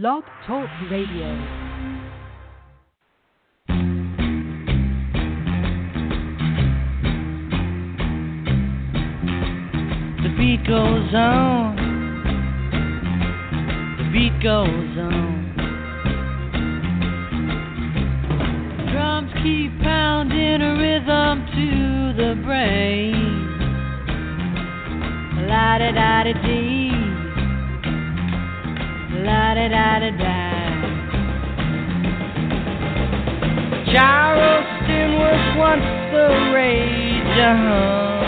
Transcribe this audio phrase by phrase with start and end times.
[0.00, 1.30] Blog Talk Radio.
[10.20, 11.76] The beat goes on.
[13.98, 15.54] The beat goes on.
[18.90, 21.68] Drums keep pounding a rhythm to
[22.20, 23.14] the brain.
[25.46, 26.93] La da da da dee.
[29.24, 30.34] La da da da da.
[33.90, 37.38] Charleston was once the rage.
[37.40, 38.24] Uh-huh.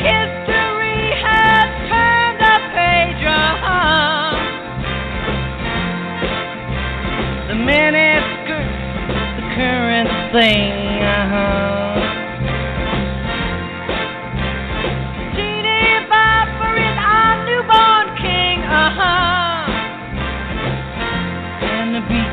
[0.00, 3.22] History has turned a page.
[3.26, 4.32] Uh-huh.
[7.48, 8.80] The miniskirt's
[9.36, 10.77] the current thing.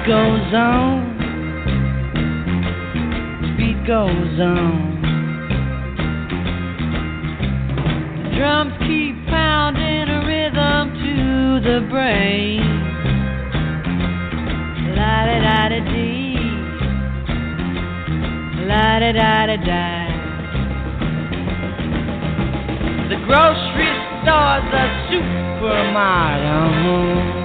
[0.07, 1.17] Goes on.
[3.57, 5.01] Beat goes on.
[8.21, 12.61] The drums keep pounding a rhythm to the brain.
[14.93, 16.37] La da da da dee.
[18.67, 20.05] La da da da da.
[23.09, 27.44] The grocery store's a supermarket.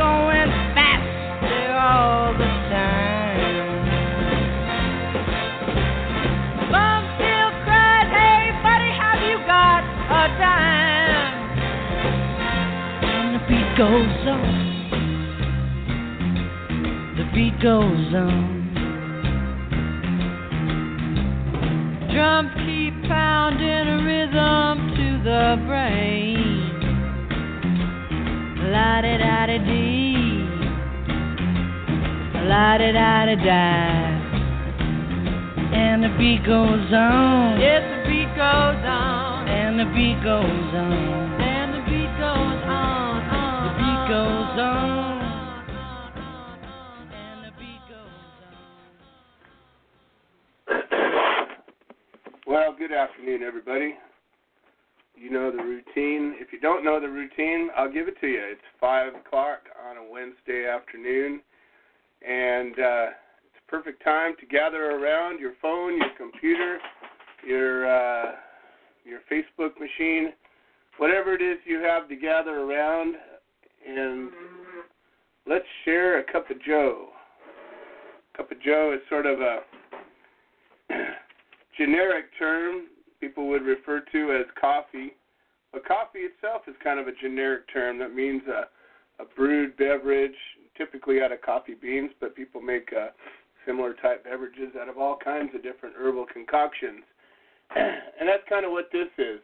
[0.00, 0.40] goes on.
[2.38, 3.40] The time.
[6.72, 11.28] Bum still cried, Hey buddy, have you got a dime?
[13.04, 14.52] And the beat goes on.
[17.16, 18.58] The beat goes on.
[22.12, 25.56] Drums keep pounding a rhythm to the
[29.00, 30.44] La da da da dee.
[32.50, 33.64] La da da da da.
[35.72, 37.58] And the beat goes on.
[37.58, 39.48] Yes, the beat goes on.
[39.48, 41.40] And the beat goes on.
[41.40, 43.24] And the beat goes on.
[43.40, 45.24] on the beat goes on.
[47.16, 48.28] And the beat goes
[50.68, 50.84] on.
[52.46, 53.96] Well, good afternoon, everybody.
[55.20, 56.34] You know the routine.
[56.40, 58.40] If you don't know the routine, I'll give it to you.
[58.42, 61.42] It's 5 o'clock on a Wednesday afternoon,
[62.26, 63.06] and uh,
[63.44, 66.78] it's a perfect time to gather around your phone, your computer,
[67.46, 68.32] your uh,
[69.04, 70.32] your Facebook machine,
[70.96, 73.14] whatever it is you have to gather around,
[73.86, 74.30] and
[75.46, 77.08] let's share a cup of Joe.
[78.38, 79.58] Cup of Joe is sort of a
[81.76, 82.86] generic term
[83.20, 85.14] people would refer to as coffee.
[85.72, 90.34] But coffee itself is kind of a generic term that means a, a brewed beverage,
[90.76, 93.08] typically out of coffee beans, but people make uh,
[93.66, 97.04] similar type beverages out of all kinds of different herbal concoctions.
[97.76, 99.40] and that's kind of what this is.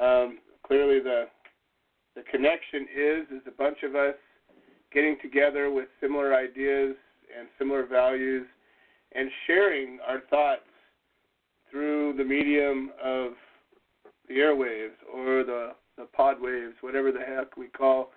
[0.00, 1.24] Um, clearly, the
[2.14, 4.14] the connection is is a bunch of us
[4.92, 6.94] getting together with similar ideas
[7.36, 8.46] and similar values
[9.14, 10.68] and sharing our thoughts
[11.72, 13.32] through the medium of
[14.28, 18.10] the airwaves or the, the pod waves, whatever the heck we call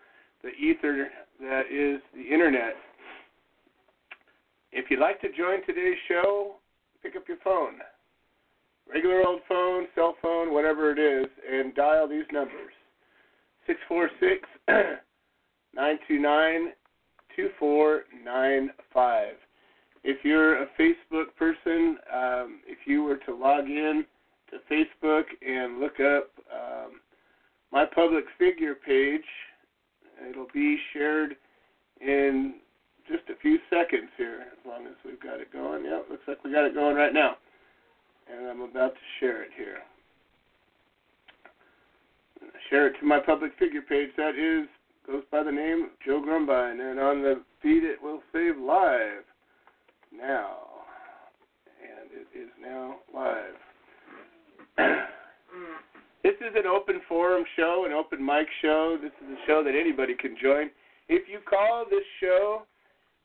[0.44, 1.08] the ether
[1.40, 2.76] that is the internet.
[4.72, 6.58] If you'd like to join today's show,
[7.02, 7.80] pick up your phone,
[8.92, 12.74] regular old phone, cell phone, whatever it is, and dial these numbers
[13.66, 14.48] 646
[15.74, 16.74] 929
[17.36, 19.45] 2495.
[20.08, 24.06] If you're a Facebook person, um, if you were to log in
[24.52, 27.00] to Facebook and look up um,
[27.72, 29.26] my public figure page.
[30.30, 31.36] It'll be shared
[32.00, 32.56] in
[33.08, 35.84] just a few seconds here, as long as we've got it going.
[35.84, 37.36] Yep, looks like we got it going right now.
[38.32, 39.80] And I'm about to share it here.
[42.70, 44.10] Share it to my public figure page.
[44.18, 44.68] That is
[45.06, 49.24] goes by the name Joe Grumbine, and on the feed it will save live
[50.18, 50.58] now,
[51.82, 53.60] and it is now live.
[55.56, 55.80] Mm.
[56.24, 58.98] this is an open forum show, an open mic show.
[59.02, 60.70] This is a show that anybody can join.
[61.08, 62.64] If you call this show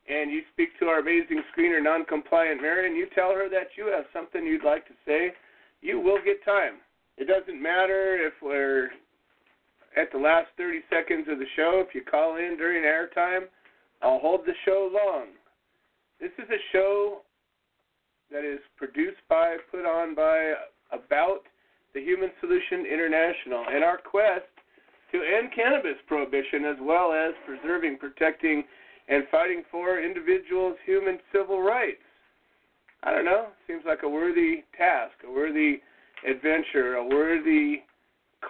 [0.07, 4.05] and you speak to our amazing screener, non-compliant Marion, you tell her that you have
[4.13, 5.31] something you'd like to say,
[5.81, 6.75] you will get time.
[7.17, 8.91] It doesn't matter if we're
[9.97, 11.83] at the last 30 seconds of the show.
[11.85, 13.47] If you call in during airtime,
[14.01, 15.27] I'll hold the show long.
[16.21, 17.21] This is a show
[18.31, 20.53] that is produced by, put on by,
[20.91, 21.39] about
[21.95, 24.45] the Human Solution International and our quest
[25.11, 28.63] to end cannabis prohibition as well as preserving, protecting,
[29.09, 32.05] and fighting for individuals' human civil rights.
[33.01, 33.47] I don't know.
[33.65, 35.81] Seems like a worthy task, a worthy
[36.29, 37.81] adventure, a worthy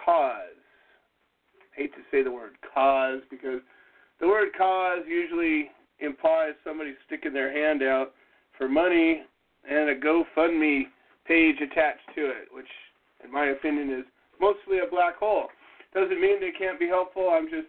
[0.04, 0.60] cause.
[1.72, 3.60] I hate to say the word cause because
[4.20, 5.70] the word cause usually
[6.02, 8.12] implies somebody sticking their hand out
[8.56, 9.22] for money
[9.68, 10.84] and a GoFundMe
[11.26, 12.68] page attached to it, which,
[13.24, 14.04] in my opinion, is
[14.40, 15.48] mostly a black hole.
[15.94, 17.30] Doesn't mean they can't be helpful.
[17.32, 17.68] I'm just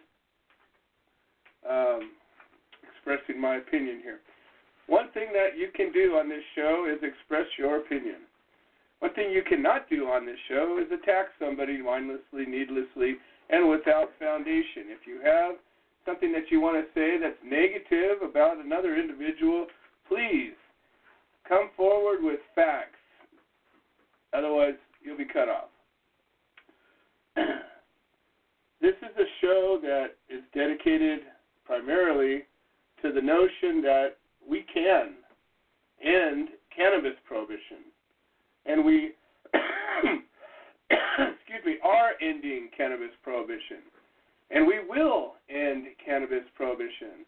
[1.68, 2.10] um,
[2.82, 4.20] expressing my opinion here.
[4.86, 8.26] One thing that you can do on this show is express your opinion.
[9.00, 13.16] One thing you cannot do on this show is attack somebody mindlessly, needlessly,
[13.50, 14.88] and without foundation.
[14.88, 15.56] If you have
[16.06, 19.66] something that you want to say that's negative about another individual,
[20.08, 20.52] please
[21.48, 22.98] come forward with facts.
[24.32, 25.68] Otherwise, you'll be cut off.
[28.80, 31.20] this is a show that is dedicated
[31.64, 32.42] primarily
[33.02, 34.16] to the notion that
[34.48, 35.14] we can
[36.02, 37.84] end cannabis prohibition.
[38.66, 39.12] And we
[40.90, 43.78] excuse me, are ending cannabis prohibition.
[44.50, 47.24] And we will end cannabis prohibition.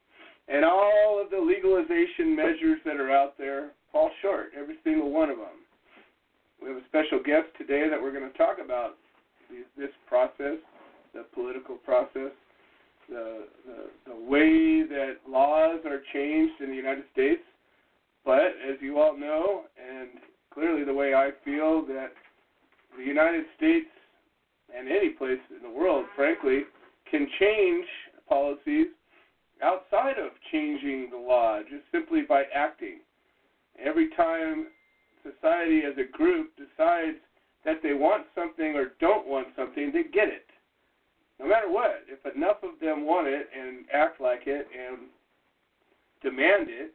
[0.49, 5.31] And all of the legalization measures that are out there fall short, every single one
[5.31, 5.65] of them.
[6.63, 8.97] We have a special guest today that we're going to talk about
[9.77, 10.59] this process,
[11.15, 12.33] the political process,
[13.09, 17.43] the, the, the way that laws are changed in the United States.
[18.25, 20.11] But as you all know, and
[20.53, 22.13] clearly the way I feel, that
[22.97, 23.87] the United States
[24.77, 26.63] and any place in the world, frankly,
[27.11, 27.87] can change
[28.29, 28.89] policies
[29.63, 33.01] outside of changing the law, just simply by acting.
[33.83, 34.67] Every time
[35.23, 37.19] society as a group decides
[37.65, 40.47] that they want something or don't want something, they get it.
[41.39, 44.99] No matter what, if enough of them want it and act like it and
[46.23, 46.95] demand it,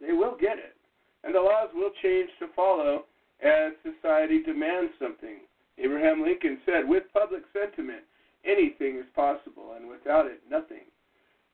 [0.00, 0.76] they will get it.
[1.24, 3.04] And the laws will change to follow
[3.42, 5.38] as society demands something.
[5.78, 8.02] Abraham Lincoln said, with public sentiment,
[8.46, 10.86] anything is possible, and without it, nothing.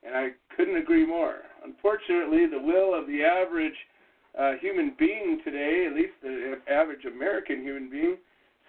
[0.05, 1.37] And I couldn't agree more.
[1.63, 3.77] Unfortunately, the will of the average
[4.37, 8.17] uh, human being today, at least the average American human being,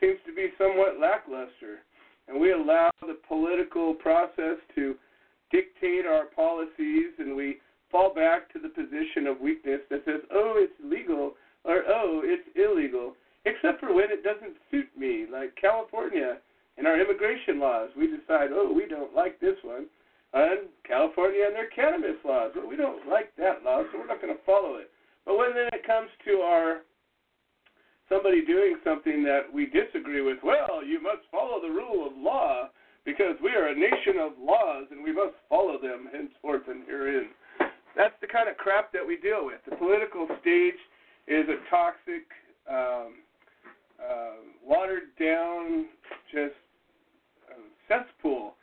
[0.01, 1.83] seems to be somewhat lackluster.
[2.29, 4.95] And we allow the political process to
[5.51, 7.59] dictate our policies, and we
[7.91, 11.35] fall back to the position of weakness that says, oh, it's legal,
[11.65, 16.39] or oh, it's illegal, except for when it doesn't suit me, like California
[16.77, 17.91] and our immigration laws.
[17.97, 19.87] We decide, oh, we don't like this one.
[20.33, 24.21] And California and their cannabis laws, well, we don't like that law, so we're not
[24.21, 24.91] going to follow it.
[25.25, 26.83] But when then it comes to our
[28.09, 32.69] somebody doing something that we disagree with, well, you must follow the rule of law
[33.05, 37.29] because we are a nation of laws and we must follow them henceforth and herein.
[37.97, 39.61] That's the kind of crap that we deal with.
[39.69, 40.81] The political stage
[41.29, 42.27] is a toxic,
[42.69, 43.23] um,
[44.03, 45.87] uh, watered down,
[46.33, 46.59] just
[47.89, 48.55] cesspool.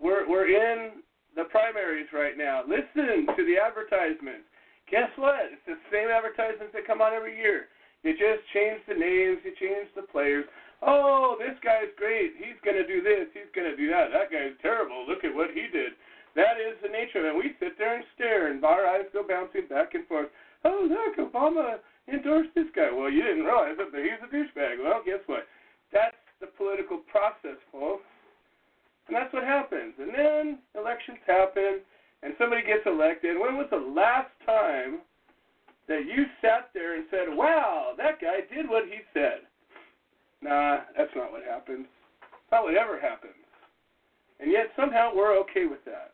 [0.00, 1.02] We're we're in
[1.36, 2.62] the primaries right now.
[2.66, 4.46] Listen to the advertisements.
[4.90, 5.52] Guess what?
[5.52, 7.68] It's the same advertisements that come on every year.
[8.02, 10.46] You just change the names, you change the players.
[10.80, 12.38] Oh, this guy's great.
[12.38, 13.26] He's going to do this.
[13.34, 14.14] He's going to do that.
[14.14, 15.04] That guy's terrible.
[15.04, 15.98] Look at what he did.
[16.38, 17.36] That is the nature of it.
[17.36, 20.30] We sit there and stare, and our eyes go bouncing back and forth
[20.64, 21.78] oh, look, Obama
[22.12, 22.90] endorsed this guy.
[22.90, 24.82] Well, you didn't realize it, but he's a douchebag.
[24.82, 25.46] Well, guess what?
[25.92, 28.04] That's the political process, folks.
[29.08, 29.94] And that's what happens.
[29.98, 31.80] And then elections happen,
[32.22, 33.40] and somebody gets elected.
[33.40, 35.00] When was the last time
[35.88, 39.48] that you sat there and said, wow, that guy did what he said?
[40.42, 41.86] Nah, that's not what happens.
[42.52, 43.32] Not what ever happens.
[44.40, 46.12] And yet somehow we're okay with that.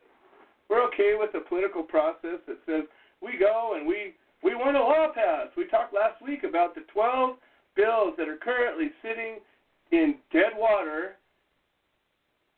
[0.70, 2.84] We're okay with the political process that says
[3.20, 5.56] we go and we we want a law passed.
[5.56, 7.36] We talked last week about the 12
[7.76, 9.40] bills that are currently sitting
[9.92, 11.16] in dead water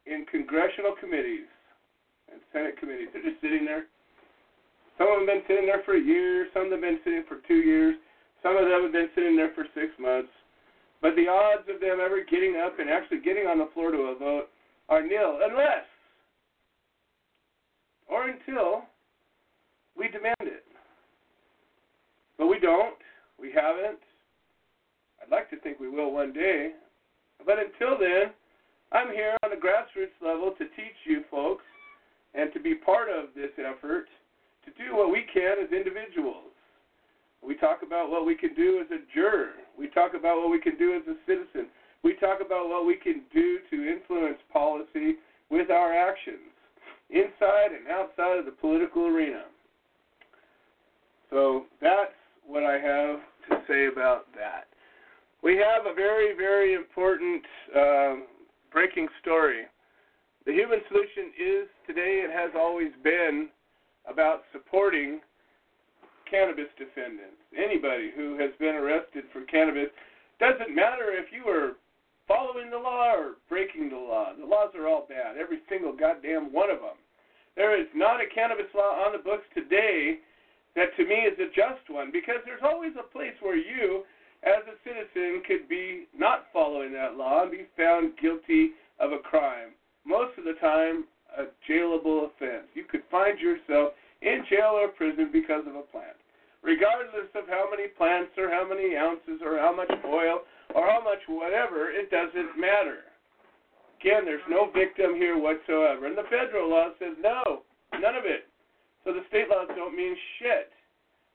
[0.06, 1.50] in congressional committees
[2.30, 3.08] and Senate committees.
[3.12, 3.86] They're just sitting there.
[4.98, 6.48] Some of them have been sitting there for a year.
[6.54, 7.96] Some of them have been sitting for two years.
[8.42, 10.32] Some of them have been sitting there for six months.
[11.02, 14.14] But the odds of them ever getting up and actually getting on the floor to
[14.14, 14.48] a vote
[14.88, 15.84] are nil, unless
[18.08, 18.82] or until
[19.96, 20.64] we demand it.
[22.38, 22.96] But we don't.
[23.38, 23.98] We haven't.
[25.20, 26.72] I'd like to think we will one day.
[27.44, 28.32] But until then,
[28.92, 31.64] I'm here on the grassroots level to teach you folks
[32.34, 34.06] and to be part of this effort
[34.64, 36.52] to do what we can as individuals.
[37.42, 39.52] We talk about what we can do as a juror.
[39.78, 41.68] We talk about what we can do as a citizen.
[42.02, 45.16] We talk about what we can do to influence policy
[45.50, 46.50] with our actions,
[47.10, 49.44] inside and outside of the political arena.
[51.30, 52.14] So that's
[52.46, 54.66] what I have to say about that.
[55.42, 57.42] We have a very, very important
[57.76, 58.24] um,
[58.76, 59.64] breaking story.
[60.44, 63.48] The human solution is today and has always been
[64.04, 65.24] about supporting
[66.30, 67.40] cannabis defendants.
[67.56, 69.88] Anybody who has been arrested for cannabis
[70.38, 71.80] doesn't matter if you were
[72.28, 74.36] following the law or breaking the law.
[74.38, 77.00] The laws are all bad, every single goddamn one of them.
[77.56, 80.20] There is not a cannabis law on the books today
[80.76, 84.04] that to me is a just one because there's always a place where you,
[84.46, 89.18] as a citizen, could be not following that law and be found guilty of a
[89.18, 89.74] crime.
[90.06, 91.04] Most of the time,
[91.36, 92.70] a jailable offense.
[92.74, 96.16] You could find yourself in jail or prison because of a plant.
[96.62, 101.02] Regardless of how many plants or how many ounces or how much oil or how
[101.02, 103.06] much whatever, it doesn't matter.
[104.00, 106.06] Again, there's no victim here whatsoever.
[106.06, 107.62] And the federal law says no,
[107.98, 108.46] none of it.
[109.04, 110.70] So the state laws don't mean shit.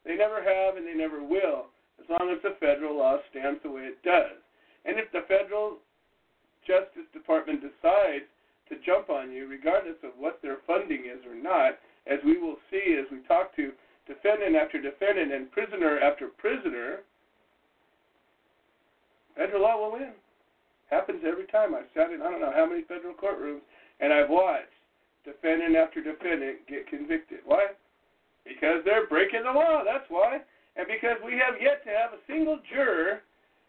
[0.06, 1.71] They never have and they never will,
[2.01, 4.41] as long as the federal law stands the way it does.
[4.86, 5.77] And if the federal
[6.65, 8.25] Justice Department decides
[8.70, 11.77] to jump on you, regardless of what their funding is or not,
[12.08, 13.72] as we will see as we talk to
[14.08, 17.05] defendant after defendant and prisoner after prisoner,
[19.36, 20.13] federal law will win.
[20.89, 21.75] Happens every time.
[21.75, 23.62] I've sat in I don't know how many federal courtrooms
[24.00, 24.74] and I've watched
[25.24, 27.39] defendant after defendant get convicted.
[27.46, 27.67] Why?
[28.43, 29.84] Because they're breaking the law.
[29.86, 30.39] That's why.
[30.75, 33.22] And because we have yet to have a single juror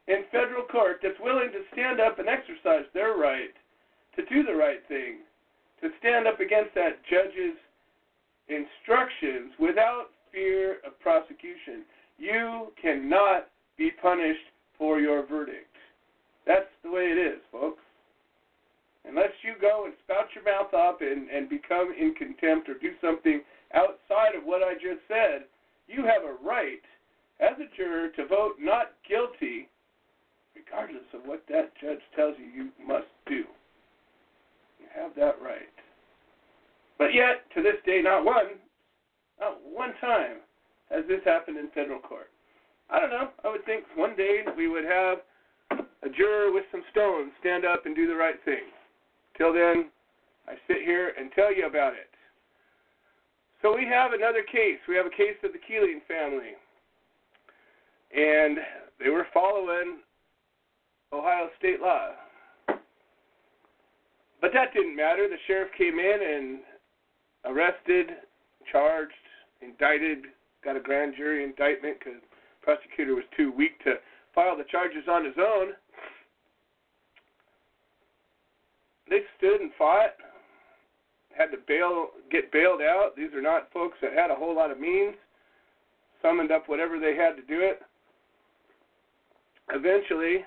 [0.09, 3.55] in federal court that's willing to stand up and exercise their right
[4.17, 5.23] to do the right thing,
[5.81, 7.59] to stand up against that judge's
[8.49, 11.85] instructions without fear of prosecution.
[12.19, 14.47] You cannot be punished
[14.79, 15.75] for your verdict.
[16.47, 17.83] That's the way it is, folks.
[19.05, 22.95] Unless you go and spout your mouth up and, and become in contempt or do
[23.01, 23.43] something
[23.75, 25.47] outside of what I just said,
[25.89, 26.83] you have a right
[27.43, 29.69] as a juror to vote not guilty,
[30.55, 33.43] regardless of what that judge tells you you must do.
[34.79, 35.75] You have that right.
[36.99, 38.63] But yet, to this day, not one,
[39.41, 40.39] not one time
[40.91, 42.31] has this happened in federal court.
[42.91, 43.29] I don't know.
[43.45, 45.19] I would think one day we would have
[45.71, 48.71] a juror with some stones stand up and do the right thing.
[49.37, 49.91] Till then,
[50.47, 52.11] I sit here and tell you about it.
[53.63, 54.79] So we have another case.
[54.87, 56.59] We have a case of the Keeling family.
[58.17, 58.59] And
[59.03, 59.99] they were following
[61.13, 62.11] Ohio state law.
[64.41, 65.29] But that didn't matter.
[65.29, 66.59] The sheriff came in and
[67.45, 68.11] arrested,
[68.71, 69.13] charged,
[69.61, 70.25] indicted,
[70.65, 73.95] got a grand jury indictment because the prosecutor was too weak to
[74.35, 75.73] file the charges on his own.
[79.09, 80.15] They stood and fought,
[81.37, 83.13] had to bail, get bailed out.
[83.17, 85.15] These are not folks that had a whole lot of means.
[86.21, 87.83] Summoned up whatever they had to do it.
[89.75, 90.45] Eventually,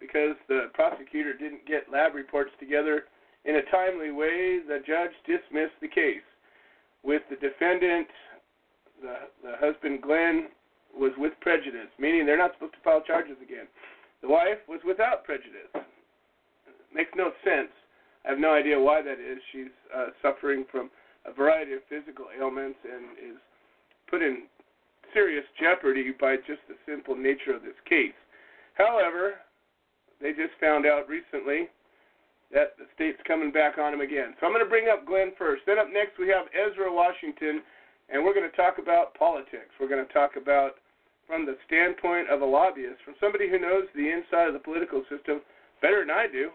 [0.00, 3.04] because the prosecutor didn't get lab reports together
[3.44, 6.24] in a timely way, the judge dismissed the case.
[7.02, 8.08] With the defendant,
[9.02, 10.48] the, the husband Glenn,
[10.96, 13.66] was with prejudice, meaning they're not supposed to file charges again.
[14.22, 15.68] The wife was without prejudice.
[16.94, 17.70] Makes no sense.
[18.24, 19.38] I have no idea why that is.
[19.52, 20.90] She's uh, suffering from
[21.26, 23.38] a variety of physical ailments and is
[24.08, 24.44] put in
[25.12, 28.14] serious jeopardy by just the simple nature of this case.
[28.74, 29.34] However,
[30.20, 31.70] they just found out recently
[32.52, 34.34] that the state's coming back on him again.
[34.38, 35.62] So I'm going to bring up Glenn first.
[35.66, 37.62] Then up next we have Ezra Washington,
[38.10, 39.74] and we're going to talk about politics.
[39.80, 40.78] We're going to talk about
[41.26, 45.02] from the standpoint of a lobbyist, from somebody who knows the inside of the political
[45.08, 45.40] system
[45.80, 46.50] better than I do,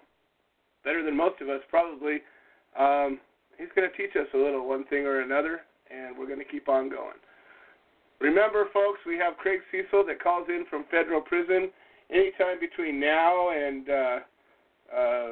[0.83, 2.21] better than most of us probably.
[2.77, 3.19] Um,
[3.57, 6.47] he's going to teach us a little one thing or another, and we're going to
[6.47, 7.17] keep on going.
[8.21, 11.71] Remember, folks, we have Craig Cesal that calls in from federal prison
[12.11, 14.19] anytime between now and uh,
[14.95, 15.29] uh,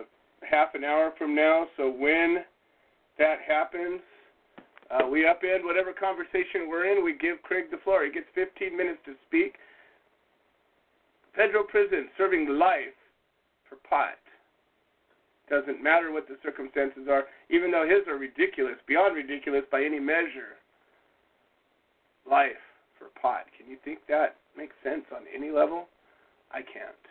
[0.49, 1.67] half an hour from now.
[1.77, 2.43] So when
[3.17, 4.01] that happens,
[4.89, 7.03] uh, we upend whatever conversation we're in.
[7.03, 8.05] We give Craig the floor.
[8.05, 9.55] He gets 15 minutes to speak.
[11.35, 12.95] Federal prison serving life
[13.67, 14.17] for pot.
[15.49, 19.99] Doesn't matter what the circumstances are, even though his are ridiculous, beyond ridiculous by any
[19.99, 20.59] measure.
[22.29, 22.59] Life
[22.99, 23.45] for pot.
[23.57, 25.87] Can you think that makes sense on any level?
[26.51, 27.03] I can't.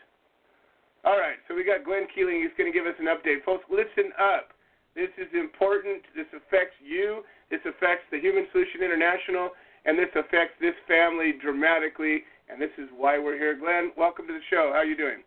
[1.04, 2.42] All right, so we got Glenn Keeling.
[2.42, 3.44] He's going to give us an update.
[3.44, 4.50] Folks, listen up.
[4.96, 6.02] This is important.
[6.16, 7.22] This affects you.
[7.50, 9.50] This affects the Human Solution International,
[9.84, 12.24] and this affects this family dramatically.
[12.48, 13.56] And this is why we're here.
[13.58, 14.70] Glenn, welcome to the show.
[14.72, 15.22] How are you doing?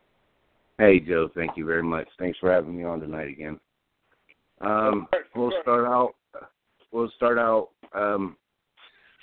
[0.77, 1.29] Hey, Joe.
[1.35, 2.07] Thank you very much.
[2.17, 3.59] Thanks for having me on tonight again.
[4.61, 6.15] Um, we'll start out.
[6.91, 7.69] We'll start out.
[7.93, 8.35] Um,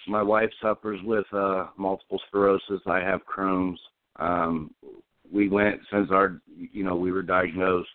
[0.06, 2.80] my wife suffers with uh, multiple sclerosis.
[2.86, 3.80] I have Crohn's.
[4.18, 4.74] Um,
[5.32, 7.88] we went since our, you know, we were diagnosed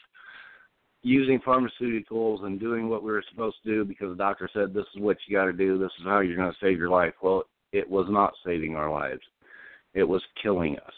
[1.04, 4.86] using pharmaceuticals and doing what we were supposed to do because the doctor said this
[4.96, 5.78] is what you got to do.
[5.78, 7.14] This is how you're going to save your life.
[7.22, 9.22] Well, it was not saving our lives.
[9.94, 10.94] It was killing us.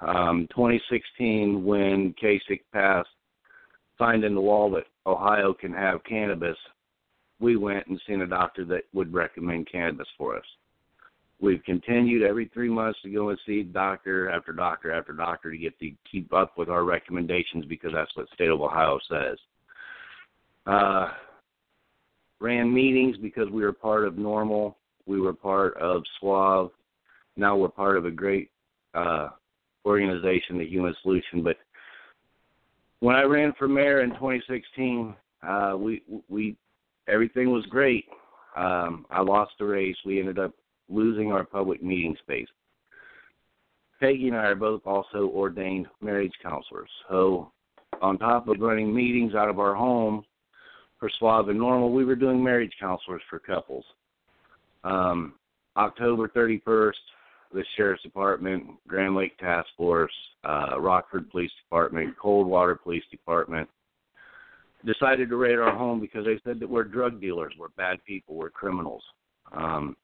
[0.00, 3.08] Um, 2016, when Kasich passed,
[3.98, 6.56] signed in the wall that Ohio can have cannabis,
[7.40, 10.44] we went and seen a doctor that would recommend cannabis for us.
[11.42, 15.58] We've continued every three months to go and see doctor after doctor after doctor to
[15.58, 19.36] get to keep up with our recommendations because that's what state of Ohio says.
[20.68, 21.08] Uh,
[22.40, 24.76] ran meetings because we were part of NORML.
[25.06, 26.70] We were part of SWAV.
[27.36, 28.48] Now we're part of a great
[28.94, 29.30] uh,
[29.84, 31.42] organization, the Human Solution.
[31.42, 31.56] But
[33.00, 36.56] when I ran for mayor in 2016, uh, we we
[37.08, 38.04] everything was great.
[38.56, 39.96] Um, I lost the race.
[40.06, 40.54] We ended up
[40.88, 42.48] losing our public meeting space.
[44.00, 46.90] Peggy and I are both also ordained marriage counselors.
[47.08, 47.52] So,
[48.00, 50.24] on top of running meetings out of our home
[50.98, 53.84] for SWAV and NORML, we were doing marriage counselors for couples.
[54.82, 55.34] Um,
[55.76, 56.94] October 31st,
[57.52, 60.12] the Sheriff's Department, Grand Lake Task Force,
[60.44, 63.68] uh, Rockford Police Department, Coldwater Police Department
[64.84, 68.34] decided to raid our home because they said that we're drug dealers, we're bad people,
[68.34, 69.02] we're criminals.
[69.52, 69.96] Um,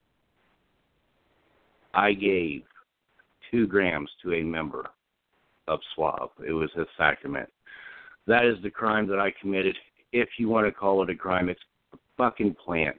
[1.94, 2.62] I gave
[3.50, 4.86] two grams to a member
[5.66, 6.28] of SWAV.
[6.46, 7.48] It was a sacrament.
[8.26, 9.76] That is the crime that I committed.
[10.12, 11.60] If you want to call it a crime, it's
[11.92, 12.96] a fucking plant.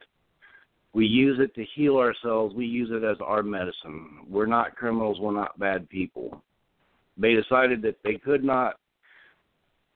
[0.94, 2.56] We use it to heal ourselves.
[2.56, 4.26] We use it as our medicine.
[4.28, 5.20] We're not criminals.
[5.20, 6.42] We're not bad people.
[7.18, 8.76] They decided that they could not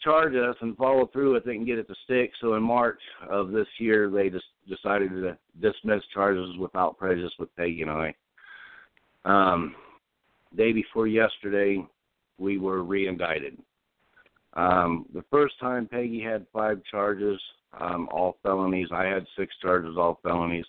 [0.04, 2.32] charge us and follow through with it and get it to stick.
[2.42, 7.56] So in March of this year, they just decided to dismiss charges without prejudice with
[7.56, 8.14] Peggy and I.
[9.26, 9.76] Um,
[10.56, 11.86] day before yesterday,
[12.38, 13.58] we were re-indicted.
[14.56, 17.40] Um, the first time Peggy had five charges,
[17.80, 18.90] um, all felonies.
[18.92, 20.66] I had six charges, all felonies.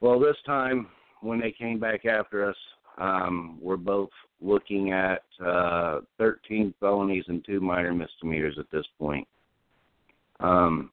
[0.00, 0.88] Well, this time
[1.20, 2.56] when they came back after us,
[2.98, 9.26] um, we're both looking at uh, 13 felonies and two minor misdemeanors at this point.
[10.38, 10.90] Um,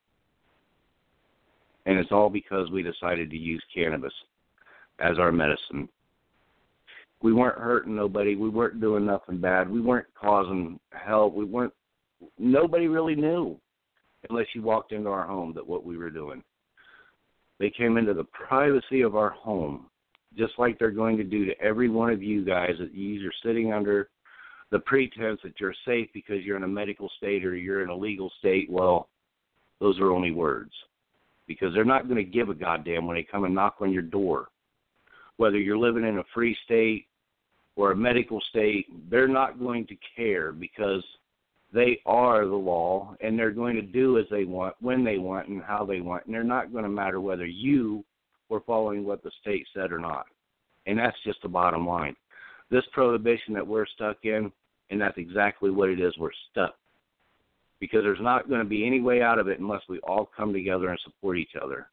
[1.85, 4.13] and it's all because we decided to use cannabis
[4.99, 5.87] as our medicine
[7.21, 8.35] we weren't hurting nobody.
[8.35, 9.69] We weren't doing nothing bad.
[9.69, 11.31] We weren't causing hell.
[11.31, 11.73] We weren't.
[12.37, 13.59] Nobody really knew,
[14.29, 16.43] unless you walked into our home, that what we were doing.
[17.59, 19.87] They came into the privacy of our home,
[20.37, 23.33] just like they're going to do to every one of you guys that you are
[23.43, 24.09] sitting under
[24.69, 27.95] the pretense that you're safe because you're in a medical state or you're in a
[27.95, 28.69] legal state.
[28.69, 29.07] Well,
[29.79, 30.71] those are only words,
[31.47, 34.01] because they're not going to give a goddamn when they come and knock on your
[34.01, 34.49] door
[35.37, 37.05] whether you're living in a free state
[37.75, 41.03] or a medical state, they're not going to care because
[41.73, 45.47] they are the law and they're going to do as they want, when they want,
[45.47, 46.25] and how they want.
[46.25, 48.03] And they're not going to matter whether you
[48.49, 50.25] were following what the state said or not.
[50.85, 52.15] And that's just the bottom line.
[52.71, 54.51] This prohibition that we're stuck in,
[54.89, 56.75] and that's exactly what it is, we're stuck.
[57.79, 60.51] Because there's not going to be any way out of it unless we all come
[60.51, 61.87] together and support each other.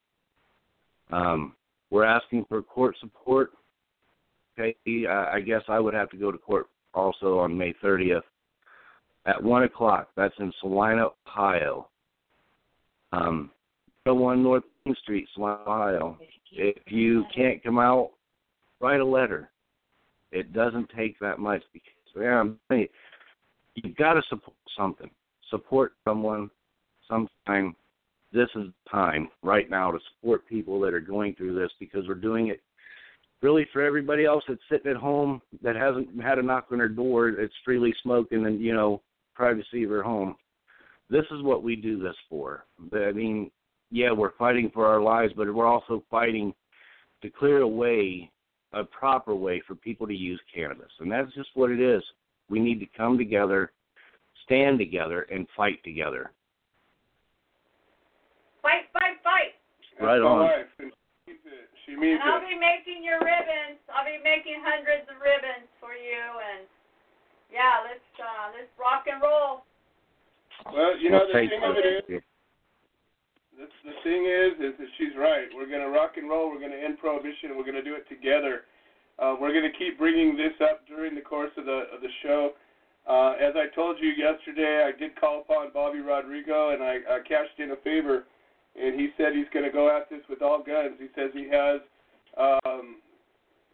[1.11, 1.53] Um,
[1.91, 3.51] we're asking for court support.
[4.57, 4.75] Okay,
[5.07, 8.21] I guess I would have to go to court also on May 30th
[9.25, 10.09] at one o'clock.
[10.15, 11.89] That's in Celina, Ohio.
[13.11, 13.51] Um,
[14.05, 16.17] one North Main Street, Celina, Ohio.
[16.51, 18.11] If you can't come out,
[18.79, 19.49] write a letter.
[20.31, 22.87] It doesn't take that much because man,
[23.75, 25.09] you've got to support something.
[25.49, 26.49] Support someone
[27.09, 27.75] sometime.
[28.35, 32.15] This is time right now to support people that are going through this because we're
[32.15, 32.61] doing it
[33.41, 36.89] really for everybody else that's sitting at home that hasn't had a knock on their
[36.89, 39.01] door that's freely smoking and you know
[39.35, 40.35] privacy of their home.
[41.09, 42.65] This is what we do this for.
[42.93, 43.51] I mean,
[43.89, 46.53] yeah, we're fighting for our lives, but we're also fighting
[47.21, 48.29] to clear a way,
[48.73, 52.03] a proper way for people to use cannabis, and that's just what it is.
[52.49, 53.71] We need to come together,
[54.43, 56.31] stand together, and fight together.
[58.65, 59.53] Fight, fight, fight.
[60.01, 60.41] Right That's on.
[60.49, 61.69] wife, and she means it.
[61.85, 62.49] She means And I'll it.
[62.49, 63.77] be making your ribbons.
[63.93, 66.65] I'll be making hundreds of ribbons for you and
[67.53, 69.61] yeah, let's uh let's rock and roll.
[70.73, 72.19] Well, you know Well, the thank thing of it is, you.
[73.53, 75.45] the, the thing is, is that she's right.
[75.53, 76.49] We're gonna rock and roll.
[76.49, 77.53] We're gonna end prohibition.
[77.53, 78.65] and We're gonna do it together.
[79.21, 82.57] Uh, we're gonna keep bringing this up during the course of the of the show.
[83.05, 87.19] Uh, as I told you yesterday, I did call upon Bobby Rodrigo, and I, I
[87.21, 88.25] cashed in a favor,
[88.81, 90.95] and he said he's gonna go at this with all guns.
[90.99, 91.81] He says he has
[92.37, 92.97] um,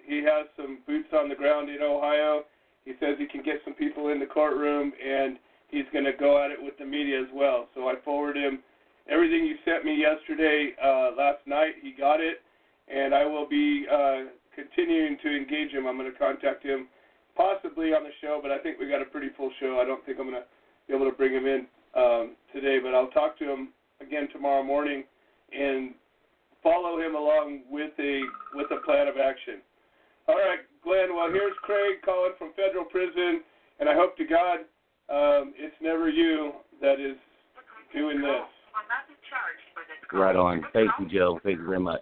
[0.06, 2.44] he has some boots on the ground in Ohio.
[2.86, 5.38] He says he can get some people in the courtroom, and
[5.70, 7.68] he's going to go at it with the media as well.
[7.76, 8.60] So I forwarded him
[9.10, 11.76] everything you sent me yesterday, uh, last night.
[11.82, 12.42] He got it,
[12.88, 15.88] and I will be uh, continuing to engage him.
[15.88, 16.88] I'm going to contact him
[17.36, 19.80] possibly on the show, but I think we got a pretty full show.
[19.82, 20.48] I don't think I'm going to
[20.88, 23.70] be able to bring him in um, today, but I'll talk to him
[24.02, 25.04] again tomorrow morning
[25.52, 25.92] and
[26.64, 28.22] follow him along with a
[28.54, 29.62] with a plan of action.
[30.28, 31.16] All right, Glenn.
[31.16, 33.42] Well, here's Craig calling from federal prison,
[33.80, 34.60] and I hope to God
[35.10, 37.18] um, it's never you that is
[37.94, 38.48] doing this.
[40.14, 40.64] Right on.
[40.74, 41.40] Thank you, Joe.
[41.44, 42.02] Thank you very much.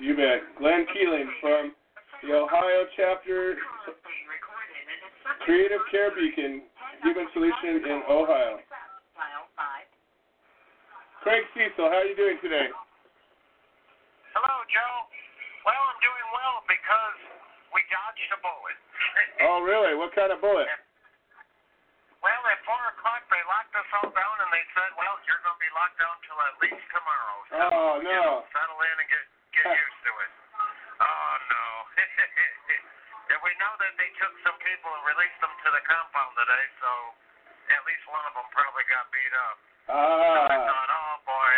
[0.00, 0.40] You bet.
[0.58, 1.72] Glenn Keeling from
[2.22, 3.56] the Ohio chapter
[5.44, 6.62] Creative Care Beacon
[7.02, 8.58] Human Solution in Ohio.
[11.20, 12.68] Craig Cesal, how are you doing today?
[14.32, 14.96] Hello, Joe.
[15.68, 17.18] Well, I'm doing well because
[17.76, 18.78] we dodged a bullet.
[19.40, 19.96] Oh, really?
[19.96, 20.68] What kind of bullet?
[22.20, 25.56] well, at 4 o'clock, they locked us all down and they said, well, you're going
[25.56, 27.36] to be locked down till at least tomorrow.
[27.48, 28.52] So, Oh, you know, no.
[28.52, 29.24] settle in and get,
[29.56, 30.32] get used to it.
[31.00, 31.64] Oh, no.
[33.32, 36.64] and we know that they took some people and released them to the compound today,
[36.84, 36.90] so
[37.72, 39.56] at least one of them probably got beat up.
[39.88, 41.54] Ah, thought, oh boy.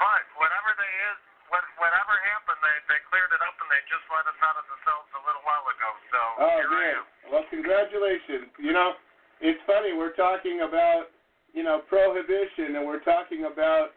[0.00, 1.18] But whatever they is,
[1.52, 4.66] what, whatever happened, they they cleared it up and they just let us out of
[4.66, 5.90] the cells a little while ago.
[6.10, 7.04] So oh, here I am.
[7.30, 8.50] Well, congratulations.
[8.58, 8.96] You know,
[9.44, 9.94] it's funny.
[9.94, 11.12] We're talking about,
[11.54, 13.94] you know, prohibition, and we're talking about,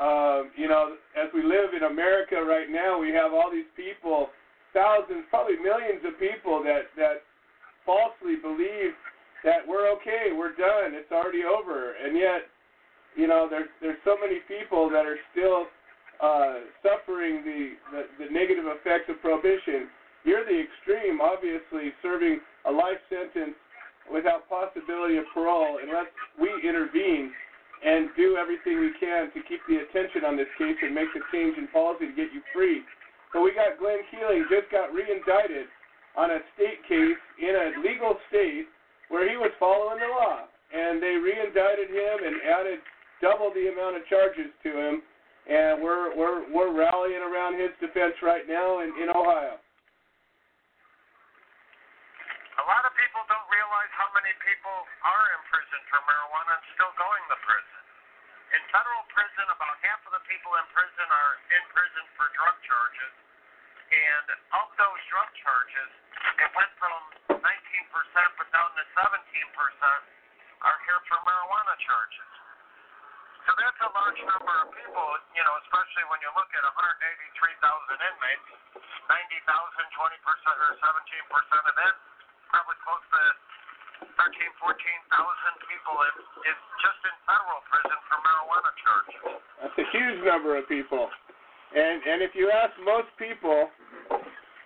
[0.00, 4.32] um, you know, as we live in America right now, we have all these people,
[4.74, 7.22] thousands, probably millions of people that that
[7.86, 8.92] falsely believe
[9.46, 12.50] that we're okay, we're done, it's already over, and yet,
[13.16, 15.66] you know, there's there's so many people that are still
[16.20, 19.88] uh, suffering the, the the negative effects of prohibition.
[20.24, 23.54] You're the extreme, obviously, serving a life sentence
[24.10, 27.30] without possibility of parole unless we intervene
[27.84, 31.22] and do everything we can to keep the attention on this case and make the
[31.30, 32.82] change in policy to get you free.
[33.32, 35.68] But we got Glenn Keeling just got re-indicted
[36.16, 38.66] on a state case in a legal state
[39.12, 42.80] where he was following the law, and they re-indicted him and added
[43.20, 45.02] double the amount of charges to him,
[45.48, 49.60] and we're we're we're rallying around his defense right now in in Ohio.
[52.56, 56.64] A lot of people don't realize how many people are in prison for marijuana and
[56.72, 57.82] still going to prison.
[58.56, 62.56] In federal prison, about half of the people in prison are in prison for drug
[62.64, 63.14] charges,
[63.92, 64.26] and
[64.56, 65.90] of those drug charges,
[66.42, 67.00] it went from
[67.38, 69.04] 19% but down to 17%
[70.64, 72.35] are here for marijuana charges.
[73.46, 76.74] So that's a large number of people, you know, especially when you look at 183,000
[77.94, 81.94] inmates, 90,000, 20% or 17% of that,
[82.50, 83.22] probably close to
[84.18, 86.14] 13, 14,000 people in,
[86.50, 89.22] in just in federal prison for marijuana charges.
[89.62, 91.06] That's a huge number of people.
[91.70, 93.70] And and if you ask most people,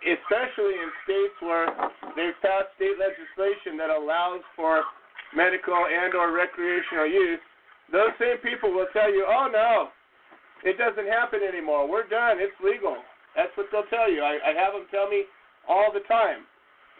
[0.08, 1.68] especially in states where
[2.16, 4.84] they've passed state legislation that allows for
[5.36, 7.44] medical and or recreational use,
[7.92, 9.90] those same people will tell you, "Oh no,
[10.62, 11.88] it doesn't happen anymore.
[11.88, 12.38] We're done.
[12.38, 12.96] It's legal."
[13.36, 14.22] That's what they'll tell you.
[14.22, 15.22] I, I have them tell me
[15.68, 16.42] all the time.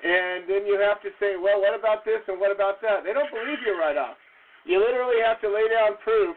[0.00, 3.12] And then you have to say, "Well, what about this and what about that?" They
[3.12, 4.16] don't believe you right off.
[4.64, 6.36] You literally have to lay down proof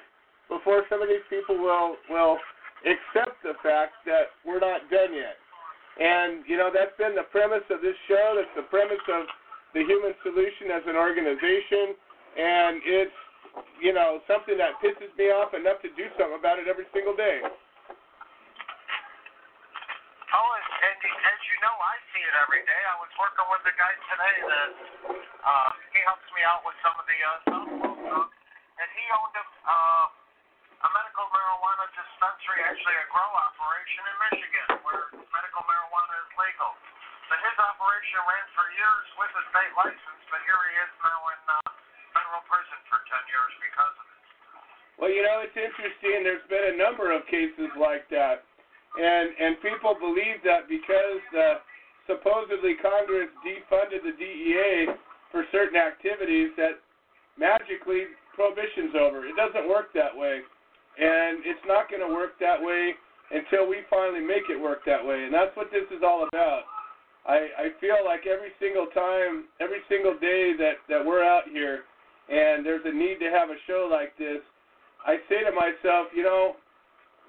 [0.50, 2.38] before some of these people will will
[2.84, 5.40] accept the fact that we're not done yet.
[6.00, 8.36] And you know that's been the premise of this show.
[8.36, 9.24] That's the premise of
[9.74, 11.96] the Human Solution as an organization,
[12.36, 13.20] and it's
[13.84, 17.14] you know something that pisses me off enough to do something about it every single
[17.14, 17.44] day.
[20.34, 22.82] Oh, and, as you know, I see it every day.
[22.90, 24.72] I was working with a guy today that
[25.46, 29.46] uh, he helps me out with some of the uh, stuff, and he owned a,
[29.46, 30.06] uh,
[30.84, 36.74] a medical marijuana dispensary, actually a grow operation in Michigan, where medical marijuana is legal.
[37.30, 41.20] But his operation ran for years with a state license, but here he is now
[41.30, 41.83] in uh,
[42.34, 44.22] federal prison for 10 years because of it.
[44.98, 46.26] Well, you know, it's interesting.
[46.26, 48.42] There's been a number of cases like that,
[48.98, 51.62] and and people believe that because uh,
[52.10, 54.98] supposedly Congress defunded the DEA
[55.30, 56.82] for certain activities, that
[57.38, 59.26] magically prohibition's over.
[59.26, 60.42] It doesn't work that way,
[60.98, 62.94] and it's not going to work that way
[63.34, 66.70] until we finally make it work that way, and that's what this is all about.
[67.26, 71.88] I, I feel like every single time, every single day that, that we're out here
[72.30, 74.40] and there's a need to have a show like this,
[75.06, 76.56] I say to myself, you know,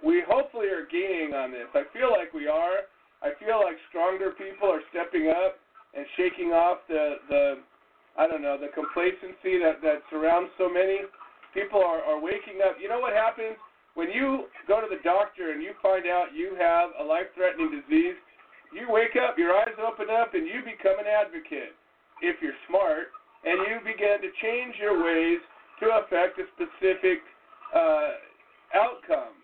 [0.04, 1.66] we hopefully are gaining on this.
[1.74, 2.86] I feel like we are.
[3.22, 5.58] I feel like stronger people are stepping up
[5.96, 7.44] and shaking off the, the
[8.14, 11.02] I don't know, the complacency that, that surrounds so many.
[11.50, 12.78] People are, are waking up.
[12.78, 13.58] You know what happens?
[13.94, 17.70] When you go to the doctor and you find out you have a life threatening
[17.70, 18.18] disease,
[18.74, 21.74] you wake up, your eyes open up, and you become an advocate
[22.22, 25.40] if you're smart, and you begin to change your ways
[25.80, 27.20] to affect a specific
[27.74, 28.16] uh,
[28.74, 29.36] outcome.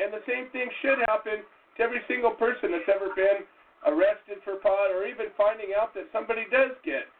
[0.00, 3.44] And the same thing should happen to every single person that's ever been
[3.84, 7.10] arrested for pot or even finding out that somebody does get.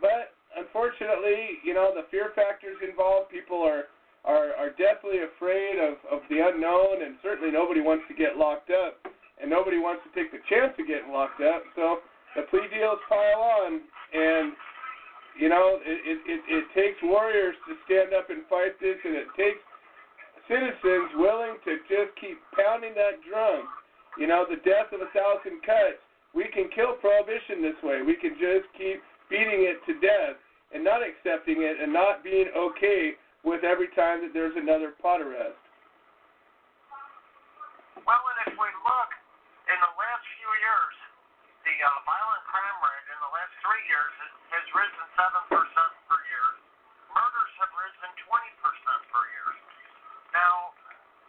[0.00, 3.88] But unfortunately, you know, the fear factors involved, people are
[4.26, 8.68] are, are deathly afraid of, of the unknown, and certainly nobody wants to get locked
[8.68, 8.98] up
[9.40, 11.62] and nobody wants to take the chance of getting locked up.
[11.76, 12.02] So
[12.34, 13.80] the plea deals pile on,
[14.12, 14.52] and
[15.38, 19.14] you know it it, it, it takes warriors to stand up and fight this, and
[19.14, 19.62] it takes
[20.50, 23.68] citizens willing to just keep pounding that drum.
[24.16, 26.02] You know, the death of a thousand cuts.
[26.36, 28.04] We can kill prohibition this way.
[28.04, 29.00] We can just keep
[29.32, 30.36] beating it to death
[30.72, 35.24] and not accepting it and not being okay with every time that there's another pot
[35.24, 35.56] arrest.
[38.04, 39.10] Well, and if we look
[39.68, 40.94] in the last few years,
[41.64, 42.97] the uh, violent crime rate
[43.28, 46.48] the last three years has, risen 7% per year.
[47.12, 49.48] Murders have risen 20% per year.
[50.32, 50.72] Now,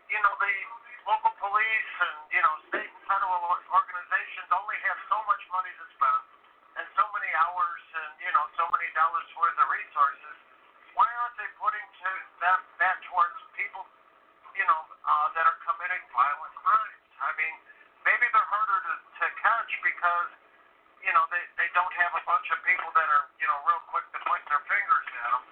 [0.08, 0.56] you know, the
[1.04, 5.86] local police and, you know, state and federal organizations only have so much money to
[6.00, 6.24] spend
[6.80, 10.36] and so many hours and, you know, so many dollars worth of resources.
[10.96, 12.12] Why aren't they putting to
[12.48, 13.84] that, that towards people,
[14.56, 17.04] you know, uh, that are committing violent crimes?
[17.20, 17.56] I mean,
[18.08, 20.32] maybe they're harder to, to catch because,
[21.04, 23.84] you know, they, they don't have a bunch of people that are, you know, real
[23.92, 25.44] quick to point their fingers at them.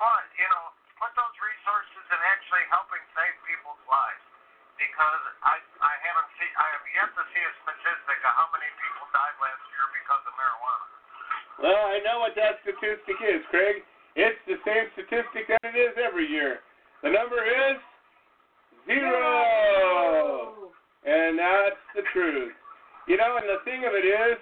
[0.00, 0.64] But, you know,
[1.00, 4.24] put those resources in actually helping save people's lives.
[4.76, 8.68] Because I I haven't seen I have yet to see a statistic of how many
[8.76, 10.86] people died last year because of marijuana.
[11.64, 13.80] Well, I know what that statistic is, Craig.
[14.20, 16.60] It's the same statistic that it is every year.
[17.00, 17.80] The number is
[18.84, 20.68] zero.
[21.08, 22.52] And that's the truth.
[23.08, 24.36] You know, and the thing of it is,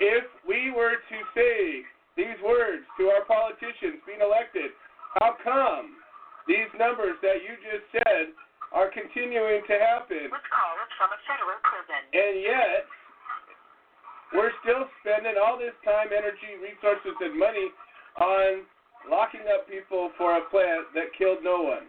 [0.00, 1.82] if we were to say
[2.16, 4.74] these words to our politicians being elected,
[5.18, 5.98] how come
[6.46, 8.34] these numbers that you just said
[8.74, 10.30] are continuing to happen?
[10.30, 12.00] From a federal prison.
[12.14, 12.82] And yet,
[14.34, 17.70] we're still spending all this time, energy, resources, and money
[18.20, 18.66] on
[19.08, 21.88] locking up people for a plant that killed no one.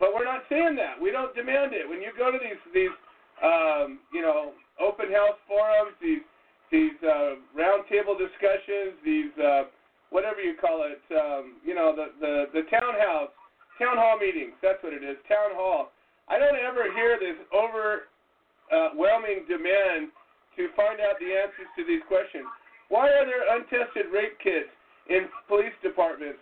[0.00, 0.98] But we're not saying that.
[0.98, 1.86] We don't demand it.
[1.86, 2.90] When you go to these these
[3.38, 4.50] um, you know
[4.82, 6.26] open house forums, these
[6.72, 9.68] these uh, roundtable discussions, these uh,
[10.08, 13.30] whatever you call it, um, you know the the the townhouse
[13.76, 14.56] town hall meetings.
[14.64, 15.92] That's what it is, town hall.
[16.26, 20.08] I don't ever hear this overwhelming demand
[20.56, 22.48] to find out the answers to these questions.
[22.88, 24.72] Why are there untested rape kits
[25.08, 26.40] in police departments,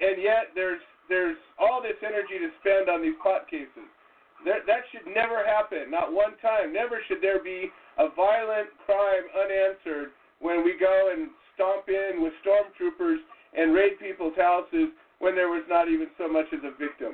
[0.00, 3.90] and yet there's there's all this energy to spend on these pot cases.
[4.46, 6.72] That, that should never happen, not one time.
[6.72, 7.68] Never should there be
[8.00, 13.20] a violent crime unanswered when we go and stomp in with stormtroopers
[13.52, 14.88] and raid people's houses
[15.20, 17.12] when there was not even so much as a victim.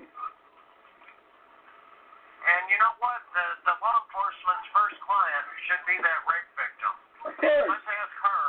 [2.46, 3.18] And you know what?
[3.34, 6.94] The, the law enforcement's first client should be that rape victim.
[7.26, 7.66] Of course.
[7.66, 8.42] Let's ask her,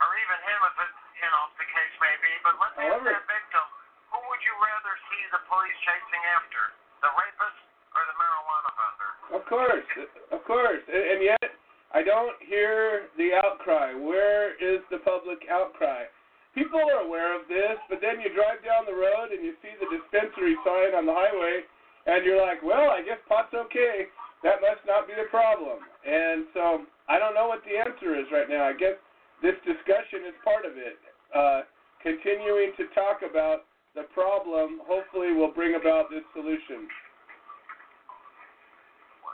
[0.00, 3.20] or even him if it, you know, the case may be, but let's However- ask
[3.20, 3.66] that victim,
[4.08, 6.72] who would you rather see the police chasing after,
[7.04, 7.60] the rapist
[7.92, 9.12] or the marijuana vendor?
[9.32, 9.88] Of course,
[10.30, 11.50] of course, and, and yet
[11.96, 13.96] I don't hear the outcry.
[13.96, 16.04] Where is the public outcry?
[16.52, 19.72] People are aware of this, but then you drive down the road and you see
[19.80, 21.64] the dispensary sign on the highway,
[22.04, 24.12] and you're like, well, I guess pot's okay.
[24.44, 25.80] That must not be the problem.
[26.04, 28.68] And so I don't know what the answer is right now.
[28.68, 29.00] I guess
[29.40, 31.00] this discussion is part of it.
[31.32, 31.64] Uh,
[32.02, 33.64] continuing to talk about
[33.94, 36.84] the problem hopefully will bring about this solution.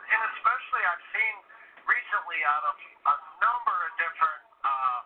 [0.08, 1.34] And especially I've seen
[1.84, 5.00] recently out of a number of different uh,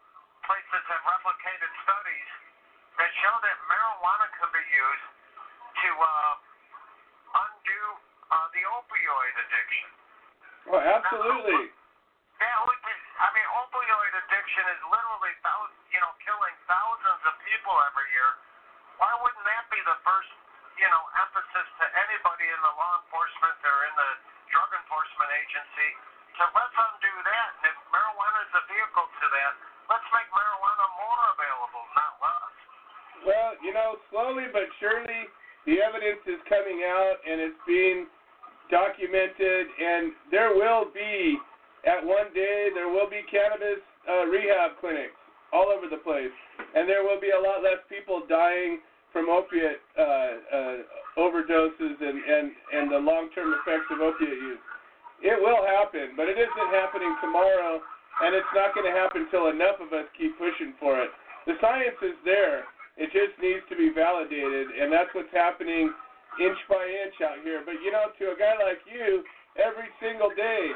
[0.46, 2.30] places have replicated studies
[2.98, 5.06] that show that marijuana can be used
[5.82, 6.34] to uh,
[7.34, 7.82] undo
[8.30, 9.88] uh, the opioid addiction.
[10.70, 11.74] Oh, absolutely.
[12.38, 17.34] Yeah, we can, I mean, opioid addiction is literally, thousands, you know, killing thousands of
[17.46, 18.30] people every year.
[18.98, 20.30] Why wouldn't that be the first,
[20.78, 24.12] you know, emphasis to anybody in the law enforcement or in the
[25.12, 25.88] enforcement agency
[26.40, 27.48] to let's undo that?
[27.61, 29.53] And if marijuana is a vehicle to that,
[29.92, 32.57] let's make marijuana more available, not less.
[33.29, 35.29] Well, you know, slowly but surely,
[35.68, 38.09] the evidence is coming out and it's being
[38.72, 41.37] documented, and there will be,
[41.85, 45.18] at one day, there will be cannabis uh, rehab clinics
[45.53, 46.33] all over the place,
[46.72, 48.81] and there will be a lot less people dying
[49.12, 50.77] from opiate uh, uh,
[51.20, 54.64] overdoses and, and, and the long-term effects of opiate use.
[55.22, 57.78] It will happen, but it isn't happening tomorrow,
[58.26, 61.14] and it's not going to happen until enough of us keep pushing for it.
[61.46, 62.66] The science is there.
[62.98, 65.94] It just needs to be validated, and that's what's happening
[66.42, 67.62] inch by inch out here.
[67.64, 69.24] But you know, to a guy like you,
[69.56, 70.74] every single day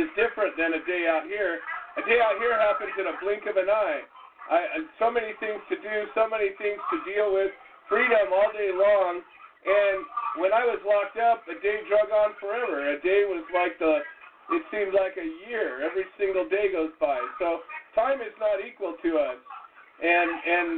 [0.00, 1.60] is different than a day out here.
[2.00, 4.02] A day out here happens in a blink of an eye.
[4.50, 7.52] I, so many things to do, so many things to deal with,
[7.86, 9.22] freedom all day long.
[9.62, 10.02] And
[10.42, 12.82] when I was locked up, a day drug on forever.
[12.90, 14.02] A day was like the,
[14.58, 15.86] it seemed like a year.
[15.86, 17.22] Every single day goes by.
[17.38, 17.62] So
[17.94, 19.38] time is not equal to us.
[20.02, 20.68] And and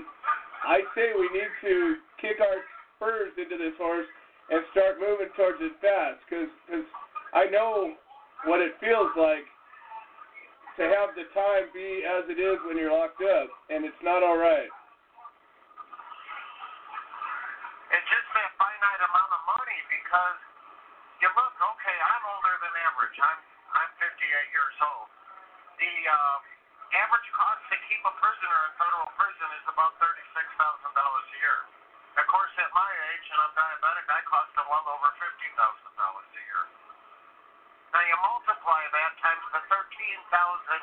[0.68, 2.60] I say we need to kick our
[2.96, 4.08] spurs into this horse
[4.52, 6.84] and start moving towards it fast because cause
[7.32, 7.96] I know
[8.44, 9.48] what it feels like
[10.76, 14.26] to have the time be as it is when you're locked up, and it's not
[14.26, 14.68] all right.
[17.94, 18.26] It's just
[18.58, 19.78] finite amount of money
[20.14, 20.38] because
[21.18, 23.18] you look, okay, I'm older than average.
[23.18, 23.40] I'm
[23.74, 24.14] I'm 58
[24.54, 25.10] years old.
[25.82, 26.38] The uh,
[27.02, 31.38] average cost to keep a prisoner in federal prison is about thirty-six thousand dollars a
[31.42, 31.60] year.
[32.14, 35.94] Of course, at my age, and I'm diabetic, I cost them well over fifty thousand
[35.98, 36.62] dollars a year.
[37.90, 40.82] Now you multiply that times the thirteen thousand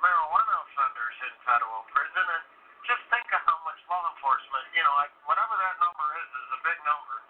[0.00, 2.44] marijuana offenders in federal prison, and
[2.88, 6.48] just think of how much law enforcement, you know, like whatever that number is, is
[6.56, 7.20] a big number,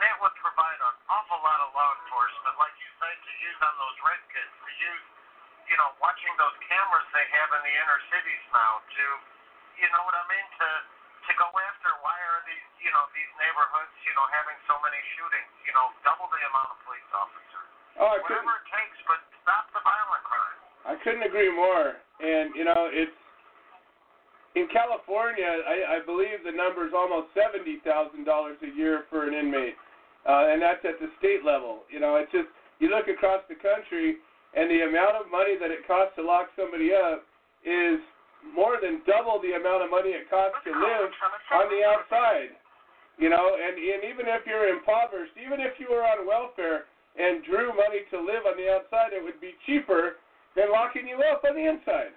[0.00, 3.74] that would provide an awful lot of law enforcement, like you say, to use on
[3.76, 5.04] those rape kits, to use,
[5.68, 9.04] you know, watching those cameras they have in the inner cities now, to,
[9.76, 10.68] you know what I mean, to
[11.28, 14.96] to go after why are these, you know, these neighborhoods, you know, having so many
[15.14, 17.68] shootings, you know, double the amount of police officers.
[18.00, 20.58] Oh, I Whatever it takes, but stop the violent crime.
[20.88, 22.00] I couldn't agree more.
[22.24, 23.14] And you know, it's
[24.56, 25.44] in California.
[25.44, 29.76] I, I believe the number is almost seventy thousand dollars a year for an inmate,
[30.28, 31.84] uh, and that's at the state level.
[31.88, 32.48] You know, it's just
[32.80, 34.20] you look across the country,
[34.56, 37.24] and the amount of money that it costs to lock somebody up
[37.64, 38.00] is
[38.56, 41.12] more than double the amount of money it costs to live
[41.52, 42.56] on the outside.
[43.20, 46.88] You know, and, and even if you're impoverished, even if you were on welfare
[47.20, 50.16] and drew money to live on the outside, it would be cheaper
[50.56, 52.16] than locking you up on the inside.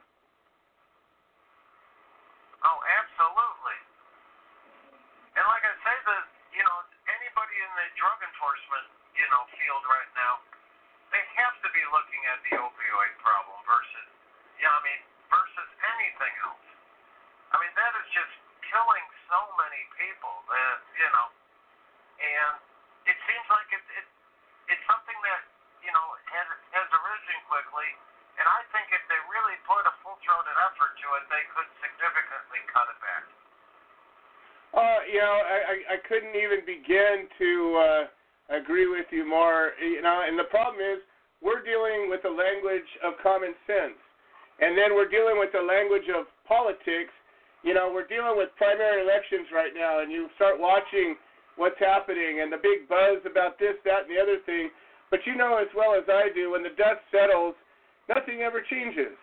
[2.64, 3.80] Oh, absolutely.
[5.36, 6.18] And like I say, the
[6.56, 6.78] you know
[7.12, 8.84] anybody in the drug enforcement
[9.16, 10.44] you know field right now,
[11.16, 14.08] they have to be looking at the opioid problem versus,
[14.60, 16.68] yeah, I mean versus anything else.
[17.56, 18.36] I mean that is just
[18.68, 21.28] killing so many people that you know,
[22.20, 22.54] and
[23.08, 24.06] it seems like it, it
[24.68, 25.48] it's something that
[25.80, 27.88] you know has has arisen quickly.
[28.36, 32.66] And I think if they really put a full-throated effort to it, they could significantly
[32.74, 33.43] cut it back.
[34.74, 38.04] Uh, you know, I, I, I couldn't even begin to uh,
[38.58, 39.78] agree with you more.
[39.78, 40.98] You know, and the problem is
[41.46, 43.98] we're dealing with the language of common sense,
[44.60, 47.14] and then we're dealing with the language of politics.
[47.62, 51.16] You know, we're dealing with primary elections right now, and you start watching
[51.56, 54.74] what's happening and the big buzz about this, that, and the other thing.
[55.14, 57.54] But you know as well as I do, when the dust settles,
[58.10, 59.14] nothing ever changes.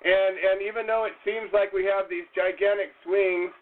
[0.00, 3.52] And and even though it seems like we have these gigantic swings,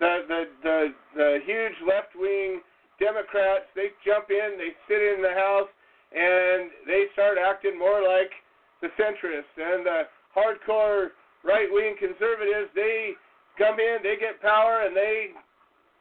[0.00, 0.78] the the the,
[1.14, 2.60] the huge left wing
[2.98, 5.68] Democrats they jump in, they sit in the House,
[6.12, 8.32] and they start acting more like
[8.80, 11.12] the centrists and the hardcore
[11.44, 12.72] right wing conservatives.
[12.74, 13.12] They
[13.58, 15.36] come in, they get power, and they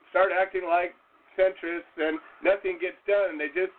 [0.10, 0.96] start acting like
[1.36, 3.38] centrists, and nothing gets done.
[3.38, 3.76] They just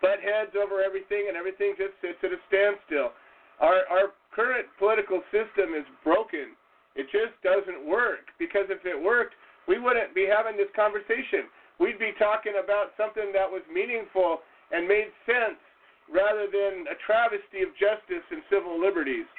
[0.00, 3.12] butt heads over everything, and everything just sits at a standstill.
[3.60, 6.56] Our our current political system is broken.
[6.98, 9.38] It just doesn't work because if it worked,
[9.70, 11.46] we wouldn't be having this conversation.
[11.78, 14.42] We'd be talking about something that was meaningful
[14.74, 15.62] and made sense
[16.10, 19.30] rather than a travesty of justice and civil liberties.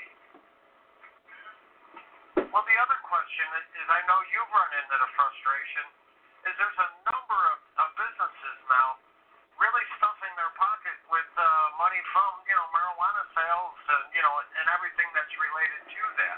[2.39, 5.85] Well, the other question is, is I know you've run into the frustration,
[6.47, 8.95] is there's a number of, of businesses now
[9.59, 11.43] really stuffing their pocket with uh,
[11.75, 16.37] money from, you know, marijuana sales and, you know, and everything that's related to that.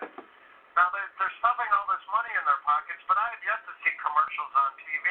[0.76, 3.74] Now, they're, they're stuffing all this money in their pockets, but I have yet to
[3.84, 5.08] see commercials on TV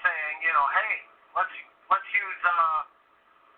[0.00, 0.94] saying, you know, hey,
[1.36, 1.52] let's
[1.92, 2.80] let's use uh,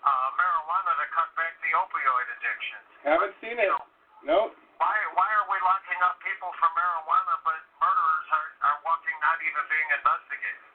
[0.02, 2.80] uh, marijuana to cut back the opioid addiction.
[3.06, 3.70] Haven't seen it.
[3.70, 3.82] Know,
[4.26, 4.50] Nope.
[4.82, 9.38] why why are we locking up people for marijuana, but murderers are, are walking not
[9.42, 10.66] even being investigated?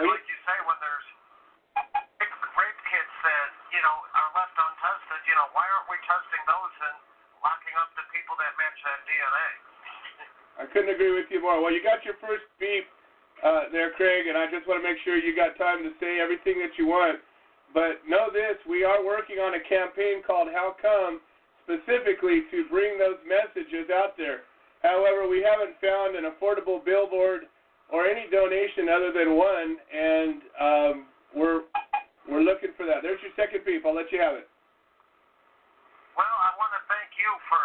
[0.00, 1.06] And like you say, when there's
[2.52, 6.74] rape kits that you know are left untested, you know why aren't we testing those
[6.92, 6.96] and
[7.40, 9.71] locking up the people that match that DNA?
[10.60, 11.62] I couldn't agree with you more.
[11.62, 12.84] Well, you got your first beep
[13.42, 16.20] uh, there, Craig, and I just want to make sure you got time to say
[16.20, 17.18] everything that you want.
[17.72, 21.18] But know this: we are working on a campaign called "How Come,"
[21.64, 24.44] specifically to bring those messages out there.
[24.84, 27.48] However, we haven't found an affordable billboard
[27.88, 30.94] or any donation other than one, and um,
[31.32, 31.64] we're
[32.28, 33.00] we're looking for that.
[33.00, 33.82] There's your second beep.
[33.82, 34.46] I'll let you have it.
[36.12, 37.62] Well, I want to thank you for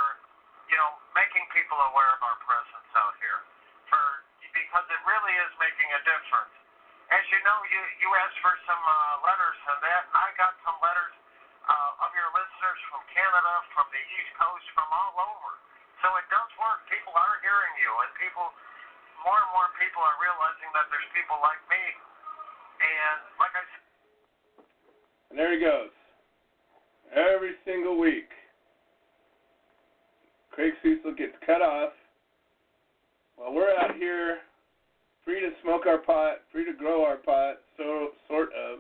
[0.72, 3.42] you know making people aware of our presence out here,
[3.94, 4.02] for
[4.58, 6.54] because it really is making a difference.
[7.14, 10.04] As you know, you you asked for some uh, letters and that.
[10.12, 11.14] I got some letters
[11.68, 15.52] uh, of your listeners from Canada, from the East Coast, from all over.
[16.04, 16.84] So it does work.
[16.90, 18.48] People are hearing you, and people,
[19.24, 21.84] more and more people are realizing that there's people like me.
[22.78, 23.84] And like I said.
[25.32, 25.94] And there he goes.
[27.16, 28.30] Every single week,
[30.52, 31.96] Craig Cecil gets cut off
[33.38, 34.40] while we're out here
[35.24, 38.80] free to smoke our pot, free to grow our pot, so sort of.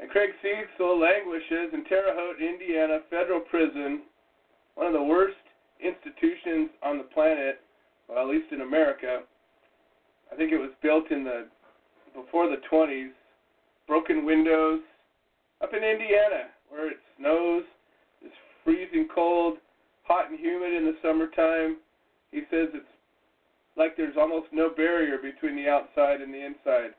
[0.00, 4.02] And Craig Cecil languishes in Terre Haute, Indiana federal prison,
[4.74, 5.36] one of the worst
[5.80, 7.60] institutions on the planet,
[8.08, 9.20] well, at least in America.
[10.32, 11.46] I think it was built in the
[12.14, 13.10] before the 20s.
[13.86, 14.80] Broken windows.
[15.62, 17.64] Up in Indiana, where it snows,
[18.22, 19.58] it's freezing cold,
[20.04, 21.78] hot and humid in the summertime.
[22.30, 22.86] He says it's
[23.76, 26.92] like there's almost no barrier between the outside and the inside.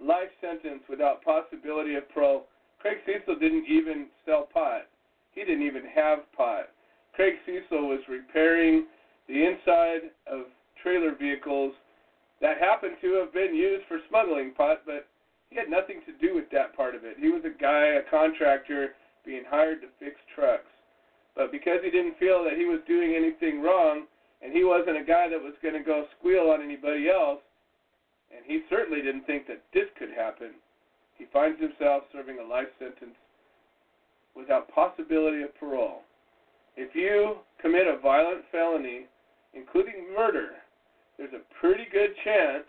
[0.00, 2.46] Life sentence without possibility of parole.
[2.78, 4.86] Craig Cecil didn't even sell pot.
[5.32, 6.70] He didn't even have pot.
[7.12, 8.86] Craig Cecil was repairing
[9.28, 10.46] the inside of
[10.82, 11.74] trailer vehicles
[12.40, 15.06] that happened to have been used for smuggling pot, but
[15.50, 17.16] he had nothing to do with that part of it.
[17.18, 18.94] He was a guy, a contractor,
[19.26, 20.70] being hired to fix trucks.
[21.36, 24.06] But because he didn't feel that he was doing anything wrong,
[24.42, 27.40] and he wasn't a guy that was going to go squeal on anybody else,
[28.34, 30.52] and he certainly didn't think that this could happen,
[31.18, 33.16] he finds himself serving a life sentence
[34.34, 36.02] without possibility of parole.
[36.76, 39.04] If you commit a violent felony,
[39.52, 40.56] including murder,
[41.18, 42.64] there's a pretty good chance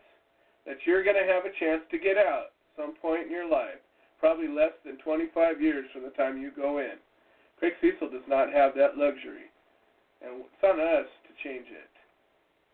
[0.65, 3.80] that you're going to have a chance to get out some point in your life,
[4.19, 6.99] probably less than 25 years from the time you go in.
[7.57, 9.47] Craig Cecil does not have that luxury,
[10.22, 11.91] and it's on us to change it.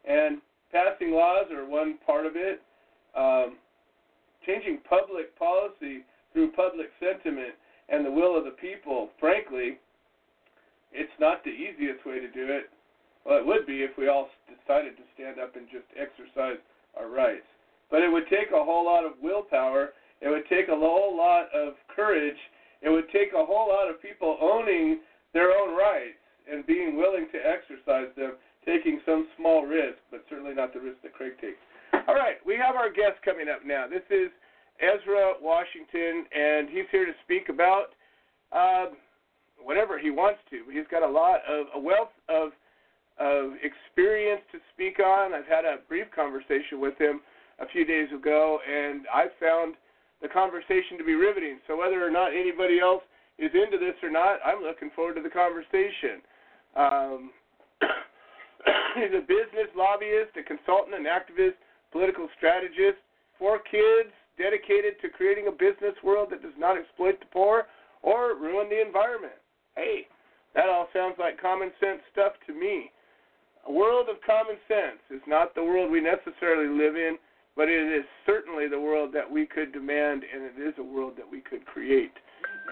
[0.10, 0.42] And
[0.72, 2.62] passing laws are one part of it.
[3.16, 3.58] Um,
[4.46, 6.02] changing public policy
[6.34, 7.54] through public sentiment
[7.90, 9.80] and the will of the people, frankly,
[10.92, 12.70] it's not the easiest way to do it.
[13.26, 16.60] Well, it would be if we all decided to stand up and just exercise
[16.98, 17.48] our rights.
[17.92, 19.92] But it would take a whole lot of willpower.
[20.22, 22.40] It would take a whole lot of courage.
[22.82, 25.00] It would take a whole lot of people owning
[25.34, 28.34] their own rights and being willing to exercise them,
[28.68, 31.58] taking some small risk, but certainly not the risk that Craig takes.
[32.08, 33.88] All right, we have our guest coming up now.
[33.88, 34.28] This is
[34.84, 37.96] Ezra Washington, and he's here to speak about
[38.52, 38.92] uh,
[39.64, 40.68] whatever he wants to.
[40.72, 42.52] He's got a lot of a wealth of
[43.20, 45.34] of experience to speak on.
[45.34, 47.22] I've had a brief conversation with him
[47.60, 49.74] a few days ago, and I found
[50.22, 51.58] the conversation to be riveting.
[51.66, 53.02] So whether or not anybody else
[53.40, 56.22] is into this or not, I'm looking forward to the conversation.
[56.76, 57.32] Um,
[58.96, 61.60] he's a business lobbyist, a consultant, an activist,
[61.92, 63.00] political strategist.
[63.40, 67.66] Four kids dedicated to creating a business world that does not exploit the poor
[68.02, 69.38] or ruin the environment.
[69.76, 70.08] Hey,
[70.56, 72.92] that all sounds like common sense stuff to me.
[73.68, 77.18] A world of common sense is not the world we necessarily live in,
[77.56, 81.14] but it is certainly the world that we could demand, and it is a world
[81.18, 82.14] that we could create.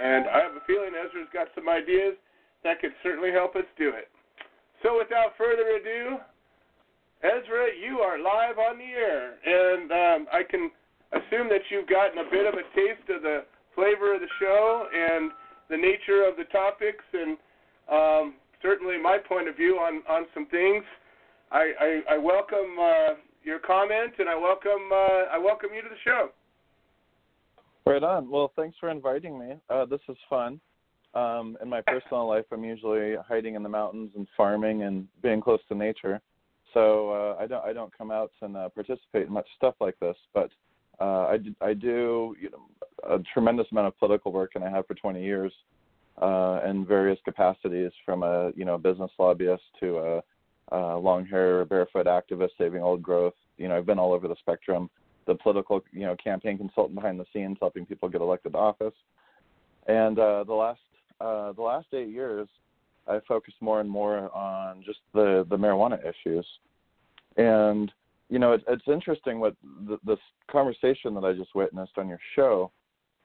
[0.01, 2.15] And I have a feeling Ezra's got some ideas
[2.63, 4.09] that could certainly help us do it.
[4.85, 6.17] So without further ado,
[7.23, 10.69] Ezra, you are live on the air, and um, I can
[11.11, 14.85] assume that you've gotten a bit of a taste of the flavor of the show
[14.93, 15.31] and
[15.71, 17.35] the nature of the topics, and
[17.91, 20.83] um, certainly my point of view on, on some things.
[21.51, 23.13] I, I, I welcome uh,
[23.43, 26.29] your comment, and I welcome uh, I welcome you to the show.
[27.87, 28.29] Right on.
[28.29, 29.55] Well, thanks for inviting me.
[29.67, 30.59] Uh, this is fun.
[31.15, 35.39] Um, in my personal life, I'm usually hiding in the mountains and farming and being
[35.39, 36.19] close to nature.
[36.73, 39.97] So uh, I don't I don't come out and uh, participate in much stuff like
[40.01, 40.17] this.
[40.33, 40.49] But
[40.99, 44.85] uh, I, I do you know, a tremendous amount of political work, and I have
[44.85, 45.53] for 20 years
[46.21, 49.97] uh, in various capacities, from a you know business lobbyist to
[50.71, 53.35] a, a long hair barefoot activist saving old growth.
[53.57, 54.89] You know I've been all over the spectrum.
[55.27, 58.93] The political you know campaign consultant behind the scenes, helping people get elected to office.
[59.87, 60.81] And uh, the last
[61.19, 62.47] uh, the last eight years,
[63.07, 66.45] I focused more and more on just the the marijuana issues.
[67.37, 67.91] And
[68.29, 69.55] you know, it, it's interesting what
[69.87, 72.71] the, this conversation that I just witnessed on your show,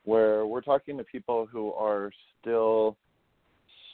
[0.05, 2.11] where we're talking to people who are
[2.41, 2.97] still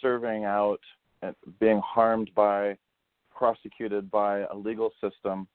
[0.02, 0.80] serving out
[1.22, 2.76] and being harmed by,
[3.34, 5.46] prosecuted by a legal system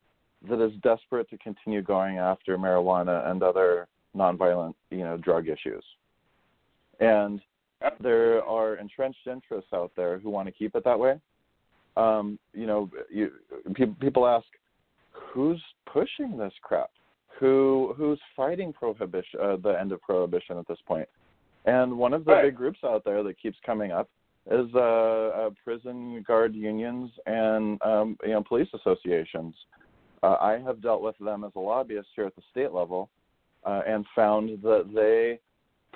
[0.49, 5.83] that is desperate to continue going after marijuana and other nonviolent, you know, drug issues.
[6.99, 7.41] And
[7.99, 11.19] there are entrenched interests out there who want to keep it that way.
[11.97, 13.31] Um, you know, you,
[13.73, 14.45] people, people ask,
[15.11, 15.61] who's
[15.91, 16.89] pushing this crap?
[17.39, 19.39] Who who's fighting prohibition?
[19.41, 21.09] Uh, the end of prohibition at this point.
[21.65, 22.45] And one of the right.
[22.45, 24.09] big groups out there that keeps coming up
[24.49, 29.55] is uh, uh, prison guard unions and um, you know police associations.
[30.23, 33.09] Uh, I have dealt with them as a lobbyist here at the state level,
[33.65, 35.39] uh, and found that they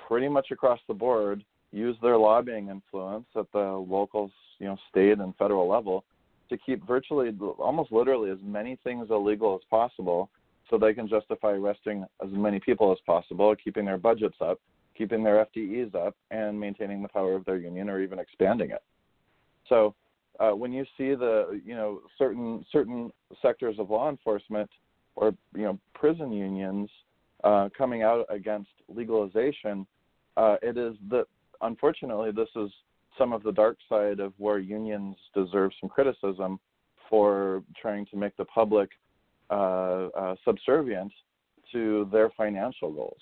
[0.08, 5.18] pretty much across the board use their lobbying influence at the local, you know, state
[5.18, 6.04] and federal level
[6.48, 10.30] to keep virtually, almost literally, as many things illegal as possible,
[10.70, 14.60] so they can justify arresting as many people as possible, keeping their budgets up,
[14.96, 18.82] keeping their FTEs up, and maintaining the power of their union or even expanding it.
[19.68, 19.94] So,
[20.38, 23.10] uh, when you see the, you know, certain certain
[23.40, 24.70] sectors of law enforcement
[25.14, 26.90] or you know prison unions
[27.42, 29.86] uh, coming out against legalization,
[30.36, 31.26] uh, it is that
[31.62, 32.70] unfortunately this is
[33.18, 36.58] some of the dark side of where unions deserve some criticism
[37.08, 38.90] for trying to make the public
[39.50, 41.12] uh, uh, subservient
[41.72, 43.20] to their financial goals.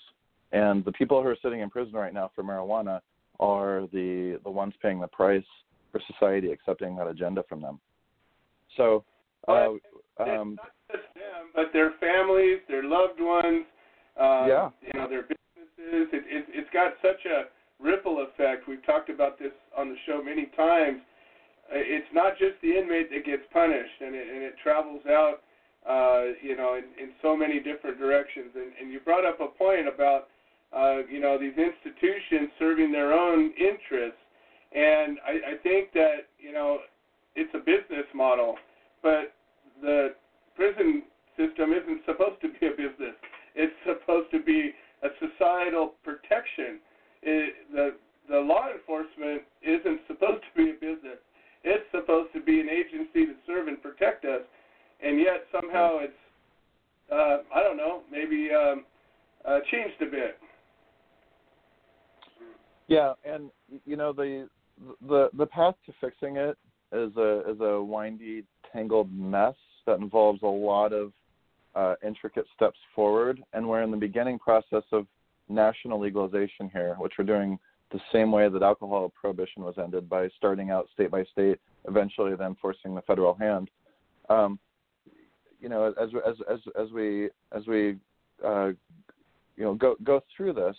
[0.52, 3.00] And the people who are sitting in prison right now for marijuana
[3.40, 5.44] are the the ones paying the price
[5.90, 7.80] for society accepting that agenda from them.
[8.76, 9.04] So,
[9.48, 9.70] uh,
[10.20, 13.64] um, not just them, but their families, their loved ones,
[14.18, 14.70] um, yeah.
[14.80, 16.08] you know, their businesses.
[16.12, 17.44] It, it, it's got such a
[17.80, 18.68] ripple effect.
[18.68, 21.00] We've talked about this on the show many times.
[21.70, 25.40] It's not just the inmate that gets punished, and it, and it travels out,
[25.88, 28.50] uh, you know, in, in so many different directions.
[28.54, 30.28] And, and you brought up a point about,
[30.76, 34.20] uh, you know, these institutions serving their own interests.
[34.74, 36.78] And I, I think that, you know,
[37.34, 38.56] it's a business model,
[39.02, 39.34] but
[39.82, 40.14] the
[40.54, 41.02] prison
[41.36, 43.16] system isn't supposed to be a business.
[43.54, 44.72] It's supposed to be
[45.02, 46.78] a societal protection
[47.24, 47.94] it, the
[48.28, 51.18] the law enforcement isn't supposed to be a business.
[51.62, 54.42] It's supposed to be an agency to serve and protect us,
[55.02, 56.12] and yet somehow it's
[57.12, 58.84] uh, I don't know maybe um,
[59.44, 60.38] uh, changed a bit.
[62.88, 63.50] Yeah, and
[63.84, 64.48] you know the
[65.06, 66.56] the the path to fixing it
[66.92, 69.54] is a is a windy, tangled mess
[69.86, 71.12] that involves a lot of
[71.74, 75.06] uh, intricate steps forward, and we're in the beginning process of
[75.48, 77.58] national legalization here, which we're doing
[77.92, 82.34] the same way that alcohol prohibition was ended by starting out state by state, eventually
[82.34, 83.70] then forcing the federal hand.
[84.28, 84.58] Um,
[85.60, 87.96] you know, as as as as we as we
[88.44, 88.68] uh,
[89.56, 90.76] you know go go through this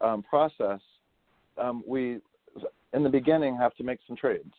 [0.00, 0.80] um, process,
[1.56, 2.18] um, we
[2.92, 4.52] in the beginning have to make some trades.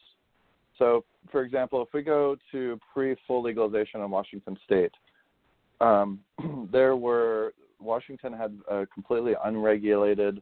[0.77, 4.91] So, for example, if we go to pre full legalization in Washington State,
[5.79, 6.19] um,
[6.71, 10.41] there were Washington had a completely unregulated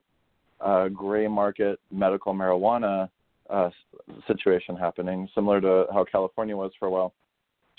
[0.62, 3.10] uh, gray market medical marijuana
[3.50, 3.70] uh,
[4.28, 7.14] situation happening, similar to how California was for a while,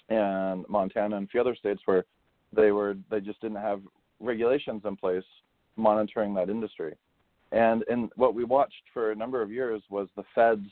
[0.08, 2.04] and Montana and a few other states where
[2.52, 3.80] they were they just didn't have
[4.18, 5.24] regulations in place
[5.76, 6.94] monitoring that industry.
[7.52, 10.66] And and what we watched for a number of years was the feds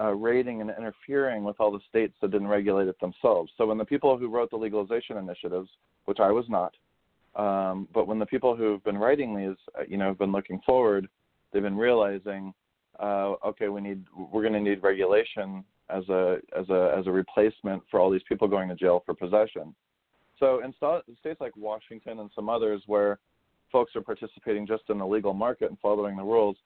[0.00, 3.52] uh, raiding and interfering with all the states that didn't regulate it themselves.
[3.58, 5.68] So when the people who wrote the legalization initiatives,
[6.06, 6.74] which I was not,
[7.36, 10.60] um, but when the people who've been writing these, uh, you know, have been looking
[10.64, 11.08] forward,
[11.52, 12.52] they've been realizing,
[12.98, 17.12] uh, okay, we need, we're going to need regulation as a as a as a
[17.12, 19.74] replacement for all these people going to jail for possession.
[20.38, 23.18] So in st- states like Washington and some others where
[23.70, 26.56] folks are participating just in the legal market and following the rules,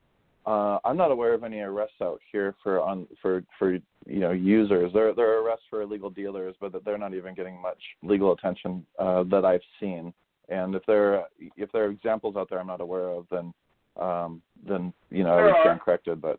[0.46, 4.32] uh, I'm not aware of any arrests out here for on for for you know
[4.32, 4.92] users.
[4.94, 8.86] There there are arrests for illegal dealers, but they're not even getting much legal attention
[8.98, 10.14] uh, that I've seen.
[10.50, 11.24] And if there
[11.56, 13.54] if there are examples out there I'm not aware of, then
[13.96, 16.20] um, then you know There I would stand corrected.
[16.20, 16.38] But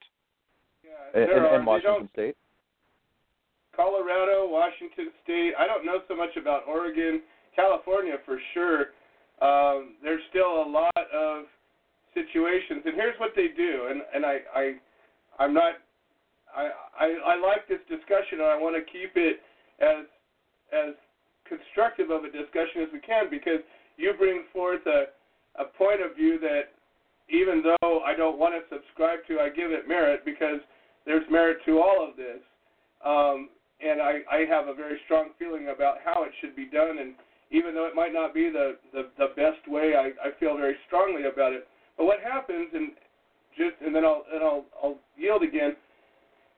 [0.84, 2.36] Yeah, in, in Washington State,
[3.76, 5.54] Colorado, Washington State.
[5.58, 7.22] I don't know so much about Oregon,
[7.56, 8.92] California for sure.
[9.42, 11.46] Um, there's still a lot of
[12.14, 13.88] situations, and here's what they do.
[13.90, 14.64] And and I I
[15.40, 15.76] I'm not.
[16.54, 19.40] I I, I like this discussion, and I want to keep it
[19.80, 20.04] as
[20.76, 20.94] as
[21.48, 23.64] constructive of a discussion as we can because
[23.98, 25.06] you bring forth a
[25.60, 26.72] a point of view that
[27.30, 30.60] even though I don't want to subscribe to, I give it merit because
[31.06, 32.40] there's merit to all of this.
[33.06, 33.50] Um,
[33.82, 37.00] and I, I have a very strong feeling about how it should be done.
[37.00, 37.16] And
[37.50, 40.76] even though it might not be the, the, the best way, I, I feel very
[40.88, 41.68] strongly about it.
[41.98, 42.92] But what happens, and
[43.58, 45.76] just and then I'll and I'll, I'll yield again,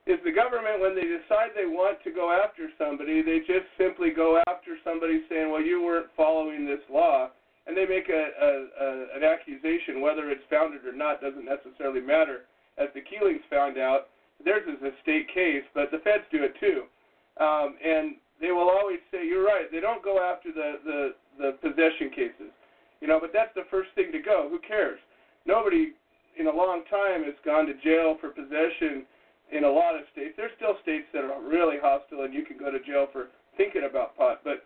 [0.06, 4.10] is the government when they decide they want to go after somebody, they just simply
[4.10, 7.30] go after somebody saying, well, you weren't following this law,
[7.66, 8.50] and they make a, a,
[8.84, 12.44] a an accusation, whether it's founded or not doesn't necessarily matter.
[12.76, 14.12] As the Keelings found out,
[14.44, 16.84] theirs is a state case, but the feds do it too
[17.40, 21.52] um, and they will always say, "You're right." They don't go after the the the
[21.62, 22.52] possession cases,
[23.00, 23.18] you know.
[23.20, 24.48] But that's the first thing to go.
[24.50, 24.98] Who cares?
[25.46, 25.92] Nobody
[26.38, 29.06] in a long time has gone to jail for possession
[29.52, 30.34] in a lot of states.
[30.36, 33.86] There's still states that are really hostile, and you can go to jail for thinking
[33.88, 34.40] about pot.
[34.44, 34.64] But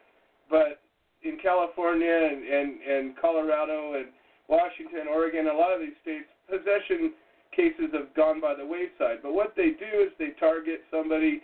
[0.51, 0.81] but
[1.23, 4.07] in California and and, and Colorado and
[4.49, 7.13] Washington, Oregon, a lot of these states, possession
[7.55, 9.21] cases have gone by the wayside.
[9.23, 11.43] But what they do is they target somebody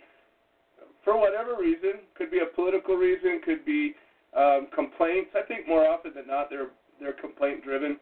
[1.03, 2.01] for whatever reason.
[2.15, 3.41] Could be a political reason.
[3.43, 3.93] Could be
[4.35, 5.31] um, complaints.
[5.35, 7.97] I think more often than not they're they're complaint driven.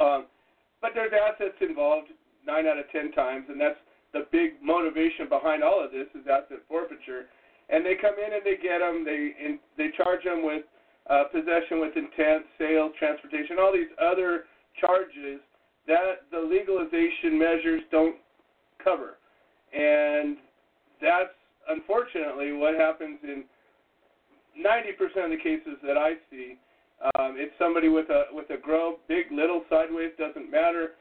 [0.00, 0.26] Um,
[0.80, 2.08] but there's assets involved
[2.46, 3.78] nine out of ten times, and that's
[4.12, 7.26] the big motivation behind all of this is asset forfeiture.
[7.68, 9.04] And they come in and they get them.
[9.04, 10.62] They in, they charge them with
[11.10, 14.44] uh, possession with intent, sales, transportation, all these other
[14.80, 15.40] charges
[15.86, 18.16] that the legalization measures don't
[18.82, 19.18] cover.
[19.74, 20.36] And
[21.00, 21.34] that's
[21.68, 23.44] unfortunately what happens in
[24.58, 26.56] 90% of the cases that I see.
[27.18, 30.92] Um, it's somebody with a with a grow, big, little, sideways, doesn't matter.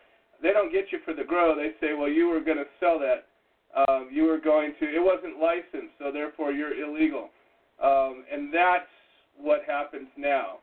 [0.42, 1.56] They don't get you for the grow.
[1.56, 3.28] They say, well, you were going to sell that.
[3.90, 4.86] Um, you were going to.
[4.86, 7.30] It wasn't licensed, so therefore you're illegal.
[7.84, 8.88] Um, and that's
[9.38, 10.60] what happens now.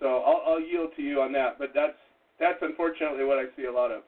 [0.00, 1.58] So I'll, I'll yield to you on that.
[1.58, 1.96] But that's
[2.40, 4.02] that's unfortunately what I see a lot of.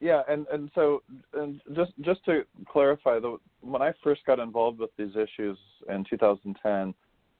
[0.00, 4.78] Yeah, and and so and just just to clarify, the when I first got involved
[4.78, 5.56] with these issues
[5.88, 6.94] in 2010,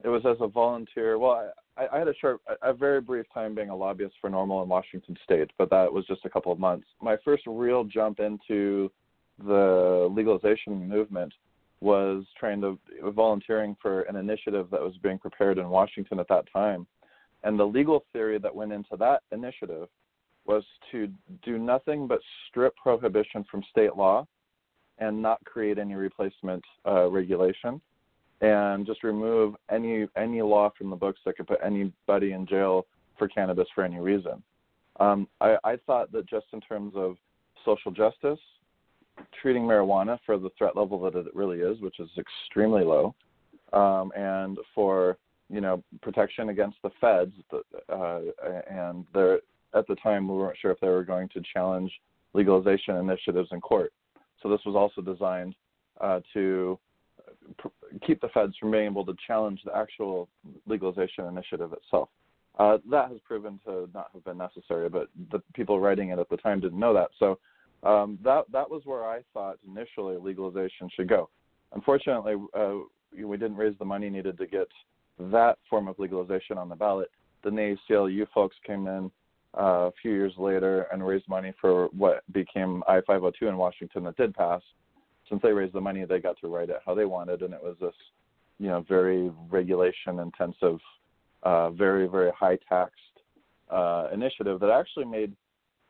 [0.05, 1.19] it was as a volunteer.
[1.19, 4.63] Well, I, I had a short, a very brief time being a lobbyist for NORML
[4.63, 6.87] in Washington State, but that was just a couple of months.
[7.01, 8.91] My first real jump into
[9.45, 11.33] the legalization movement
[11.81, 12.79] was trying to
[13.11, 16.87] volunteering for an initiative that was being prepared in Washington at that time,
[17.43, 19.89] and the legal theory that went into that initiative
[20.47, 21.09] was to
[21.43, 24.27] do nothing but strip prohibition from state law
[24.99, 27.81] and not create any replacement uh, regulation
[28.45, 32.87] and just remove any any law from the books that could put anybody in jail
[33.19, 34.43] for cannabis for any reason.
[35.01, 37.17] Um, I, I thought that just in terms of
[37.65, 38.39] social justice,
[39.41, 43.15] treating marijuana for the threat level that it really is, which is extremely low,
[43.73, 45.17] um, and for
[45.49, 47.33] you know protection against the feds,
[47.89, 48.21] uh,
[48.71, 49.41] and there
[49.75, 51.91] at the time we weren't sure if they were going to challenge
[52.35, 53.93] legalization initiatives in court.
[54.43, 55.55] So this was also designed
[56.01, 56.79] uh, to
[58.07, 60.29] keep the feds from being able to challenge the actual
[60.67, 62.09] legalization initiative itself.
[62.59, 66.29] Uh, that has proven to not have been necessary, but the people writing it at
[66.29, 67.09] the time didn't know that.
[67.19, 67.39] So
[67.83, 71.29] um, that that was where I thought initially legalization should go.
[71.75, 72.75] Unfortunately, uh,
[73.13, 74.69] we didn't raise the money needed to get
[75.19, 77.11] that form of legalization on the ballot.
[77.43, 79.11] The ACLU folks came in
[79.57, 84.17] uh, a few years later and raised money for what became I-502 in Washington that
[84.17, 84.63] did pass.
[85.29, 87.63] Since they raised the money, they got to write it how they wanted, and it
[87.63, 87.95] was this,
[88.59, 90.79] you know, very regulation-intensive,
[91.43, 92.95] uh, very very high-taxed
[93.71, 95.33] uh, initiative that actually made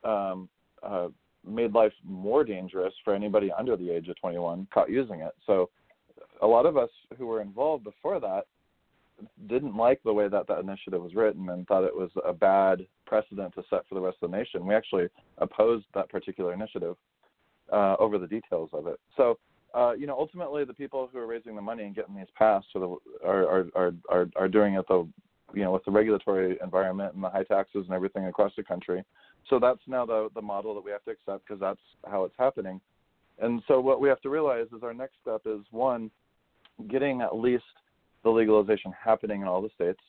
[0.04, 0.48] um,
[0.82, 1.08] uh,
[1.46, 5.32] made life more dangerous for anybody under the age of 21 caught using it.
[5.46, 5.70] So
[6.42, 8.44] a lot of us who were involved before that
[9.46, 12.86] didn't like the way that that initiative was written and thought it was a bad
[13.06, 14.66] precedent to set for the rest of the nation.
[14.66, 15.08] We actually
[15.38, 16.96] opposed that particular initiative
[17.72, 18.98] uh, over the details of it.
[19.16, 19.38] So,
[19.74, 22.66] uh, you know, ultimately, the people who are raising the money and getting these passed
[22.74, 22.96] are, the,
[23.26, 25.06] are, are, are, are doing it the,
[25.52, 29.02] you know, with the regulatory environment and the high taxes and everything across the country.
[29.50, 32.34] So that's now the the model that we have to accept because that's how it's
[32.38, 32.80] happening.
[33.38, 36.10] And so what we have to realize is our next step is one,
[36.88, 37.64] getting at least
[38.22, 40.00] the legalization happening in all the states,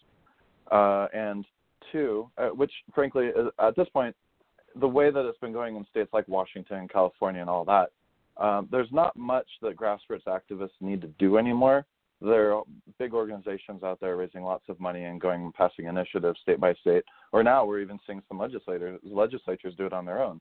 [0.72, 1.46] uh, and
[1.92, 4.16] two, uh, which frankly at this point,
[4.80, 7.92] the way that it's been going in states like Washington, California, and all that,
[8.38, 11.86] um, there's not much that grassroots activists need to do anymore.
[12.22, 12.64] There are
[12.98, 16.74] big organizations out there raising lots of money and going and passing initiatives state by
[16.76, 17.04] state.
[17.32, 20.40] Or now we're even seeing some legislators legislatures do it on their own.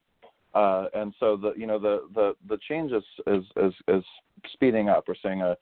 [0.55, 4.05] Uh, and so the you know the the the change is is is, is
[4.53, 5.05] speeding up.
[5.09, 5.57] We're seeing a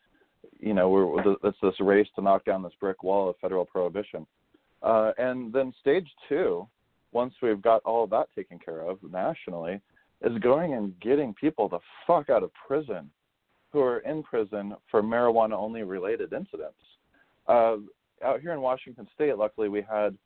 [0.59, 4.27] you know, we're it's this race to knock down this brick wall of federal prohibition.
[4.83, 6.67] Uh, and then stage two,
[7.13, 9.81] once we've got all that taken care of nationally,
[10.23, 13.11] is going and getting people the fuck out of prison
[13.73, 16.77] who are in prison for marijuana only related incidents.
[17.49, 17.77] Uh,
[18.25, 20.17] out here in Washington State, luckily, we had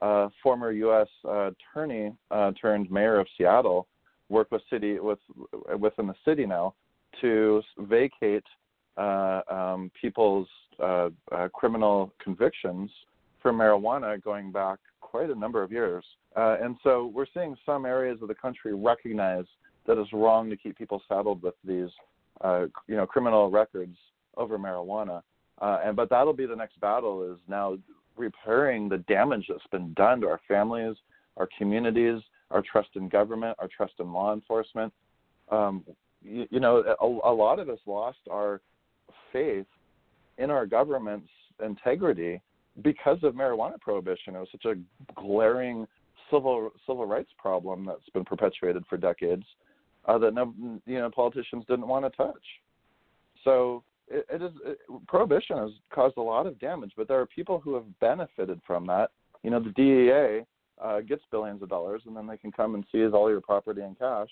[0.00, 1.08] uh, former U.S.
[1.24, 3.86] Uh, attorney uh, turned mayor of Seattle
[4.28, 5.18] work with city with
[5.78, 6.74] within the city now
[7.20, 8.44] to vacate
[8.96, 10.48] uh, um, people's
[10.82, 12.90] uh, uh, criminal convictions
[13.40, 16.04] for marijuana going back quite a number of years.
[16.36, 19.44] Uh, and so we're seeing some areas of the country recognize
[19.86, 21.90] that it's wrong to keep people saddled with these,
[22.42, 23.96] uh, you know, criminal records
[24.36, 25.22] over marijuana.
[25.60, 27.76] Uh, and but that'll be the next battle is now
[28.16, 30.96] repairing the damage that's been done to our families,
[31.36, 32.20] our communities,
[32.50, 34.92] our trust in government, our trust in law enforcement.
[35.50, 35.84] Um,
[36.22, 38.60] you, you know, a, a lot of us lost our
[39.32, 39.66] faith
[40.38, 41.28] in our government's
[41.64, 42.40] integrity
[42.82, 44.34] because of marijuana prohibition.
[44.34, 45.86] It was such a glaring
[46.32, 49.44] civil civil rights problem that's been perpetuated for decades
[50.06, 50.54] uh, that no,
[50.86, 52.44] you know politicians didn't want to touch.
[53.44, 57.26] So it, it is it, prohibition has caused a lot of damage, but there are
[57.26, 59.10] people who have benefited from that.
[59.42, 60.44] You know, the DEA
[60.82, 63.82] uh, gets billions of dollars, and then they can come and seize all your property
[63.82, 64.28] and cash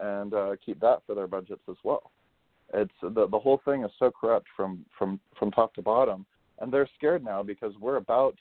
[0.00, 2.10] and uh, keep that for their budgets as well.
[2.72, 6.26] It's the the whole thing is so corrupt from from from top to bottom,
[6.60, 8.36] and they're scared now because we're about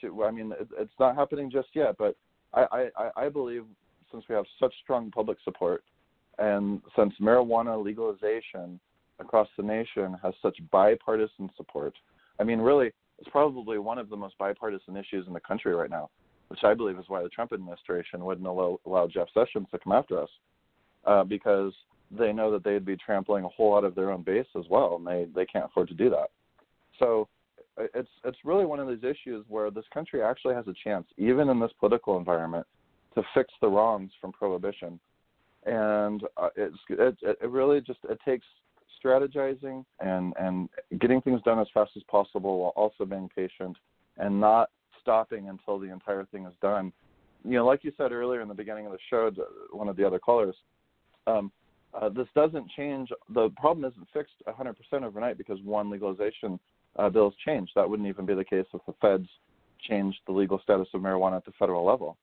[0.00, 0.24] to.
[0.24, 2.16] I mean, it, it's not happening just yet, but
[2.54, 3.64] I, I I believe
[4.10, 5.84] since we have such strong public support,
[6.38, 8.80] and since marijuana legalization
[9.18, 11.94] across the nation has such bipartisan support,
[12.38, 15.90] I mean, really, it's probably one of the most bipartisan issues in the country right
[15.90, 16.10] now,
[16.48, 19.92] which I believe is why the Trump administration wouldn't allow, allow Jeff Sessions to come
[19.92, 20.30] after us,
[21.04, 21.72] uh, because
[22.10, 24.96] they know that they'd be trampling a whole lot of their own base as well,
[24.96, 26.30] and they they can't afford to do that.
[26.98, 27.28] So
[27.94, 31.48] it's it's really one of these issues where this country actually has a chance, even
[31.48, 32.66] in this political environment,
[33.14, 34.98] to fix the wrongs from prohibition.
[35.66, 38.46] And uh, it's it, it really just it takes
[39.02, 40.68] strategizing and and
[41.00, 43.76] getting things done as fast as possible while also being patient
[44.18, 44.70] and not
[45.00, 46.92] stopping until the entire thing is done.
[47.44, 49.30] You know, like you said earlier in the beginning of the show,
[49.70, 50.54] one of the other callers,
[51.26, 51.50] um,
[51.94, 53.08] uh, this doesn't change.
[53.34, 56.60] The problem isn't fixed 100% overnight because one legalization
[56.96, 57.72] uh, bill has changed.
[57.74, 59.28] That wouldn't even be the case if the feds
[59.88, 62.16] changed the legal status of marijuana at the federal level.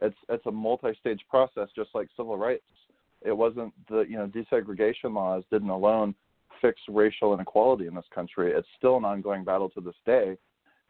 [0.00, 2.64] It's it's a multi-stage process, just like civil rights.
[3.24, 6.14] It wasn't the you know desegregation laws didn't alone
[6.60, 8.52] fix racial inequality in this country.
[8.52, 10.36] It's still an ongoing battle to this day.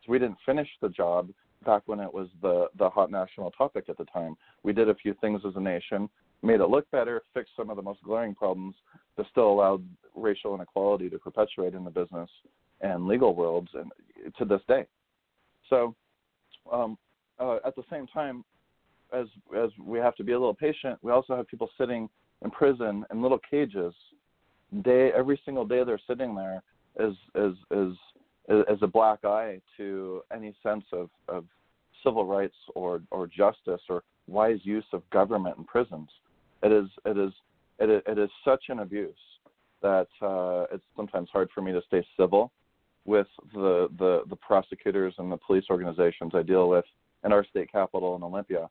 [0.05, 1.31] So we didn't finish the job
[1.65, 4.37] back when it was the the hot national topic at the time.
[4.63, 6.09] We did a few things as a nation
[6.43, 8.75] made it look better, fixed some of the most glaring problems,
[9.17, 12.29] but still allowed racial inequality to perpetuate in the business
[12.83, 13.91] and legal worlds and
[14.39, 14.87] to this day.
[15.71, 15.95] So,
[16.71, 16.99] um,
[17.39, 18.45] uh, at the same time,
[19.13, 19.27] as
[19.57, 22.09] as we have to be a little patient, we also have people sitting
[22.45, 23.95] in prison in little cages.
[24.83, 26.63] Day every single day they're sitting there
[26.99, 27.95] is is is
[28.49, 31.45] is a black eye to any sense of, of
[32.03, 36.09] civil rights or, or justice or wise use of government in prisons.
[36.63, 37.33] It is it is
[37.79, 39.15] it is, it is such an abuse
[39.83, 42.53] that uh, it's sometimes hard for me to stay civil
[43.05, 46.85] with the, the the prosecutors and the police organizations I deal with
[47.25, 48.69] in our state capital in Olympia.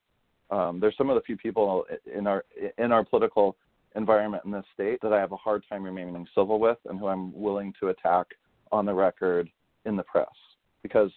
[0.49, 2.43] Um, there's some of the few people in our
[2.77, 3.57] in our political
[3.95, 7.07] environment in this state that I have a hard time remaining civil with, and who
[7.07, 8.27] I'm willing to attack
[8.71, 9.49] on the record
[9.85, 10.27] in the press
[10.83, 11.11] because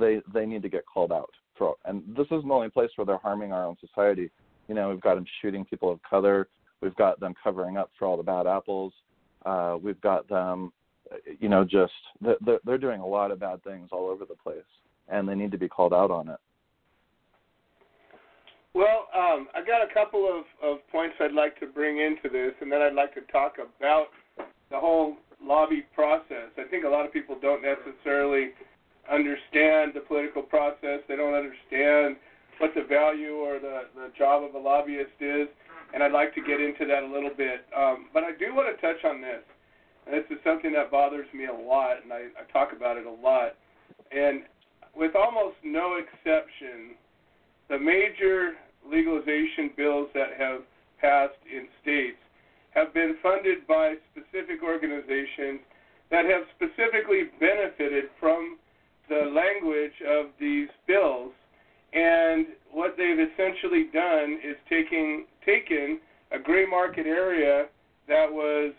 [0.00, 1.30] they they need to get called out.
[1.56, 4.30] For, and this isn't the only place where they're harming our own society
[4.68, 6.48] You know, we've got them shooting people of color.
[6.82, 8.92] We've got them covering up for all the bad apples.
[9.44, 10.72] Uh, we've got them,
[11.40, 14.58] you know, just they're, doing a lot of bad things all over the place,
[15.08, 16.38] and they need to be called out on it.
[18.74, 22.52] Well, um, I got a couple of, of points I'd like to bring into this,
[22.60, 24.08] and then I'd like to talk about
[24.70, 26.52] the whole lobby process.
[26.58, 28.50] I think a lot of people don't necessarily
[29.10, 31.00] understand the political process.
[31.08, 32.16] They don't understand
[32.58, 35.48] what the value or the, the job of a lobbyist is,
[35.94, 37.64] and I'd like to get into that a little bit.
[37.76, 39.42] Um, but I do want to touch on this.
[40.06, 43.10] This is something that bothers me a lot, and I, I talk about it a
[43.10, 43.56] lot.
[44.12, 44.42] And
[44.94, 46.94] with almost no exception,
[47.68, 48.52] the major
[48.88, 50.62] legalization bills that have
[51.00, 52.18] passed in states
[52.70, 55.60] have been funded by specific organizations
[56.10, 58.58] that have specifically benefited from
[59.08, 61.32] the language of these bills.
[61.92, 65.98] And what they've essentially done is taking taken
[66.32, 67.66] a gray market area
[68.08, 68.72] that was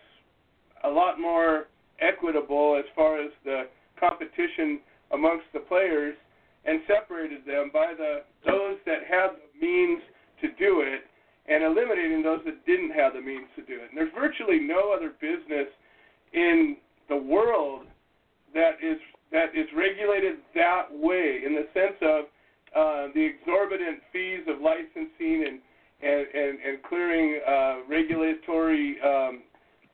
[0.83, 1.67] a lot more
[1.99, 3.63] equitable as far as the
[3.99, 4.79] competition
[5.11, 6.15] amongst the players
[6.65, 10.01] and separated them by the those that had the means
[10.41, 11.01] to do it
[11.47, 13.89] and eliminating those that didn't have the means to do it.
[13.89, 15.67] And there's virtually no other business
[16.33, 16.75] in
[17.09, 17.85] the world
[18.53, 18.97] that is
[19.31, 22.25] that is regulated that way in the sense of
[22.75, 25.59] uh, the exorbitant fees of licensing and
[26.01, 29.41] and and, and clearing uh, regulatory um,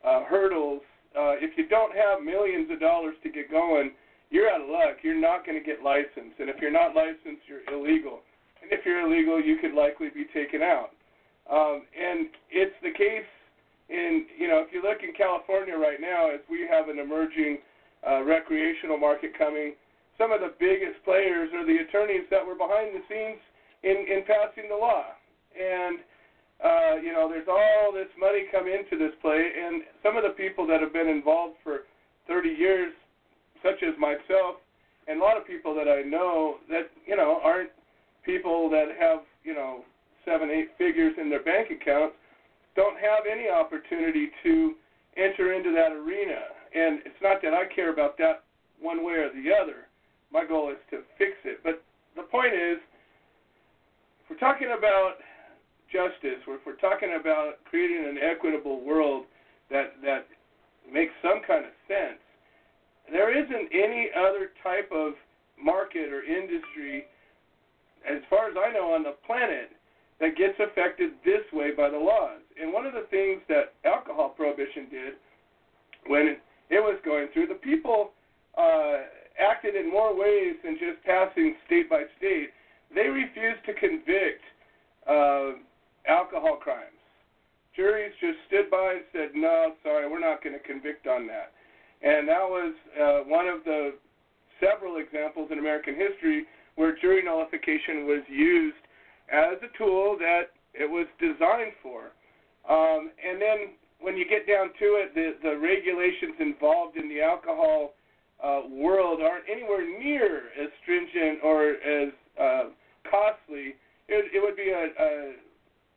[0.03, 0.81] uh, hurdles.
[1.15, 3.91] Uh, if you don't have millions of dollars to get going,
[4.29, 4.97] you're out of luck.
[5.03, 8.21] You're not going to get licensed, and if you're not licensed, you're illegal.
[8.61, 10.89] And if you're illegal, you could likely be taken out.
[11.45, 13.27] Um, and it's the case
[13.89, 17.59] in you know if you look in California right now, as we have an emerging
[18.01, 19.75] uh, recreational market coming,
[20.17, 23.43] some of the biggest players are the attorneys that were behind the scenes
[23.83, 25.03] in in passing the law.
[25.53, 25.99] And
[26.63, 30.29] uh, you know, there's all this money come into this play, and some of the
[30.29, 31.83] people that have been involved for
[32.27, 32.93] 30 years
[33.61, 34.57] such as myself
[35.07, 37.69] and a lot of people that I know that you know aren't
[38.25, 39.83] people that have you know
[40.25, 42.13] seven eight figures in their bank account
[42.75, 44.73] don't have any opportunity to
[45.17, 46.41] enter into that arena.
[46.73, 48.43] And it's not that I care about that
[48.81, 49.85] one way or the other.
[50.31, 51.59] My goal is to fix it.
[51.63, 51.83] But
[52.15, 52.81] the point is
[54.23, 55.21] if we're talking about
[55.93, 59.25] justice if we're talking about creating an equitable world
[59.69, 60.25] that that
[60.91, 62.19] makes some kind of sense
[63.11, 65.13] there isn't any other type of
[65.61, 67.05] market or industry,
[68.07, 69.71] as far as I know, on the planet
[70.19, 72.39] that gets affected this way by the laws.
[72.59, 75.13] And one of the things that alcohol prohibition did
[76.07, 76.37] when
[76.69, 78.11] it was going through, the people
[78.57, 79.07] uh,
[79.39, 82.49] acted in more ways than just passing state by state.
[82.93, 84.43] They refused to convict
[85.09, 85.59] uh,
[86.07, 86.99] alcohol crimes.
[87.75, 91.51] Juries just stood by and said, no, sorry, we're not going to convict on that.
[92.03, 93.95] And that was uh, one of the
[94.59, 96.45] several examples in American history
[96.75, 98.83] where jury nullification was used
[99.31, 102.11] as a tool that it was designed for.
[102.69, 103.57] Um, and then
[103.99, 107.93] when you get down to it, the, the regulations involved in the alcohol
[108.43, 112.63] uh, world aren't anywhere near as stringent or as uh,
[113.09, 113.75] costly.
[114.09, 115.33] It, it would be a, a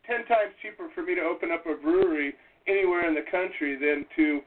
[0.07, 2.35] ten times cheaper for me to open up a brewery
[2.67, 4.41] anywhere in the country than to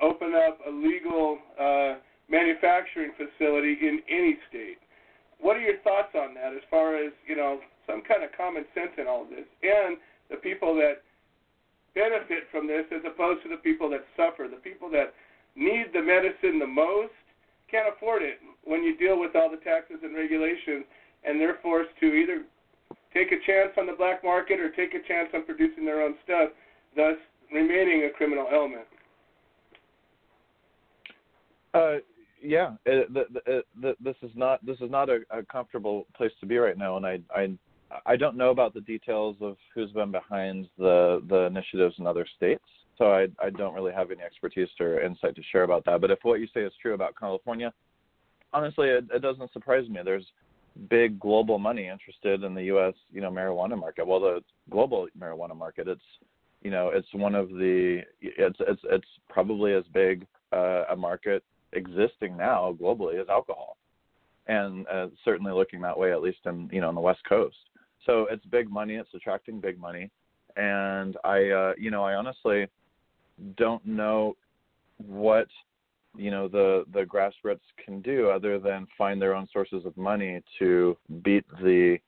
[0.00, 1.94] open up a legal uh,
[2.28, 4.78] manufacturing facility in any state.
[5.40, 8.64] What are your thoughts on that as far as, you know, some kind of common
[8.74, 9.98] sense in all of this and
[10.30, 11.04] the people that
[11.94, 15.12] benefit from this as opposed to the people that suffer, the people that
[15.54, 17.14] need the medicine the most
[17.70, 20.84] can't afford it when you deal with all the taxes and regulations
[21.24, 22.42] and they're forced to either
[23.14, 26.14] take a chance on the black market or take a chance on producing their own
[26.24, 26.50] stuff,
[26.96, 27.16] thus
[27.52, 28.86] remaining a criminal element.
[31.72, 31.96] Uh,
[32.42, 36.30] yeah, it, the, the, the, this is not this is not a, a comfortable place
[36.40, 37.56] to be right now, and I I
[38.04, 42.26] I don't know about the details of who's been behind the the initiatives in other
[42.36, 42.64] states,
[42.98, 46.00] so I I don't really have any expertise or insight to share about that.
[46.00, 47.72] But if what you say is true about California,
[48.52, 50.00] honestly, it, it doesn't surprise me.
[50.04, 50.26] There's
[50.88, 52.94] big global money interested in the U.S.
[53.12, 54.06] you know marijuana market.
[54.06, 56.02] Well, the global marijuana market, it's
[56.62, 61.42] you know it's one of the it's it's it's probably as big uh, a market
[61.72, 63.76] existing now globally as alcohol,
[64.46, 67.56] and uh, certainly looking that way at least in you know on the West Coast.
[68.06, 68.94] So it's big money.
[68.96, 70.10] It's attracting big money,
[70.56, 72.66] and I uh, you know I honestly
[73.56, 74.36] don't know
[74.98, 75.48] what
[76.16, 80.42] you know the the grassroots can do other than find their own sources of money
[80.58, 81.98] to beat the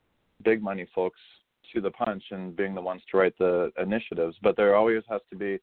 [0.45, 1.21] big money folks
[1.75, 4.37] to the punch and being the ones to write the initiatives.
[4.43, 5.59] But there always has to be,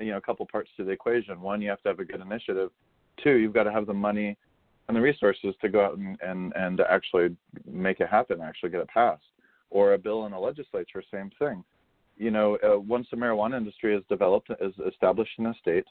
[0.00, 1.40] you know, a couple parts to the equation.
[1.40, 2.70] One, you have to have a good initiative.
[3.22, 4.36] Two, you've got to have the money
[4.88, 7.36] and the resources to go out and and, and actually
[7.70, 9.22] make it happen, actually get it passed.
[9.70, 11.64] Or a bill in a legislature, same thing.
[12.18, 15.86] You know, uh, once the marijuana industry is developed, is established in a state,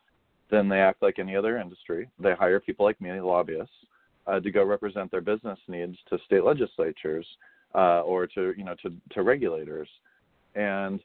[0.52, 2.10] then they act like any other industry.
[2.20, 3.74] They hire people like me, lobbyists,
[4.28, 7.26] uh, to go represent their business needs to state legislatures
[7.74, 9.90] uh, or to you know to, to regulators.
[10.56, 11.00] And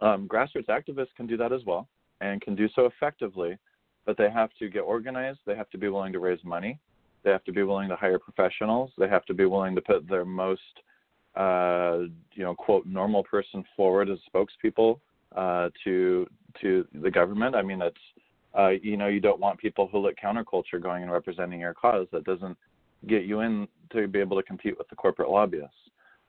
[0.00, 1.88] um, grassroots activists can do that as well
[2.20, 3.58] and can do so effectively,
[4.06, 5.40] but they have to get organized.
[5.46, 6.78] They have to be willing to raise money.
[7.24, 8.90] They have to be willing to hire professionals.
[8.96, 10.60] They have to be willing to put their most
[11.36, 15.00] uh, you know quote normal person forward as spokespeople
[15.36, 16.26] uh, to
[16.60, 17.54] to the government.
[17.54, 17.96] I mean, it's
[18.58, 22.06] uh, you know you don't want people who look counterculture going and representing your cause.
[22.12, 22.56] That doesn't
[23.06, 25.74] get you in to be able to compete with the corporate lobbyists.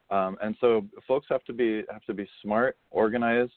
[0.10, 3.54] Um, and so folks have to be have to be smart, organized,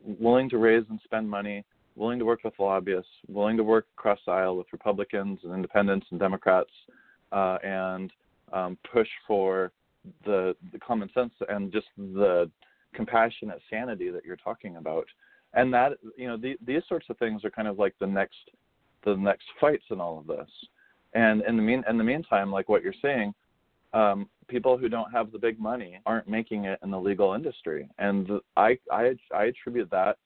[0.00, 1.64] willing to raise and spend money,
[1.96, 6.06] willing to work with lobbyists, willing to work across the aisle with Republicans and Independents
[6.10, 6.70] and Democrats,
[7.32, 8.10] uh, and
[8.52, 9.72] um, push for
[10.24, 12.50] the the common sense and just the
[12.94, 15.06] compassionate sanity that you're talking about.
[15.56, 18.50] And that you know the, these sorts of things are kind of like the next
[19.04, 20.48] the next fights in all of this.
[21.14, 23.34] And in the mean in the meantime, like what you're saying,
[23.94, 27.88] um, people who don't have the big money aren't making it in the legal industry,
[27.98, 30.18] and I I I attribute that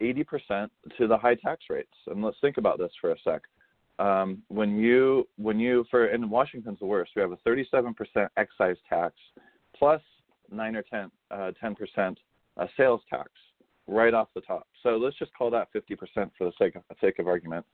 [0.00, 1.94] 80% to the high tax rates.
[2.06, 3.42] And let's think about this for a sec.
[3.98, 7.12] Um, when you when you for in Washington's the worst.
[7.16, 7.94] We have a 37%
[8.36, 9.14] excise tax
[9.76, 10.02] plus
[10.50, 12.16] nine or 10 uh, 10%
[12.56, 13.30] uh, sales tax
[13.86, 14.66] right off the top.
[14.82, 15.98] So let's just call that 50%
[16.36, 17.64] for the sake of sake of argument.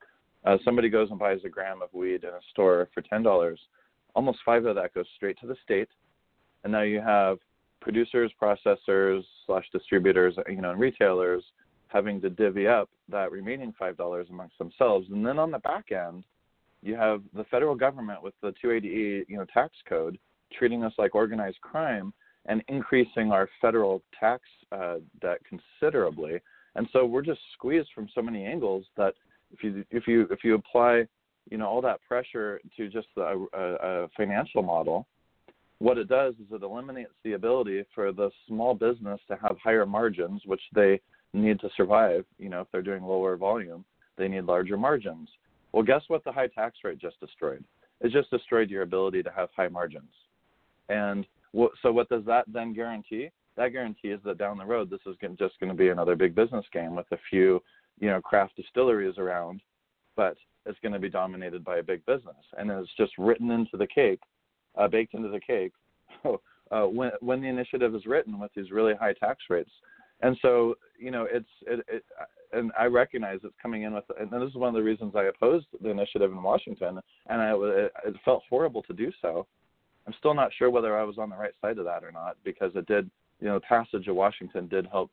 [0.44, 3.60] Uh, somebody goes and buys a gram of weed in a store for ten dollars.
[4.14, 5.88] Almost five of that goes straight to the state,
[6.64, 7.38] and now you have
[7.80, 11.44] producers, processors, slash distributors, you know, and retailers
[11.88, 15.06] having to divvy up that remaining five dollars amongst themselves.
[15.10, 16.24] And then on the back end,
[16.82, 20.18] you have the federal government with the 280E, you know, tax code
[20.52, 22.12] treating us like organized crime
[22.46, 26.40] and increasing our federal tax uh, debt considerably.
[26.76, 29.14] And so we're just squeezed from so many angles that
[29.52, 31.06] if you if you if you apply
[31.50, 35.06] you know all that pressure to just a, a, a financial model,
[35.78, 39.86] what it does is it eliminates the ability for the small business to have higher
[39.86, 41.00] margins, which they
[41.32, 42.24] need to survive.
[42.38, 43.84] You know, if they're doing lower volume,
[44.16, 45.28] they need larger margins.
[45.72, 46.24] Well, guess what?
[46.24, 47.64] The high tax rate just destroyed.
[48.00, 50.12] It just destroyed your ability to have high margins.
[50.88, 51.26] And
[51.82, 53.30] so, what does that then guarantee?
[53.56, 56.64] That guarantees that down the road, this is just going to be another big business
[56.72, 57.60] game with a few
[57.98, 59.60] you know craft distilleries around,
[60.16, 60.36] but
[60.66, 63.86] it's going to be dominated by a big business, and it's just written into the
[63.86, 64.20] cake,
[64.76, 65.72] uh, baked into the cake.
[66.24, 69.70] uh, when when the initiative is written with these really high tax rates,
[70.22, 72.04] and so you know it's it, it
[72.52, 75.24] and I recognize it's coming in with, and this is one of the reasons I
[75.24, 76.98] opposed the initiative in Washington,
[77.28, 79.46] and I it felt horrible to do so.
[80.10, 82.36] I'm still not sure whether I was on the right side of that or not
[82.42, 83.08] because it did,
[83.38, 85.08] you know, the passage of Washington did help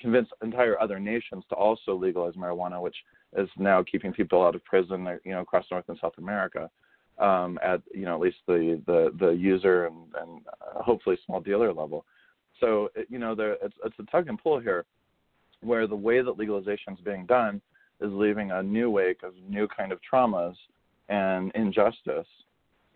[0.00, 2.96] convince entire other nations to also legalize marijuana, which
[3.36, 6.70] is now keeping people out of prison, you know, across North and South America,
[7.18, 11.42] um, at you know at least the the the user and and uh, hopefully small
[11.42, 12.06] dealer level.
[12.58, 14.86] So you know there it's it's a tug and pull here,
[15.60, 17.60] where the way that legalization is being done
[18.00, 20.54] is leaving a new wake of new kind of traumas
[21.10, 22.26] and injustice.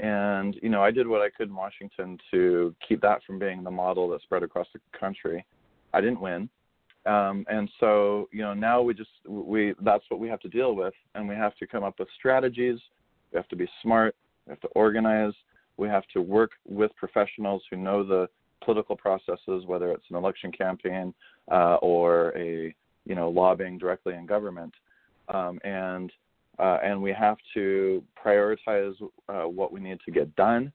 [0.01, 3.63] And you know I did what I could in Washington to keep that from being
[3.63, 5.45] the model that spread across the country.
[5.93, 6.49] I didn't win
[7.07, 10.75] um, and so, you know, now we just we that's what we have to deal
[10.75, 12.79] with, and we have to come up with strategies.
[13.33, 14.15] We have to be smart.
[14.47, 15.33] We have to organize.
[15.79, 18.29] We have to work with professionals who know the
[18.63, 21.15] political processes, whether it's an election campaign
[21.51, 22.75] uh, or a
[23.07, 24.75] you know lobbying directly in government,
[25.29, 26.13] um, and
[26.61, 28.95] uh, and we have to prioritize
[29.29, 30.73] uh, what we need to get done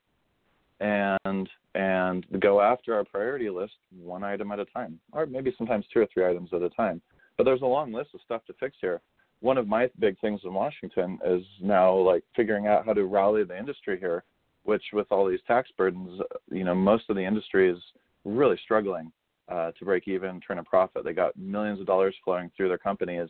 [0.80, 5.86] and and go after our priority list one item at a time, or maybe sometimes
[5.94, 7.02] two or three items at a time.
[7.38, 9.02] But there's a long list of stuff to fix here.
[9.42, 13.44] One of my big things in Washington is now like figuring out how to rally
[13.44, 14.24] the industry here,
[14.64, 17.80] which with all these tax burdens, you know, most of the industry is
[18.24, 19.12] really struggling
[19.50, 21.04] uh, to break even, turn a profit.
[21.04, 23.30] They got millions of dollars flowing through their companies,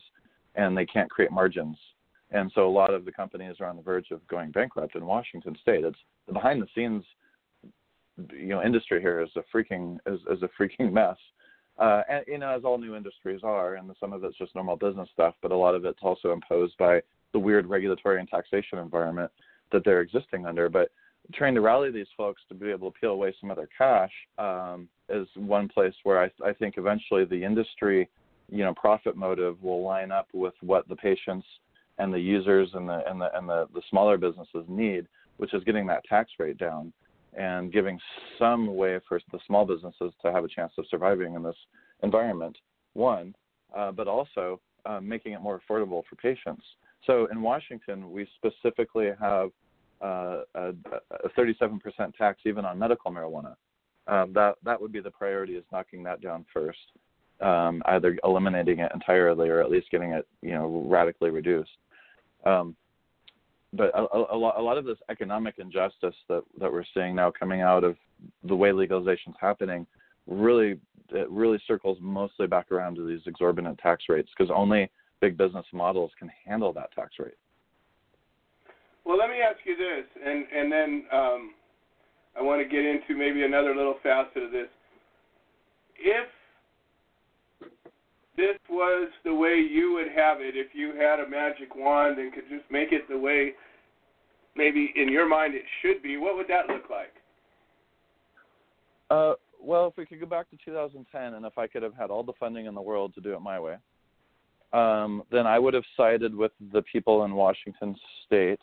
[0.54, 1.78] and they can't create margins.
[2.36, 5.06] And so a lot of the companies are on the verge of going bankrupt in
[5.06, 5.86] Washington State.
[5.86, 7.04] It's the behind the scenes
[8.34, 11.18] you know industry here is a freaking is, is a freaking mess.
[11.78, 14.76] Uh, and you know, as all new industries are, and some of it's just normal
[14.76, 18.80] business stuff, but a lot of it's also imposed by the weird regulatory and taxation
[18.80, 19.32] environment
[19.72, 20.68] that they're existing under.
[20.70, 20.90] But
[21.34, 24.12] trying to rally these folks to be able to peel away some of their cash
[24.38, 28.10] um, is one place where I, I think eventually the industry,
[28.50, 31.46] you know, profit motive will line up with what the patients
[31.98, 35.64] and the users and the and the and the, the smaller businesses need, which is
[35.64, 36.92] getting that tax rate down
[37.38, 38.00] and giving
[38.40, 41.56] some way for the small businesses to have a chance of surviving in this
[42.04, 42.58] environment.
[42.94, 43.36] One,
[43.76, 46.64] uh, but also uh, making it more affordable for patients.
[47.06, 49.50] So in Washington, we specifically have
[50.02, 50.74] uh, a,
[51.24, 51.80] a 37%
[52.16, 53.56] tax even on medical marijuana.
[54.08, 56.78] Um, that that would be the priority is knocking that down first,
[57.42, 61.72] um, either eliminating it entirely or at least getting it you know radically reduced.
[62.46, 62.76] Um,
[63.74, 67.32] but a, a, lot, a lot of this economic injustice that that we're seeing now
[67.32, 67.98] coming out of
[68.44, 69.86] the way legalization is happening
[70.28, 70.80] really
[71.10, 74.90] it really circles mostly back around to these exorbitant tax rates because only
[75.22, 77.38] big business models can handle that tax rate.
[79.06, 81.54] Well, let me ask you this, and and then um,
[82.38, 84.68] I want to get into maybe another little facet of this.
[85.98, 86.28] If
[88.38, 92.34] this was the way you would have it, if you had a magic wand and
[92.34, 93.54] could just make it the way
[94.56, 97.14] maybe in your mind it should be, what would that look like?
[99.10, 102.10] Uh, well, if we could go back to 2010, and if I could have had
[102.10, 103.76] all the funding in the world to do it my way,
[104.74, 108.60] um, then I would have sided with the people in Washington State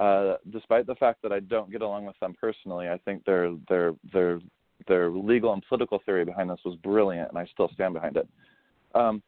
[0.00, 3.54] uh, despite the fact that I don't get along with them personally, I think their
[3.68, 4.40] their their
[4.88, 8.26] their legal and political theory behind this was brilliant, and I still stand behind it.
[8.94, 9.22] Um,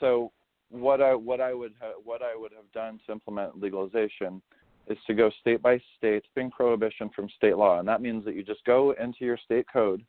[0.00, 0.32] so
[0.70, 4.42] what I what I would ha- what I would have done to implement legalization
[4.88, 8.34] is to go state by state, being prohibition from state law, and that means that
[8.34, 10.04] you just go into your state code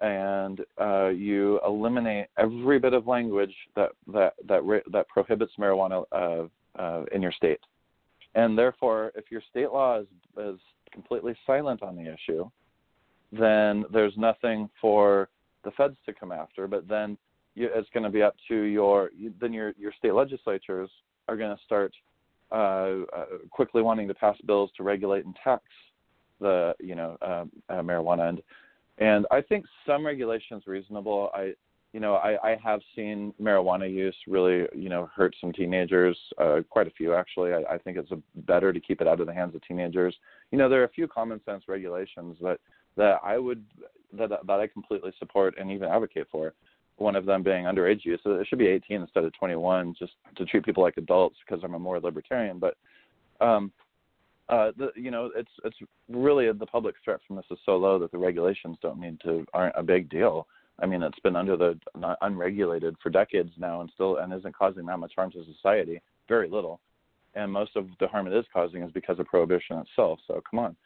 [0.00, 6.80] and uh, you eliminate every bit of language that that that that prohibits marijuana uh,
[6.80, 7.60] uh, in your state.
[8.34, 10.60] And therefore, if your state law is, is
[10.92, 12.50] completely silent on the issue,
[13.32, 15.30] then there's nothing for
[15.64, 16.68] the feds to come after.
[16.68, 17.16] But then
[17.56, 20.90] it's going to be up to your then your your state legislatures
[21.28, 21.92] are going to start
[22.52, 22.54] uh,
[23.16, 25.62] uh, quickly wanting to pass bills to regulate and tax
[26.40, 28.42] the you know uh, uh, marijuana and
[28.98, 31.30] and I think some regulations reasonable.
[31.34, 31.54] I
[31.92, 36.58] you know, I, I have seen marijuana use really, you know, hurt some teenagers, uh,
[36.68, 37.54] quite a few actually.
[37.54, 40.14] I, I think it's a, better to keep it out of the hands of teenagers.
[40.50, 42.58] You know, there are a few common sense regulations that
[42.98, 43.64] that I would
[44.12, 46.52] that that I completely support and even advocate for.
[46.98, 48.20] One of them being underage use.
[48.24, 51.62] So it should be 18 instead of 21, just to treat people like adults because
[51.62, 52.58] I'm a more libertarian.
[52.58, 52.76] But
[53.40, 53.70] um,
[54.48, 55.76] uh, the, you know, it's it's
[56.08, 59.44] really the public threat from this is so low that the regulations don't need to
[59.52, 60.46] aren't a big deal.
[60.78, 61.78] I mean, it's been under the
[62.20, 66.00] unregulated for decades now, and still and isn't causing that much harm to society.
[66.28, 66.80] Very little,
[67.34, 70.20] and most of the harm it is causing is because of prohibition itself.
[70.28, 70.76] So come on.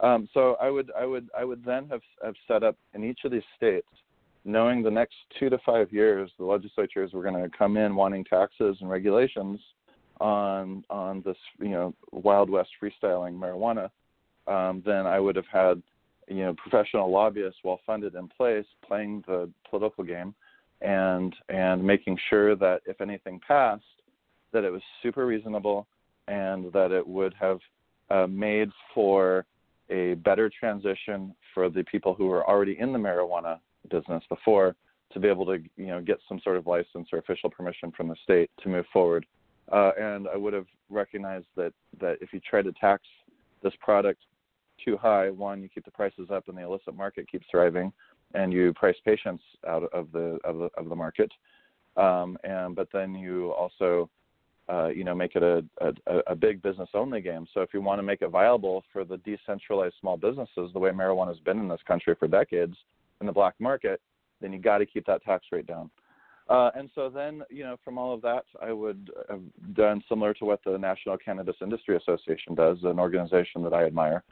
[0.00, 3.20] Um, so I would I would I would then have have set up in each
[3.24, 3.88] of these states,
[4.44, 8.24] knowing the next two to five years the legislatures were going to come in wanting
[8.24, 9.60] taxes and regulations
[10.20, 13.90] on on this you know wild west freestyling marijuana.
[14.46, 15.82] Um, then I would have had
[16.28, 20.34] you know professional lobbyists well funded in place playing the political game
[20.80, 23.84] and and making sure that if anything passed
[24.52, 25.86] that it was super reasonable
[26.28, 27.58] and that it would have
[28.10, 29.44] uh, made for
[29.90, 33.58] a better transition for the people who were already in the marijuana
[33.90, 34.74] business before
[35.12, 38.08] to be able to you know get some sort of license or official permission from
[38.08, 39.24] the state to move forward
[39.72, 43.02] uh, and I would have recognized that that if you try to tax
[43.62, 44.20] this product
[44.84, 47.92] too high, one, you keep the prices up and the illicit market keeps thriving,
[48.34, 51.30] and you price patients out of the of the, of the market.
[51.96, 54.08] Um, and but then you also
[54.70, 57.46] uh, you know make it a, a, a big business only game.
[57.52, 60.90] So if you want to make it viable for the decentralized small businesses, the way
[60.90, 62.76] marijuana has been in this country for decades
[63.20, 64.00] in the black market,
[64.40, 65.90] then you got to keep that tax rate down.
[66.48, 69.42] Uh, and so then, you know, from all of that, I would have
[69.74, 74.24] done similar to what the National Cannabis Industry Association does, an organization that I admire,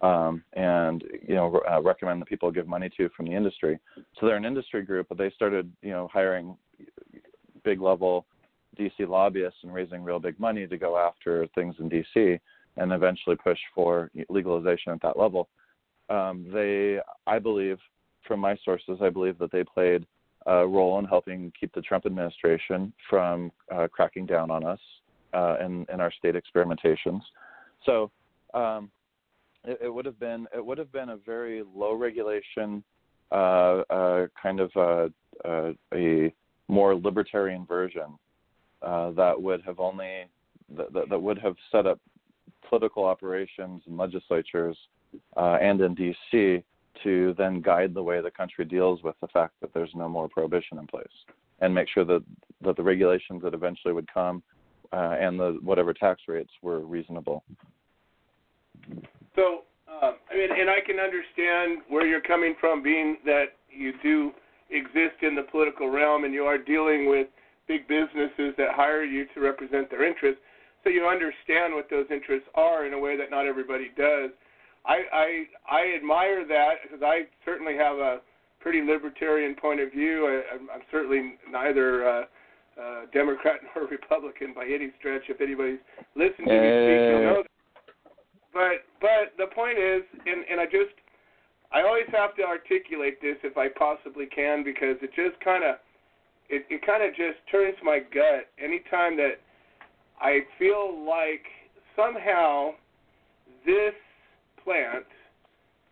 [0.00, 3.80] um, and you know uh, recommend that people give money to from the industry.
[3.96, 6.56] So they're an industry group, but they started you know hiring
[7.64, 8.26] big level
[8.78, 12.38] DC lobbyists and raising real big money to go after things in DC
[12.76, 15.48] and eventually push for legalization at that level.
[16.08, 17.78] Um, they, I believe,
[18.26, 20.06] from my sources, I believe that they played
[20.46, 24.78] a role in helping keep the Trump administration from uh, cracking down on us
[25.34, 27.20] uh, in, our state experimentations.
[27.84, 28.10] So
[28.54, 28.90] um,
[29.64, 32.82] it, it, would have been it would have been a very low regulation
[33.32, 35.08] uh, uh, kind of uh,
[35.44, 36.32] uh, a
[36.68, 38.16] more libertarian version
[38.82, 40.26] that would have only
[40.76, 41.98] that, that would have set up
[42.68, 44.76] political operations and legislatures
[45.36, 46.62] and in D.C.
[47.02, 50.28] to then guide the way the country deals with the fact that there's no more
[50.28, 51.06] prohibition in place,
[51.60, 52.22] and make sure that
[52.62, 54.42] that the regulations that eventually would come
[54.92, 57.44] uh, and the whatever tax rates were reasonable.
[59.34, 63.92] So, um, I mean, and I can understand where you're coming from, being that you
[64.02, 64.32] do
[64.70, 67.28] exist in the political realm and you are dealing with
[67.68, 70.40] big businesses that hire you to represent their interests.
[70.82, 74.30] So you understand what those interests are in a way that not everybody does.
[74.86, 75.26] I I,
[75.70, 78.18] I admire that because I certainly have a
[78.60, 80.26] pretty libertarian point of view.
[80.26, 82.22] I, I'm, I'm certainly neither uh,
[82.80, 85.22] uh, Democrat nor Republican by any stretch.
[85.28, 85.78] If anybody's
[86.14, 87.50] listened to me speak, you'll know that.
[88.52, 90.94] But but the point is, and and I just
[91.72, 95.76] I always have to articulate this if I possibly can because it just kind of
[96.48, 99.42] it it kind of just turns my gut anytime that
[100.20, 101.44] I feel like
[101.94, 102.72] somehow
[103.66, 103.94] this
[104.66, 105.06] plant,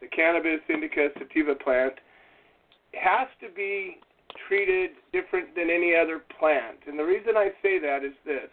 [0.01, 1.95] the cannabis indica sativa plant,
[2.93, 3.99] has to be
[4.49, 6.79] treated different than any other plant.
[6.87, 8.51] And the reason I say that is this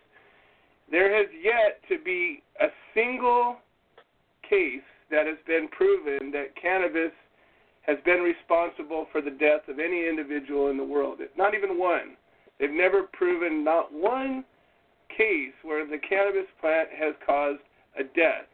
[0.91, 3.57] there has yet to be a single
[4.47, 7.11] case that has been proven that cannabis
[7.83, 11.19] has been responsible for the death of any individual in the world.
[11.37, 12.17] Not even one.
[12.59, 14.43] They've never proven not one
[15.17, 17.61] case where the cannabis plant has caused
[17.97, 18.50] a death.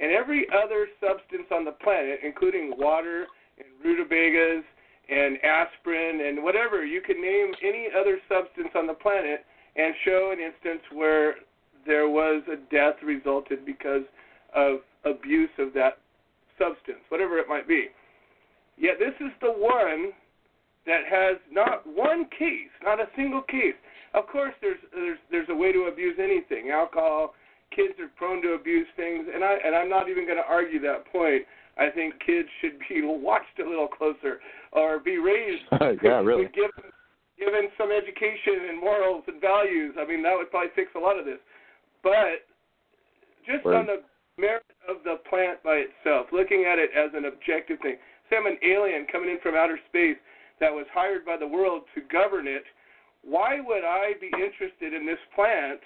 [0.00, 3.26] And every other substance on the planet, including water
[3.58, 4.64] and rutabagas
[5.08, 9.44] and aspirin and whatever, you can name any other substance on the planet
[9.76, 11.36] and show an instance where
[11.86, 14.02] there was a death resulted because
[14.54, 15.98] of abuse of that
[16.58, 17.88] substance, whatever it might be.
[18.78, 20.12] Yet this is the one
[20.86, 23.74] that has not one case, not a single case.
[24.14, 26.70] Of course, there's there's there's a way to abuse anything.
[26.70, 27.34] Alcohol,
[27.74, 30.80] kids are prone to abuse things, and I and I'm not even going to argue
[30.82, 31.42] that point.
[31.78, 34.40] I think kids should be watched a little closer
[34.72, 35.64] or be raised.
[36.02, 36.46] yeah, really.
[36.52, 36.92] Given
[37.38, 39.96] given some education and morals and values.
[39.98, 41.40] I mean, that would probably fix a lot of this.
[42.02, 42.46] But
[43.46, 43.82] just Right.
[43.82, 44.02] on the
[44.38, 47.98] merit of the plant by itself, looking at it as an objective thing.
[48.30, 50.18] Say I'm an alien coming in from outer space
[50.60, 52.64] that was hired by the world to govern it.
[53.22, 55.80] Why would I be interested in this plant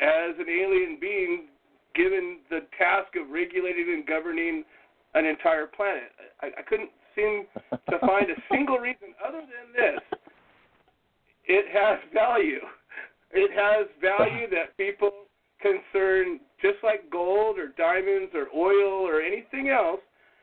[0.00, 1.48] as an alien being
[1.94, 4.64] given the task of regulating and governing
[5.14, 6.10] an entire planet?
[6.42, 10.00] I, I couldn't seem to find a single reason other than this.
[11.46, 12.60] It has value.
[13.32, 15.10] It has value that people
[15.60, 20.00] concern just like gold or diamonds or oil or anything else.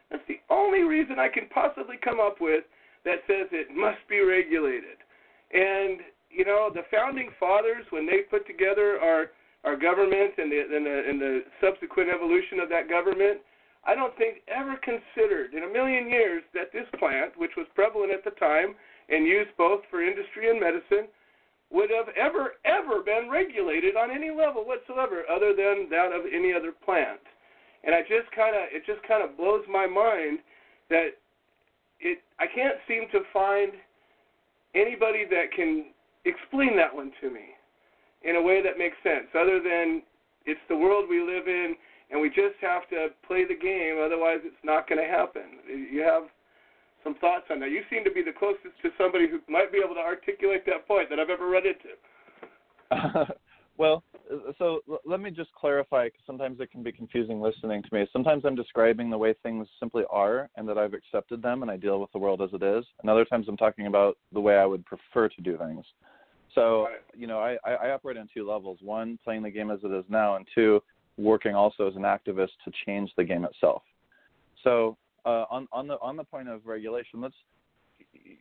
[0.10, 2.64] That's the only reason I can possibly come up with
[3.06, 5.00] that says it must be regulated.
[5.54, 6.00] And
[6.30, 9.32] you know, the founding fathers, when they put together our
[9.64, 13.42] our government and the and the, and the subsequent evolution of that government,
[13.86, 18.12] I don't think ever considered in a million years that this plant, which was prevalent
[18.12, 18.74] at the time
[19.10, 21.10] and used both for industry and medicine,
[21.70, 26.54] would have ever ever been regulated on any level whatsoever, other than that of any
[26.54, 27.22] other plant.
[27.84, 30.40] And I just kind of it just kind of blows my mind
[30.90, 31.22] that
[32.00, 33.74] it I can't seem to find
[34.74, 35.94] anybody that can
[36.26, 37.54] explain that one to me
[38.24, 40.02] in a way that makes sense other than
[40.46, 41.76] it's the world we live in
[42.12, 46.02] and we just have to play the game otherwise it's not going to happen you
[46.02, 46.24] have
[47.04, 49.80] some thoughts on that you seem to be the closest to somebody who might be
[49.84, 51.94] able to articulate that point that i've ever run into
[53.78, 57.82] well, uh, so l- let me just clarify because sometimes it can be confusing listening
[57.84, 58.08] to me.
[58.12, 61.78] Sometimes I'm describing the way things simply are and that I've accepted them and I
[61.78, 62.86] deal with the world as it is.
[63.02, 65.86] And other times I'm talking about the way I would prefer to do things.
[66.56, 67.00] So, Right.
[67.16, 68.80] you know, I, I I operate on two levels.
[68.82, 70.82] One, playing the game as it is now, and two,
[71.18, 73.84] working also as an activist to change the game itself.
[74.64, 77.36] So, uh, on on the on the point of regulation, let's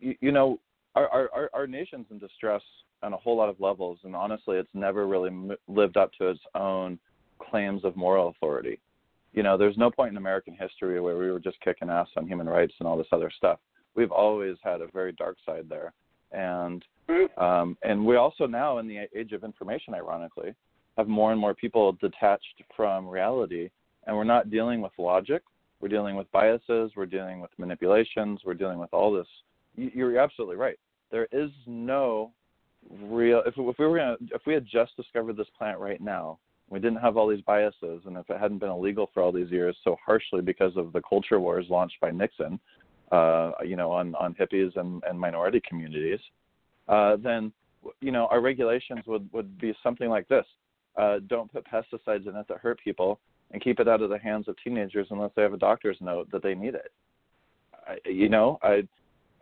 [0.00, 0.58] you, you know
[0.94, 2.62] our, our our nation's in distress
[3.02, 5.30] on a whole lot of levels, and honestly, it's never really
[5.68, 6.98] lived up to its own
[7.38, 8.78] claims of moral authority.
[9.32, 12.26] You know, there's no point in American history where we were just kicking ass on
[12.26, 13.58] human rights and all this other stuff.
[13.94, 15.92] We've always had a very dark side there,
[16.32, 16.84] and
[17.38, 20.54] um, and we also now, in the age of information, ironically,
[20.96, 23.70] have more and more people detached from reality,
[24.06, 25.42] and we're not dealing with logic.
[25.80, 26.92] We're dealing with biases.
[26.96, 28.40] We're dealing with manipulations.
[28.44, 29.26] We're dealing with all this.
[29.76, 30.78] You- You're absolutely right.
[31.10, 32.32] There is no
[33.02, 33.42] real.
[33.46, 36.38] If, if we were gonna, if we had just discovered this plant right now,
[36.68, 39.50] we didn't have all these biases, and if it hadn't been illegal for all these
[39.50, 42.60] years so harshly because of the culture wars launched by Nixon,
[43.10, 46.20] uh, you know, on on hippies and, and minority communities,
[46.90, 47.52] uh, then
[48.00, 50.44] you know our regulations would would be something like this:
[50.96, 53.20] uh, don't put pesticides in it that hurt people,
[53.52, 56.30] and keep it out of the hands of teenagers unless they have a doctor's note
[56.32, 56.92] that they need it.
[57.86, 58.82] I, you know, I,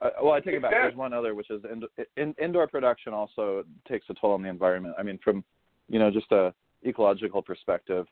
[0.01, 0.73] I well, I take it back.
[0.73, 1.83] There's one other, which is in,
[2.17, 4.95] in, indoor production also takes a toll on the environment.
[4.99, 5.43] I mean, from
[5.89, 6.53] you know just a
[6.87, 8.07] ecological perspective,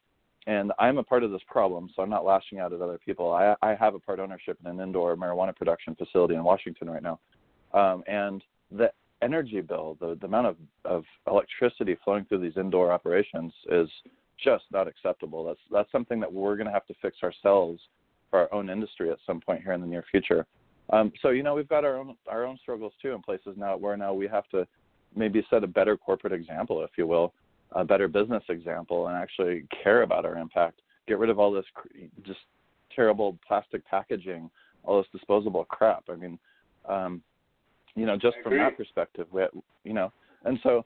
[0.47, 3.33] and I'm a part of this problem, so I'm not lashing out at other people.
[3.33, 7.03] I, I have a part ownership in an indoor marijuana production facility in Washington right
[7.03, 7.21] now,
[7.75, 8.43] um, and
[8.73, 8.91] the
[9.23, 13.89] energy bill, the, the amount of, of electricity flowing through these indoor operations is
[14.43, 15.45] just not acceptable.
[15.45, 17.81] That's that's something that we're going to have to fix ourselves
[18.31, 20.47] for our own industry at some point here in the near future.
[20.91, 23.77] Um, so you know we've got our own our own struggles too in places now
[23.77, 24.67] where now we have to
[25.15, 27.33] maybe set a better corporate example, if you will,
[27.73, 30.81] a better business example, and actually care about our impact.
[31.09, 31.65] Get rid of all this
[32.25, 32.41] just
[32.95, 34.51] terrible plastic packaging,
[34.85, 36.05] all this disposable crap.
[36.11, 36.39] I mean,
[36.89, 37.23] um,
[37.97, 39.43] you know, just from that perspective, we,
[39.85, 40.13] you know,
[40.45, 40.85] and so,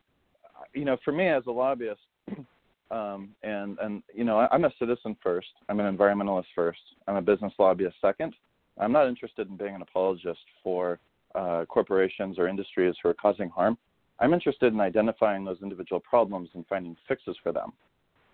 [0.73, 2.01] you know, for me as a lobbyist,
[2.91, 5.49] um, and and you know, I'm a citizen first.
[5.69, 6.81] I'm an environmentalist first.
[7.07, 8.35] I'm a business lobbyist second.
[8.78, 10.99] I'm not interested in being an apologist for
[11.35, 13.77] uh, corporations or industries who are causing harm.
[14.20, 17.73] I'm interested in identifying those individual problems and finding fixes for them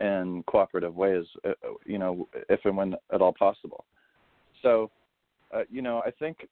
[0.01, 1.53] in cooperative ways, uh,
[1.86, 3.85] you know, if and when at all possible.
[4.62, 4.90] So,
[5.55, 6.48] uh, you know, I think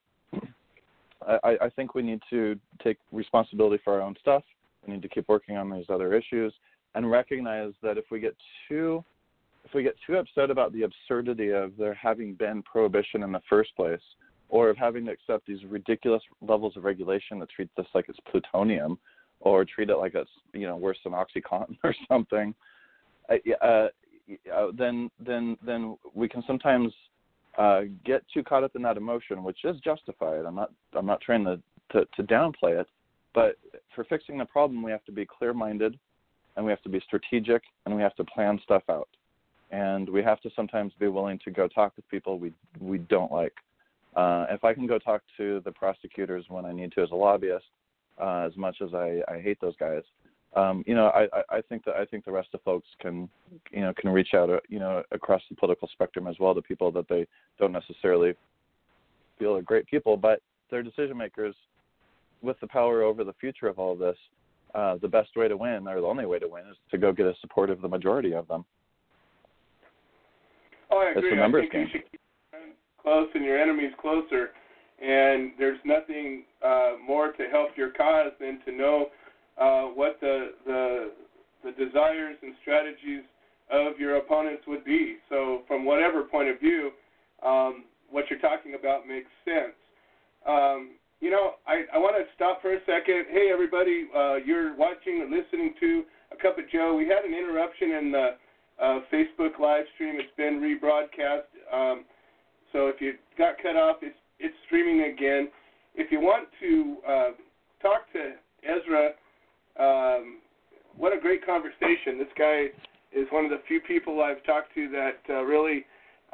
[1.27, 4.43] I, I think we need to take responsibility for our own stuff.
[4.87, 6.53] We need to keep working on these other issues
[6.95, 8.37] and recognize that if we get
[8.69, 9.05] too
[9.65, 13.41] if we get too upset about the absurdity of there having been prohibition in the
[13.49, 14.01] first place,
[14.51, 18.19] or of having to accept these ridiculous levels of regulation that treat this like it's
[18.31, 18.99] plutonium,
[19.41, 22.55] or treat it like it's you know worse than OxyContin or something,
[23.31, 26.93] uh, uh, then then then we can sometimes
[27.59, 30.45] uh, get too caught up in that emotion, which is justified.
[30.45, 31.61] I'm not I'm not trying to,
[31.93, 32.87] to, to downplay it,
[33.35, 33.57] but
[33.95, 35.99] for fixing the problem, we have to be clear-minded,
[36.57, 39.09] and we have to be strategic, and we have to plan stuff out,
[39.71, 43.33] and we have to sometimes be willing to go talk with people we we don't
[43.33, 43.55] like.
[44.17, 47.17] Uh, if I can go talk to the prosecutors when I need to as a
[47.17, 47.65] lobbyist,
[48.21, 50.03] uh, as much as I, I hate those guys,
[50.57, 53.29] um, you know, I, I think that I think the rest of folks can,
[53.73, 56.63] you know, can reach out, uh, you know, across the political spectrum as well to
[56.63, 57.27] people that they
[57.59, 58.35] don't necessarily
[59.39, 60.41] feel are great people, but
[60.71, 61.55] they're decision makers
[62.43, 64.17] with the power over the future of all of this.
[64.75, 67.13] Uh, the best way to win, or the only way to win, is to go
[67.13, 68.65] get a support of the majority of them.
[70.91, 71.31] Oh, I agree.
[71.31, 71.83] It's a numbers game.
[71.83, 72.21] you should keep
[73.01, 74.51] close and your enemies closer.
[75.01, 79.09] And there's nothing uh, more to help your cause than to know
[79.61, 81.11] uh, what the, the
[81.65, 83.25] the desires and strategies
[83.73, 85.17] of your opponents would be.
[85.31, 86.91] So, from whatever point of view,
[87.43, 89.75] um, what you're talking about makes sense.
[90.47, 90.91] Um,
[91.21, 93.25] you know, I, I want to stop for a second.
[93.33, 96.03] Hey, everybody, uh, you're watching or listening to
[96.33, 96.95] A Cup of Joe.
[96.95, 98.29] We had an interruption in the
[98.83, 100.17] uh, Facebook live stream.
[100.19, 101.49] It's been rebroadcast.
[101.73, 102.05] Um,
[102.73, 105.49] so if you got cut off, it's it's streaming again.
[105.95, 107.31] If you want to uh,
[107.81, 109.13] talk to Ezra
[109.79, 110.39] um,
[110.97, 112.19] what a great conversation.
[112.19, 112.67] This guy
[113.13, 115.85] is one of the few people I've talked to that uh, really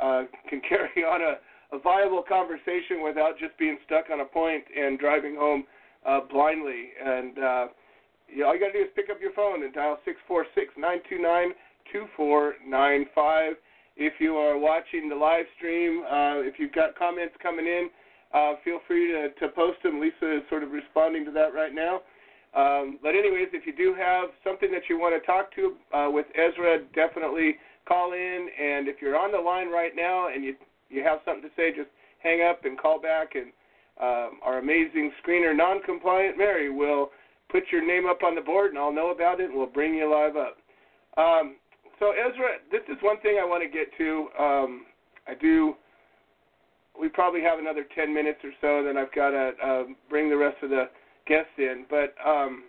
[0.00, 4.64] uh, can carry on a, a viable conversation without just being stuck on a point
[4.76, 5.64] and driving home
[6.06, 6.90] uh, blindly.
[7.04, 7.66] And uh,
[8.28, 10.18] you know, all you got to do is pick up your phone and dial six
[10.26, 11.50] four six nine two nine
[11.92, 13.54] two four nine five.
[13.96, 17.90] If you are watching the live stream, uh, if you've got comments coming in,
[18.32, 20.00] uh, feel free to, to post them.
[20.00, 22.00] Lisa is sort of responding to that right now.
[22.54, 26.10] Um, but anyways, if you do have something that you want to talk to uh,
[26.10, 27.56] with Ezra, definitely
[27.86, 28.48] call in.
[28.60, 30.54] And if you're on the line right now and you
[30.88, 33.34] you have something to say, just hang up and call back.
[33.36, 33.52] And
[34.00, 37.10] um, our amazing screener, non-compliant Mary, will
[37.48, 39.94] put your name up on the board, and I'll know about it, and we'll bring
[39.94, 40.56] you live up.
[41.16, 41.56] Um,
[41.98, 44.26] so Ezra, this is one thing I want to get to.
[44.42, 44.86] Um,
[45.28, 45.74] I do.
[47.00, 50.36] We probably have another 10 minutes or so, then I've got to uh, bring the
[50.36, 50.90] rest of the
[51.30, 52.64] guests in, but um,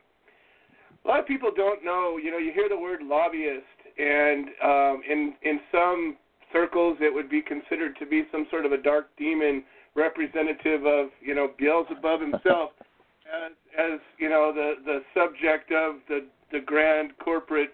[1.04, 2.18] a lot of people don't know.
[2.22, 6.18] You know, you hear the word lobbyist, and um, in in some
[6.54, 9.64] circles, it would be considered to be some sort of a dark demon
[9.96, 12.72] representative of you know Beelzebub himself,
[13.26, 16.20] as as you know the the subject of the
[16.52, 17.74] the grand corporate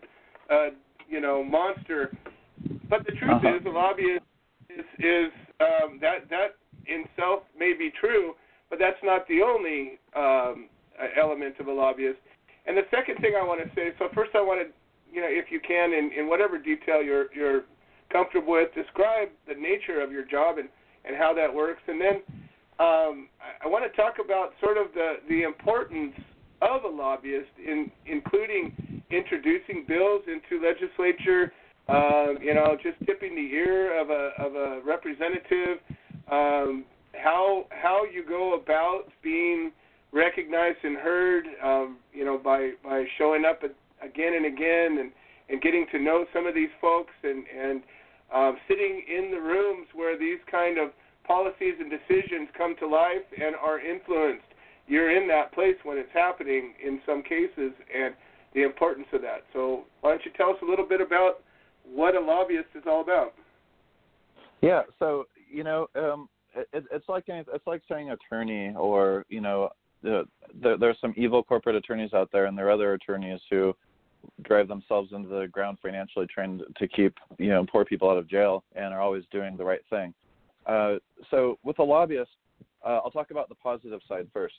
[0.49, 0.69] uh,
[1.09, 2.11] you know monster.
[2.89, 3.57] But the truth Uh-huh.
[3.59, 4.23] is, a lobbyist
[4.69, 6.55] is is um, that that
[6.87, 8.33] in self may be true,
[8.69, 10.69] but that's not the only um,
[11.19, 12.19] element of a lobbyist.
[12.65, 14.73] And the second thing I want to say, so first I want to,
[15.13, 17.63] you know, if you can, in, in whatever detail you're you're
[18.11, 20.69] comfortable with, describe the nature of your job and
[21.05, 22.15] and how that works, and then
[22.79, 26.13] um, I, I want to talk about sort of the the importance
[26.61, 31.53] of a lobbyist in including introducing bills into legislature,
[31.87, 35.79] um, you know, just tipping the ear of a of a representative,
[36.31, 36.83] um,
[37.13, 39.71] how how you go about being
[40.11, 45.11] recognized and heard, um, you know, by by showing up again and again and
[45.49, 47.81] and getting to know some of these folks and and
[48.33, 50.89] um, sitting in the rooms where these kind of
[51.25, 54.47] policies and decisions come to life and are influenced.
[54.87, 58.13] You're in that place when it's happening in some cases, and
[58.53, 59.43] the importance of that.
[59.53, 61.41] So, why don't you tell us a little bit about
[61.93, 63.33] what a lobbyist is all about?
[64.61, 64.83] Yeah.
[64.99, 69.69] So, you know, um, it, it's like it's like saying attorney, or you know,
[70.07, 70.23] the,
[70.61, 73.75] the, there are some evil corporate attorneys out there, and there are other attorneys who
[74.43, 78.29] drive themselves into the ground financially, trying to keep you know poor people out of
[78.29, 80.13] jail, and are always doing the right thing.
[80.65, 80.95] Uh,
[81.31, 82.31] so with a lobbyist,
[82.85, 84.55] uh, I'll talk about the positive side first.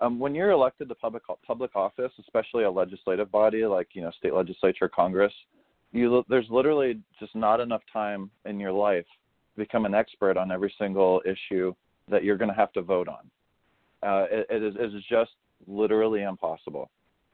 [0.00, 4.10] Um, when you're elected to public public office, especially a legislative body like you know
[4.18, 5.32] state legislature, Congress,
[5.92, 9.06] you there's literally just not enough time in your life
[9.54, 11.74] to become an expert on every single issue
[12.08, 13.30] that you're going to have to vote on.
[14.02, 15.32] Uh, it, it, is, just
[15.66, 16.90] literally impossible.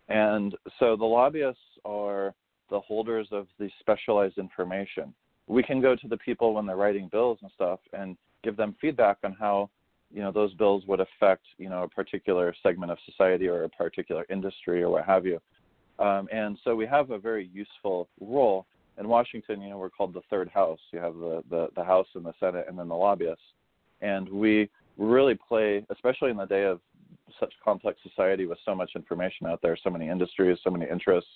[0.09, 2.34] And so the lobbyists are
[2.70, 5.14] the holders of the specialized information.
[5.47, 8.74] We can go to the people when they're writing bills and stuff and give them
[8.80, 9.70] feedback on how
[10.12, 13.68] you know those bills would affect you know a particular segment of society or a
[13.68, 15.40] particular industry or what have you.
[15.98, 18.66] Um, and so we have a very useful role
[18.98, 19.60] in Washington.
[19.60, 20.80] You know we're called the third house.
[20.93, 23.43] You have the the, the House and the Senate and then the lobbyists,
[24.01, 26.81] and we really play, especially in the day of
[27.39, 31.31] such complex society with so much information out there, so many industries, so many interests,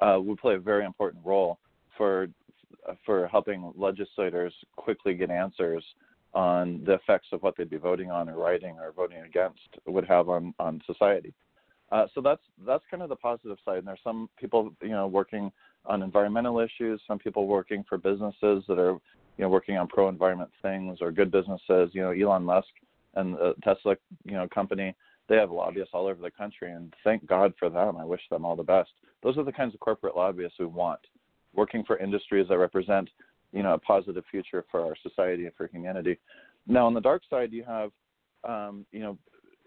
[0.00, 1.58] uh, play a very important role
[1.96, 2.28] for
[3.04, 5.84] for helping legislators quickly get answers
[6.34, 10.06] on the effects of what they'd be voting on or writing or voting against would
[10.06, 11.32] have on on society.
[11.90, 13.78] Uh, so that's that's kind of the positive side.
[13.78, 15.50] And there's some people you know working
[15.86, 20.08] on environmental issues, some people working for businesses that are you know working on pro
[20.08, 21.90] environment things or good businesses.
[21.92, 22.68] You know Elon Musk
[23.14, 24.94] and the Tesla you know company
[25.28, 27.96] they have lobbyists all over the country, and thank God for them.
[27.96, 28.90] I wish them all the best.
[29.22, 31.00] Those are the kinds of corporate lobbyists we want,
[31.54, 33.10] working for industries that represent,
[33.52, 36.18] you know, a positive future for our society and for humanity.
[36.66, 37.90] Now, on the dark side, you have,
[38.48, 39.18] um, you know,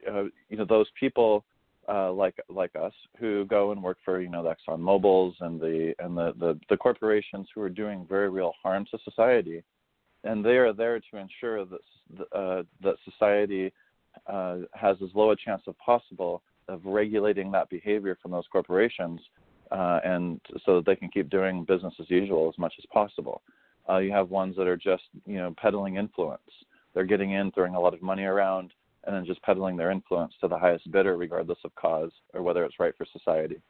[0.10, 1.46] uh, you know, those people
[1.88, 5.60] uh, like like us who go and work for, you know, the Exxon Mobil's and
[5.60, 9.64] the and the, the the corporations who are doing very real harm to society,
[10.24, 11.80] and they are there to ensure that
[12.34, 13.72] uh, that society
[14.28, 19.20] uh, has as low a chance as possible of regulating that behavior from those corporations,
[19.72, 23.42] uh, and so that they can keep doing business as usual as much as possible.
[23.90, 26.42] Uh, you have ones that are just you know peddling influence.
[26.94, 28.74] They're getting in, throwing a lot of money around,
[29.06, 32.64] and then just peddling their influence to the highest bidder, regardless of cause or whether
[32.66, 33.62] it's right for society.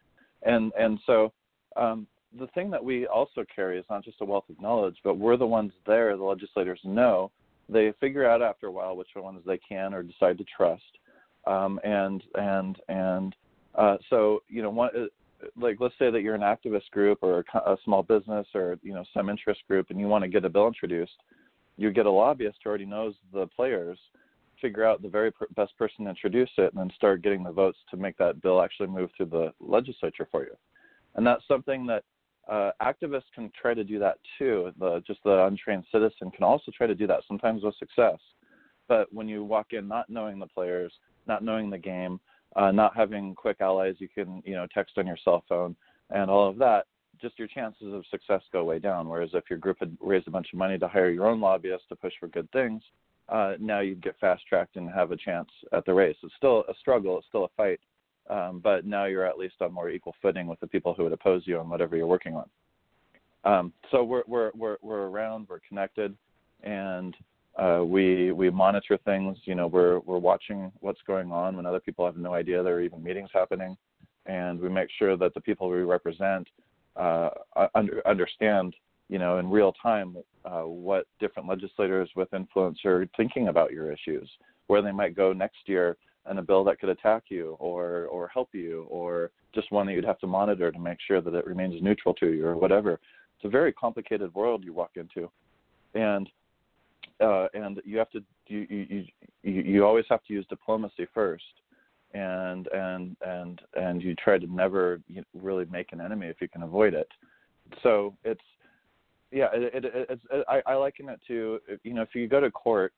[0.43, 1.31] And and so
[1.75, 2.07] um,
[2.37, 5.37] the thing that we also carry is not just a wealth of knowledge, but we're
[5.37, 6.15] the ones there.
[6.15, 7.31] The legislators know
[7.69, 10.83] they figure out after a while which ones they can or decide to trust.
[11.47, 13.35] Um, and and and
[13.75, 15.05] uh, so you know, one, uh,
[15.57, 18.93] like let's say that you're an activist group or a, a small business or you
[18.93, 21.17] know some interest group, and you want to get a bill introduced.
[21.77, 23.97] You get a lobbyist who already knows the players,
[24.61, 27.79] figure out the very best person to introduce it, and then start getting the votes
[27.89, 30.55] to make that bill actually move through the legislature for you.
[31.15, 32.03] And that's something that
[32.49, 34.71] uh, activists can try to do that too.
[34.79, 38.19] The, just the untrained citizen can also try to do that, sometimes with success.
[38.87, 40.91] But when you walk in not knowing the players,
[41.27, 42.19] not knowing the game,
[42.55, 45.75] uh, not having quick allies you can you know text on your cell phone,
[46.09, 46.87] and all of that,
[47.21, 49.07] just your chances of success go way down.
[49.07, 51.87] Whereas if your group had raised a bunch of money to hire your own lobbyist
[51.89, 52.81] to push for good things,
[53.29, 56.17] uh, now you'd get fast tracked and have a chance at the race.
[56.23, 57.17] It's still a struggle.
[57.17, 57.79] It's still a fight
[58.31, 61.13] um, but now you're at least on more equal footing with the people who would
[61.13, 62.49] oppose you on whatever you're working on.
[63.43, 66.15] Um, so we're we're we're we're around, we're connected,
[66.63, 67.15] and
[67.57, 69.37] uh, we we monitor things.
[69.43, 72.75] You know, we're we're watching what's going on when other people have no idea there
[72.75, 73.75] are even meetings happening,
[74.27, 76.47] and we make sure that the people we represent
[76.95, 77.29] uh,
[77.75, 78.75] under, understand,
[79.09, 83.91] you know, in real time uh, what different legislators with influence are thinking about your
[83.91, 84.29] issues,
[84.67, 88.27] where they might go next year and a bill that could attack you or or
[88.27, 91.45] help you or just one that you'd have to monitor to make sure that it
[91.45, 92.93] remains neutral to you or whatever.
[92.93, 95.29] It's a very complicated world you walk into,
[95.95, 96.29] and
[97.19, 99.05] uh, and you have to you, you
[99.43, 101.43] you you always have to use diplomacy first,
[102.13, 105.01] and and and and you try to never
[105.33, 107.07] really make an enemy if you can avoid it.
[107.81, 108.41] So it's
[109.31, 112.39] yeah, it, it, it's it, I, I liken it to you know if you go
[112.39, 112.93] to court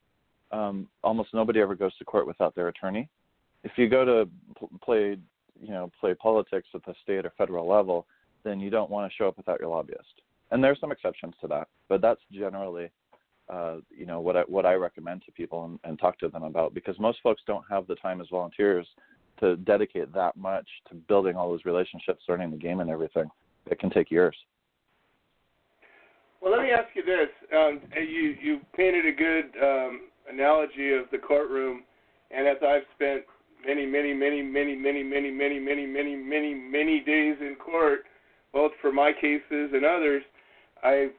[0.54, 3.10] um, almost nobody ever goes to court without their attorney.
[3.64, 4.30] If you go to
[4.84, 5.18] play,
[5.62, 8.06] you know, play politics at the state or federal level,
[8.44, 10.22] then you don't want to show up without your lobbyist.
[10.52, 12.90] and there are some exceptions to that, but that's generally
[13.50, 16.44] uh, you know what I what I recommend to people and, and talk to them
[16.44, 18.88] about because most folks don't have the time as volunteers
[19.40, 23.30] to dedicate that much to building all those relationships, learning the game, and everything.
[23.70, 24.36] It can take years.
[26.42, 30.02] Well, let me ask you this: um, you you painted a good um,
[30.32, 31.84] analogy of the courtroom,
[32.32, 33.24] and as I've spent
[33.66, 38.02] many, many, many, many, many, many, many, many, many, many, many days in court,
[38.52, 40.24] both for my cases and others,
[40.84, 41.12] I've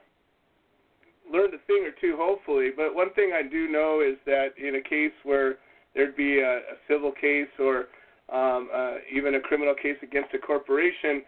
[1.31, 2.69] learned a thing or two, hopefully.
[2.75, 5.55] But one thing I do know is that in a case where
[5.93, 7.87] there'd be a, a civil case or
[8.31, 11.21] um, uh, even a criminal case against a corporation,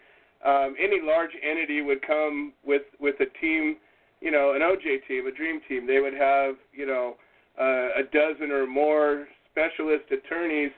[0.45, 3.77] um, any large entity would come with with a team,
[4.21, 5.87] you know, an OJ team, a dream team.
[5.87, 7.15] They would have, you know,
[7.59, 10.71] uh, a dozen or more specialist attorneys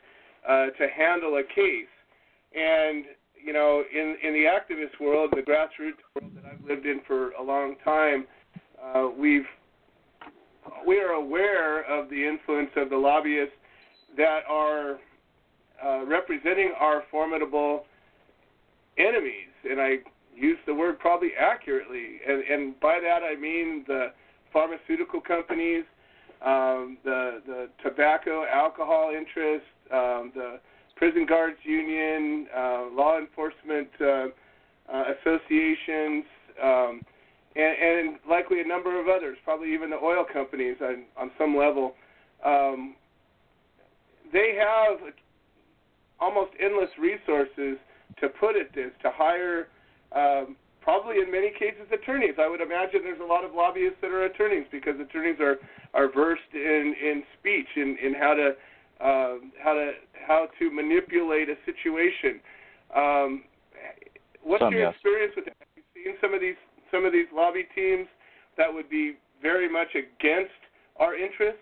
[0.47, 1.91] uh, to handle a case.
[2.55, 3.05] And
[3.43, 7.31] you know, in in the activist world, the grassroots world that I've lived in for
[7.31, 8.25] a long time,
[8.83, 9.45] uh, we've
[10.85, 13.53] we are aware of the influence of the lobbyists
[14.17, 14.99] that are
[15.83, 17.85] uh, representing our formidable
[18.97, 19.97] enemies, and I
[20.35, 24.07] use the word probably accurately, and, and by that I mean the
[24.51, 25.83] pharmaceutical companies,
[26.45, 30.59] um, the the tobacco, alcohol interests, um, the
[30.95, 34.27] prison guards union, uh, law enforcement uh,
[34.91, 36.25] uh, associations.
[36.61, 37.01] Um,
[37.55, 41.57] and, and likely a number of others, probably even the oil companies on, on some
[41.57, 41.95] level.
[42.45, 42.95] Um,
[44.31, 44.99] they have
[46.19, 47.77] almost endless resources
[48.19, 49.67] to put at this, to hire
[50.11, 50.55] um,
[50.89, 52.33] probably in many cases attorneys.
[52.39, 55.57] I would imagine there's a lot of lobbyists that are attorneys because attorneys are,
[55.93, 58.49] are versed in, in speech, in, in how to
[58.99, 59.91] uh, how to
[60.27, 62.41] how to manipulate a situation.
[62.95, 63.43] Um,
[64.43, 64.93] what's some, your yes.
[64.95, 65.55] experience with that?
[65.59, 66.57] Have you seen some of these
[66.91, 68.07] some of these lobby teams
[68.57, 70.59] that would be very much against
[70.97, 71.61] our interests?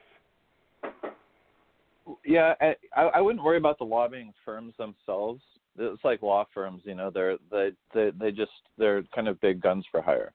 [2.25, 2.53] Yeah,
[2.95, 5.41] I, I wouldn't worry about the lobbying firms themselves.
[5.77, 9.61] It's like law firms, you know, they're they they they just they're kind of big
[9.61, 10.33] guns for hire.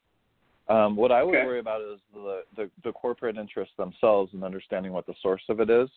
[0.68, 1.44] Um, what I would Okay.
[1.44, 5.60] worry about is the, the the corporate interests themselves and understanding what the source of
[5.60, 5.88] it is,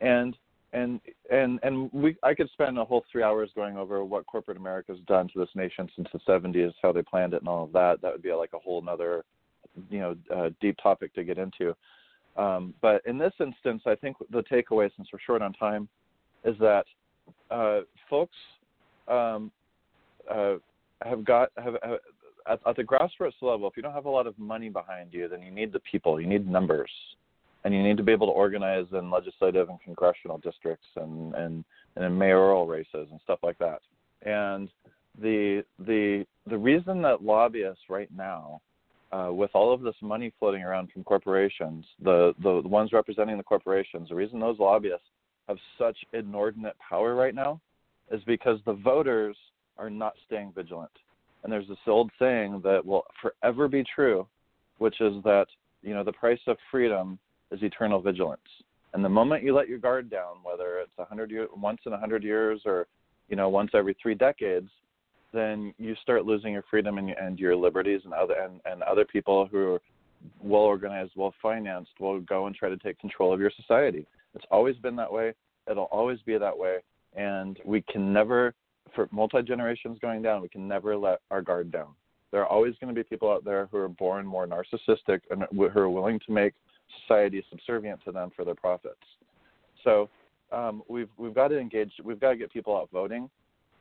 [0.00, 0.36] and
[0.72, 1.00] and
[1.30, 5.00] and and we I could spend a whole three hours going over what corporate America's
[5.06, 8.02] done to this nation since the 70s, how they planned it, and all of that.
[8.02, 9.24] That would be like a whole another,
[9.88, 11.74] you know, uh, deep topic to get into.
[12.36, 15.88] Um, but in this instance, I think the takeaway, since we're short on time,
[16.44, 16.84] is that
[17.50, 17.80] uh,
[18.10, 18.36] folks
[19.08, 19.50] um,
[20.30, 20.54] uh,
[21.02, 21.98] have got have, have
[22.46, 23.68] at, at the grassroots level.
[23.68, 26.20] If you don't have a lot of money behind you, then you need the people.
[26.20, 26.90] You need numbers,
[27.64, 31.64] and you need to be able to organize in legislative and congressional districts and and,
[31.96, 33.80] and in mayoral races and stuff like that.
[34.22, 34.68] And
[35.20, 38.60] the the the reason that lobbyists right now
[39.12, 43.36] uh, with all of this money floating around from corporations, the, the the ones representing
[43.36, 45.06] the corporations, the reason those lobbyists
[45.48, 47.60] have such inordinate power right now
[48.10, 49.36] is because the voters
[49.78, 50.90] are not staying vigilant.
[51.42, 54.26] And there's this old saying that will forever be true,
[54.78, 55.46] which is that
[55.82, 57.18] you know the price of freedom
[57.50, 58.40] is eternal vigilance.
[58.94, 61.92] And the moment you let your guard down, whether it's a hundred year, once in
[61.92, 62.86] a hundred years, or
[63.28, 64.70] you know once every three decades,
[65.32, 69.04] then you start losing your freedom and, and your liberties, and other and, and other
[69.04, 69.80] people who are
[70.40, 74.06] well organized, well financed, will go and try to take control of your society.
[74.34, 75.34] It's always been that way.
[75.70, 76.78] It'll always be that way,
[77.14, 78.54] and we can never,
[78.94, 81.88] for multi generations going down, we can never let our guard down.
[82.30, 85.44] There are always going to be people out there who are born more narcissistic and
[85.52, 86.54] who are willing to make
[87.02, 88.96] society subservient to them for their profits.
[89.84, 90.08] So
[90.50, 91.92] um, we've we've got to engage.
[92.02, 93.30] We've got to get people out voting.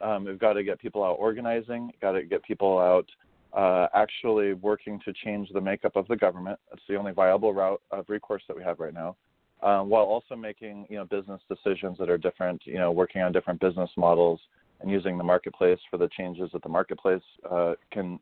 [0.01, 1.91] Um, we've got to get people out organizing.
[2.01, 3.07] Got to get people out
[3.53, 6.59] uh, actually working to change the makeup of the government.
[6.69, 9.15] That's the only viable route of recourse that we have right now.
[9.63, 12.61] Um, while also making you know business decisions that are different.
[12.65, 14.41] You know, working on different business models
[14.81, 18.19] and using the marketplace for the changes that the marketplace uh, can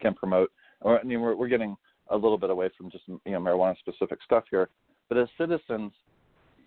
[0.00, 0.50] can promote.
[0.84, 1.76] I mean, we're, we're getting
[2.08, 4.70] a little bit away from just you know marijuana specific stuff here,
[5.10, 5.92] but as citizens,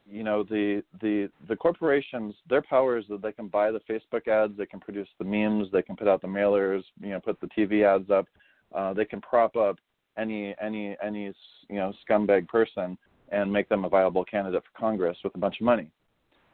[0.06, 4.27] you know the the the corporations their power is that they can buy the Facebook
[4.27, 7.41] ads, they can produce the memes, they can put out the mailers, you know, put
[7.41, 8.27] the TV ads up,
[8.76, 9.77] uh, they can prop up
[10.19, 11.34] any any any
[11.69, 12.95] you know scumbag person
[13.34, 15.88] and make them a viable candidate for Congress with a bunch of money.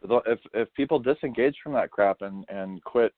[0.01, 3.13] If if people disengage from that crap and and quit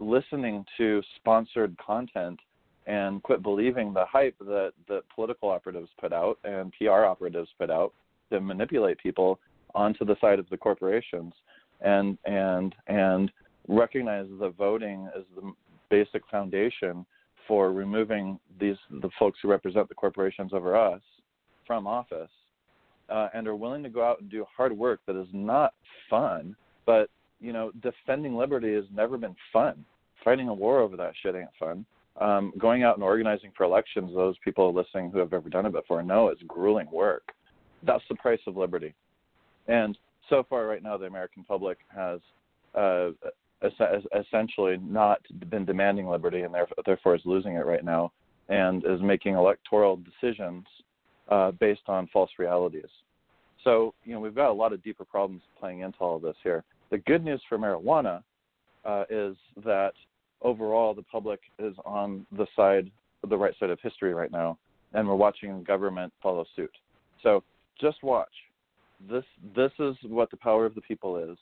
[0.00, 2.40] listening to sponsored content
[2.86, 7.70] and quit believing the hype that that political operatives put out and PR operatives put
[7.70, 7.92] out
[8.30, 9.38] to manipulate people
[9.74, 11.32] onto the side of the corporations
[11.80, 13.30] and and and
[13.68, 15.52] recognize that voting is the
[15.90, 17.06] basic foundation
[17.46, 21.02] for removing these the folks who represent the corporations over us
[21.66, 22.30] from office
[23.08, 25.74] uh, and are willing to go out and do hard work that is not
[26.08, 26.56] fun,
[26.86, 27.10] but
[27.40, 29.84] you know, defending liberty has never been fun.
[30.24, 31.84] Fighting a war over that shit ain't fun.
[32.20, 35.72] Um, going out and organizing for elections, those people listening who have ever done it
[35.72, 37.32] before know it's grueling work.
[37.82, 38.94] That's the price of liberty.
[39.66, 39.98] And
[40.30, 42.20] so far, right now, the American public has
[42.74, 43.10] uh,
[44.14, 45.20] essentially not
[45.50, 46.54] been demanding liberty and
[46.86, 48.12] therefore is losing it right now
[48.48, 50.64] and is making electoral decisions
[51.28, 52.88] uh, based on false realities.
[53.62, 56.36] So, you know, we've got a lot of deeper problems playing into all of this
[56.42, 56.64] here.
[56.90, 58.22] The good news for marijuana
[58.84, 59.92] uh, is that
[60.42, 62.90] overall the public is on the side,
[63.28, 64.58] the right side of history right now,
[64.92, 66.70] and we're watching government follow suit.
[67.22, 67.42] So
[67.80, 68.28] just watch.
[69.10, 69.24] This
[69.56, 71.36] this is what the power of the people is.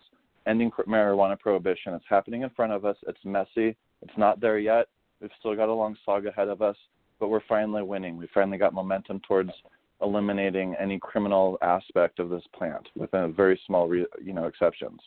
[0.46, 1.94] Ending marijuana prohibition.
[1.94, 2.96] It's happening in front of us.
[3.06, 3.76] It's messy.
[4.00, 4.86] It's not there yet.
[5.20, 6.76] We've still got a long saga ahead of us,
[7.22, 8.16] but we're finally winning.
[8.16, 9.52] We finally got momentum towards
[10.00, 14.98] eliminating any criminal aspect of this plant, with a very small, re, you know, exceptions.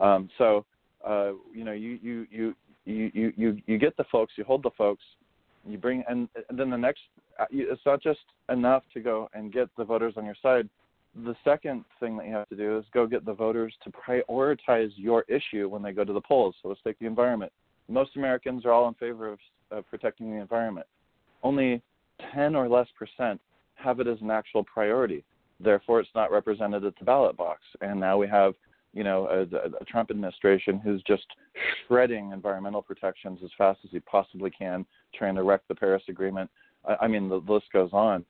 [0.00, 0.66] Um, so,
[1.06, 2.54] uh, you know, you, you you
[2.84, 5.04] you you you get the folks, you hold the folks,
[5.64, 7.02] you bring, and, and then the next,
[7.38, 8.18] uh, it's not just
[8.48, 10.68] enough to go and get the voters on your side.
[11.24, 14.90] The second thing that you have to do is go get the voters to prioritize
[14.96, 16.56] your issue when they go to the polls.
[16.60, 17.52] So let's take the environment.
[17.88, 19.38] Most Americans are all in favor of,
[19.70, 20.88] of protecting the environment.
[21.46, 21.80] Only
[22.34, 23.40] 10 or less percent
[23.76, 25.22] have it as an actual priority.
[25.60, 27.60] Therefore, it's not represented at the ballot box.
[27.80, 28.54] And now we have,
[28.92, 29.42] you know, a,
[29.80, 31.24] a Trump administration who's just
[31.86, 36.50] shredding environmental protections as fast as he possibly can, trying to wreck the Paris Agreement.
[36.84, 38.24] I, I mean, the list goes on.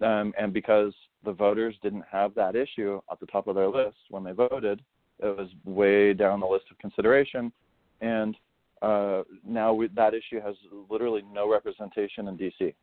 [0.00, 0.94] Um, and because
[1.26, 4.80] the voters didn't have that issue at the top of their list when they voted,
[5.18, 7.52] it was way down the list of consideration.
[8.00, 8.34] And
[8.82, 10.54] uh, now we, that issue has
[10.90, 12.74] literally no representation in D.C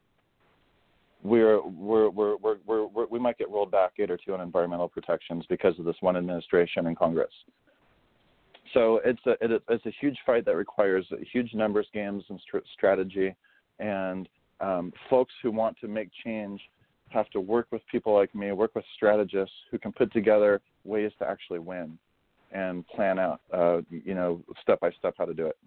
[1.23, 4.41] we're, we're, we're, we're, we're, we're, we might get rolled back eight or two on
[4.41, 7.31] environmental protections because of this one administration in Congress.
[8.73, 12.63] So it's a, it, it's a huge fight that requires huge numbers games and st-
[12.73, 13.35] strategy.
[13.79, 14.29] And
[14.61, 16.61] um, folks who want to make change
[17.09, 21.11] have to work with people like me, work with strategists who can put together ways
[21.19, 21.97] to actually win
[22.51, 25.57] and plan out, uh, you know, step by step how to do it.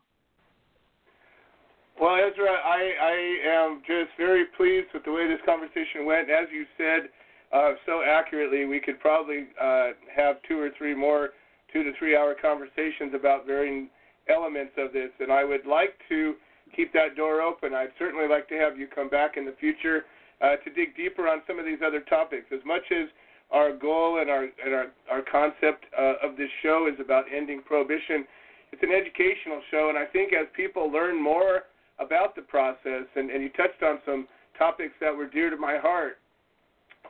[2.02, 3.16] Well, Ezra, I, I
[3.62, 6.28] am just very pleased with the way this conversation went.
[6.30, 7.06] As you said
[7.54, 11.30] uh, so accurately, we could probably uh, have two or three more
[11.72, 13.88] two to three hour conversations about varying
[14.28, 16.34] elements of this, and I would like to
[16.74, 17.72] keep that door open.
[17.72, 20.02] I'd certainly like to have you come back in the future
[20.42, 22.46] uh, to dig deeper on some of these other topics.
[22.50, 23.06] As much as
[23.52, 27.62] our goal and our and our, our concept uh, of this show is about ending
[27.62, 28.26] prohibition,
[28.72, 33.31] it's an educational show, and I think as people learn more about the process, and,
[33.31, 34.27] and you touched on some
[34.59, 36.19] topics that were dear to my heart,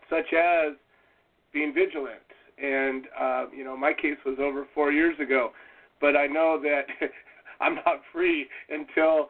[0.08, 0.74] such as
[1.52, 2.20] being vigilant.
[2.62, 5.50] And uh, you know, my case was over four years ago,
[6.00, 6.82] but I know that
[7.60, 9.28] I'm not free until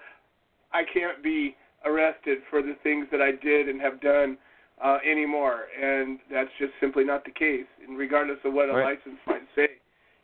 [0.73, 4.39] I can't be arrested for the things that I did and have done
[4.83, 5.66] uh, anymore.
[5.81, 8.97] And that's just simply not the case, and regardless of what a right.
[8.97, 9.69] license might say.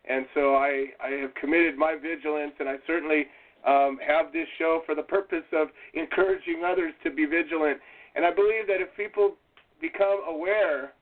[0.09, 3.27] And so I, I have committed my vigilance, and I certainly
[3.67, 7.79] um, have this show for the purpose of encouraging others to be vigilant.
[8.15, 9.35] And I believe that if people
[9.81, 10.93] become aware,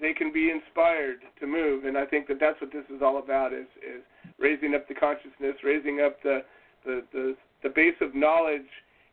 [0.00, 1.84] they can be inspired to move.
[1.84, 4.02] And I think that that's what this is all about: is is
[4.38, 6.44] raising up the consciousness, raising up the
[6.84, 8.68] the the, the base of knowledge,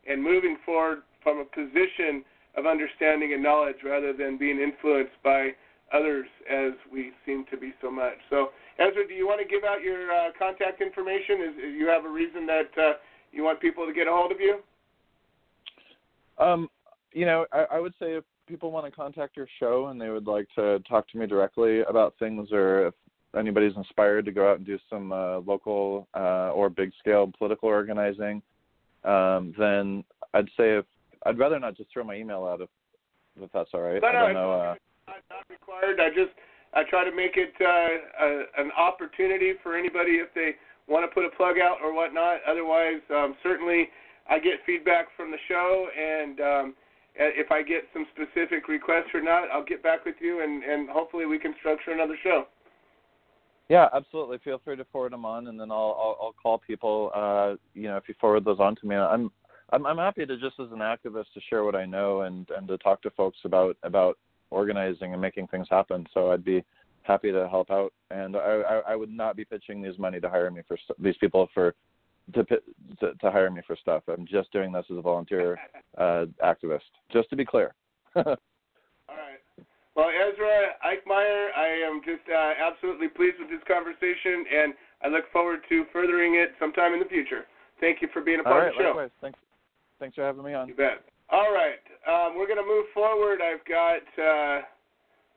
[0.08, 2.24] and moving forward from a position
[2.56, 5.50] of understanding and knowledge rather than being influenced by
[5.94, 8.18] others as we seem to be so much.
[8.30, 11.42] So Ezra, do you want to give out your uh, contact information?
[11.42, 12.94] Is, is you have a reason that uh,
[13.32, 14.60] you want people to get a hold of you?
[16.38, 16.70] Um,
[17.14, 20.10] you know, I, I would say if people want to contact your show and they
[20.10, 22.94] would like to talk to me directly about things, or if
[23.38, 27.70] anybody's inspired to go out and do some uh, local uh, or big scale political
[27.70, 28.42] organizing,
[29.06, 30.04] um, then
[30.34, 30.86] I'd say if
[31.26, 32.70] I'd rather not just throw my email out if
[33.42, 34.02] if that's all right.
[34.02, 34.52] No, no, I don't know.
[34.52, 34.76] Uh,
[35.08, 36.00] not required.
[36.00, 36.32] I just
[36.76, 40.56] I try to make it uh, a, an opportunity for anybody if they
[40.88, 42.40] want to put a plug out or whatnot.
[42.48, 43.88] Otherwise, um, certainly
[44.30, 46.76] I get feedback from the show, and um,
[47.16, 50.90] if I get some specific requests or not, I'll get back with you, and, and
[50.90, 52.46] hopefully we can structure another show.
[53.70, 54.38] Yeah, absolutely.
[54.44, 57.12] Feel free to forward them on, and then I'll I'll, I'll call people.
[57.16, 59.32] Uh, you know, if you forward those on to me, I'm
[59.72, 62.68] I'm I'm happy to just as an activist to share what I know and and
[62.68, 64.20] to talk to folks about about
[64.50, 66.06] organizing and making things happen.
[66.14, 66.64] So I'd be
[67.04, 70.30] happy to help out, and I, I, I would not be pitching these money to
[70.30, 71.76] hire me for these people for
[72.34, 74.04] to to, to hire me for stuff.
[74.08, 75.58] I'm just doing this as a volunteer
[75.98, 76.90] uh, activist.
[77.12, 77.74] Just to be clear.
[78.16, 79.66] All right.
[79.96, 84.74] Well, Ezra Eickmeyer, I am just uh, absolutely pleased with this conversation, and
[85.04, 87.46] I look forward to furthering it sometime in the future.
[87.80, 88.88] Thank you for being a part right, of the show.
[88.88, 89.12] likewise.
[89.22, 89.40] Thanks.
[90.00, 90.68] Thanks for having me on.
[90.68, 91.04] You bet.
[91.32, 91.82] All right.
[92.08, 93.40] Um, we're going to move forward.
[93.42, 94.62] I've got uh,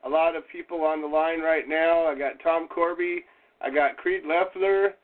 [0.05, 2.07] a lot of people on the line right now.
[2.07, 3.25] I got Tom Corby,
[3.63, 4.95] I got Creed Leffler,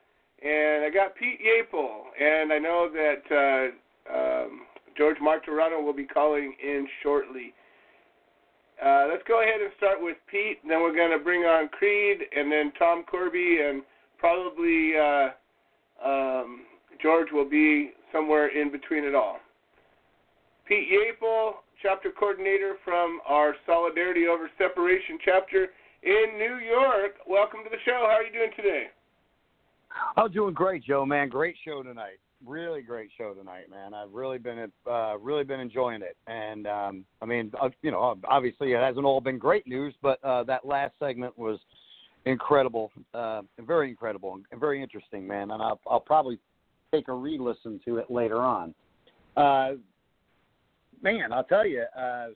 [0.42, 2.02] and I got Pete Yapel.
[2.20, 3.72] And I know that
[4.12, 4.62] uh, um,
[4.96, 7.54] George Martorano will be calling in shortly.
[8.84, 11.68] Uh, let's go ahead and start with Pete, and then we're going to bring on
[11.68, 13.82] Creed, and then Tom Corby, and
[14.18, 15.28] probably uh,
[16.06, 16.62] um,
[17.00, 19.38] George will be somewhere in between it all.
[20.66, 25.68] Pete Yapel, chapter coordinator from our Solidarity Over Separation chapter
[26.02, 27.16] in New York.
[27.28, 28.06] Welcome to the show.
[28.08, 28.84] How are you doing today?
[30.16, 31.04] I'm doing great, Joe.
[31.04, 32.18] Man, great show tonight.
[32.46, 33.92] Really great show tonight, man.
[33.92, 38.18] I've really been uh, really been enjoying it, and um, I mean, uh, you know,
[38.26, 41.58] obviously it hasn't all been great news, but uh, that last segment was
[42.24, 45.50] incredible, uh, very incredible, and very interesting, man.
[45.50, 46.38] And I'll, I'll probably
[46.90, 48.74] take a re-listen to it later on.
[49.36, 49.72] Uh,
[51.04, 52.28] man, I'll tell you, uh,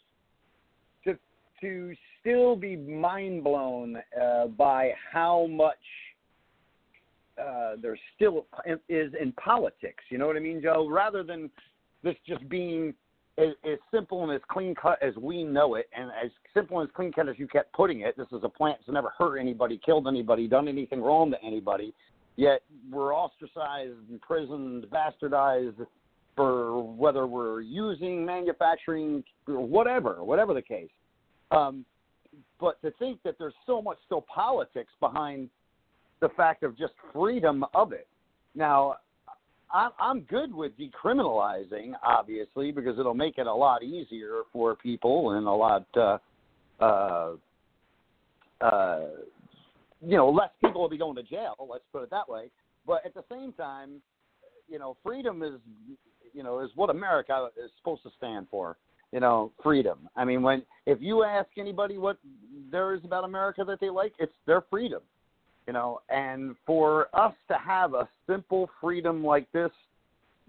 [1.04, 1.18] to
[1.60, 5.74] to still be mind blown uh, by how much
[7.40, 8.46] uh, there still
[8.88, 10.04] is in politics.
[10.10, 10.88] You know what I mean, Joe?
[10.88, 11.50] Rather than
[12.04, 12.94] this just being
[13.38, 16.88] as, as simple and as clean cut as we know it, and as simple and
[16.88, 19.38] as clean cut as you kept putting it, this is a plant that's never hurt
[19.38, 21.94] anybody, killed anybody, done anything wrong to anybody.
[22.36, 22.62] Yet
[22.92, 25.84] we're ostracized, imprisoned, bastardized
[26.38, 30.88] for whether we're using manufacturing or whatever, whatever the case.
[31.50, 31.84] Um,
[32.60, 35.48] but to think that there's so much still politics behind
[36.20, 38.06] the fact of just freedom of it.
[38.54, 38.98] Now,
[39.72, 45.46] I'm good with decriminalizing, obviously, because it'll make it a lot easier for people and
[45.46, 46.18] a lot, uh,
[46.80, 47.32] uh,
[48.60, 49.00] uh,
[50.00, 51.54] you know, less people will be going to jail.
[51.68, 52.50] Let's put it that way.
[52.86, 54.00] But at the same time,
[54.68, 55.54] you know, freedom is,
[56.38, 58.78] you know, is what America is supposed to stand for.
[59.12, 60.08] You know, freedom.
[60.16, 62.18] I mean, when if you ask anybody what
[62.70, 65.00] there is about America that they like, it's their freedom
[65.68, 69.70] you know and for us to have a simple freedom like this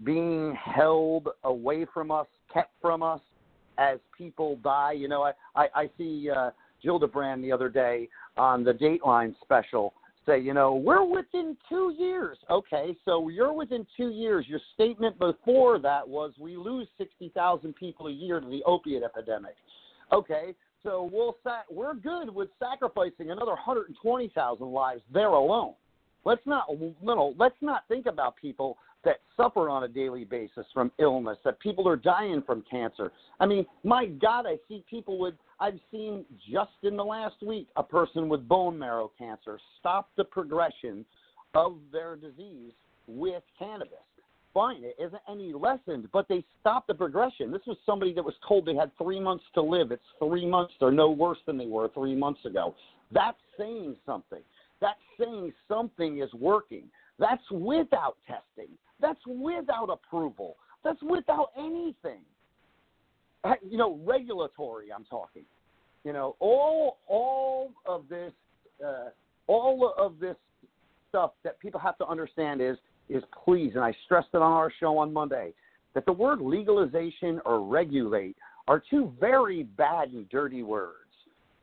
[0.02, 3.20] being held away from us kept from us
[3.78, 6.50] as people die you know i i, I see uh
[6.82, 8.08] Gillibrand the other day
[8.38, 9.92] on the Dateline special
[10.26, 12.38] say, you know, we're within two years.
[12.50, 14.46] Okay, so you're within two years.
[14.48, 19.54] Your statement before that was we lose 60,000 people a year to the opiate epidemic.
[20.12, 25.74] Okay, so we'll sa- we're good with sacrificing another 120,000 lives there alone.
[26.24, 30.66] Let's not you know, let's not think about people that suffer on a daily basis
[30.74, 33.10] from illness, that people are dying from cancer.
[33.38, 37.68] I mean, my God, I see people with I've seen just in the last week
[37.76, 41.04] a person with bone marrow cancer stop the progression
[41.54, 42.72] of their disease
[43.06, 43.98] with cannabis
[44.52, 44.82] fine.
[44.82, 47.50] It isn't any lessened, but they stopped the progression.
[47.50, 49.92] This was somebody that was told they had three months to live.
[49.92, 50.74] It's three months.
[50.80, 52.74] They're no worse than they were three months ago.
[53.12, 54.42] That's saying something.
[54.80, 56.84] That's saying something is working.
[57.18, 58.74] That's without testing.
[59.00, 60.56] That's without approval.
[60.84, 62.22] That's without anything.
[63.68, 64.92] You know, regulatory.
[64.92, 65.44] I'm talking.
[66.04, 68.32] You know, all all of this,
[68.84, 69.10] uh,
[69.46, 70.36] all of this
[71.08, 72.76] stuff that people have to understand is
[73.08, 75.52] is please, and I stressed it on our show on Monday,
[75.94, 78.36] that the word legalization or regulate
[78.68, 80.94] are two very bad and dirty words.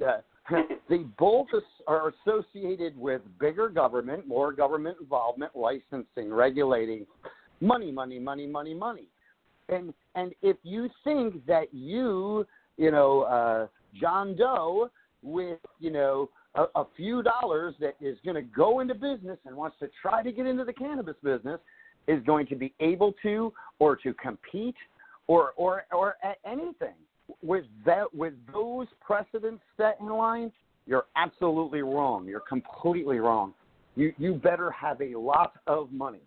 [0.06, 0.18] Uh,
[0.90, 1.48] they both
[1.88, 7.06] are associated with bigger government, more government involvement, licensing, regulating,
[7.62, 9.08] money, money, money, money, money.
[9.70, 12.46] And and if you think that you,
[12.78, 13.68] you know, uh,
[14.02, 14.90] John Doe,
[15.22, 19.56] with you know a, a few dollars that is going to go into business and
[19.56, 21.60] wants to try to get into the cannabis business
[22.08, 24.76] is going to be able to or to compete
[25.28, 26.16] or or or
[26.46, 26.96] anything.
[27.44, 30.52] With that with those precedents set in line
[30.88, 32.26] you're absolutely wrong.
[32.26, 33.54] You're completely wrong.
[33.96, 36.22] You you better have a lot of money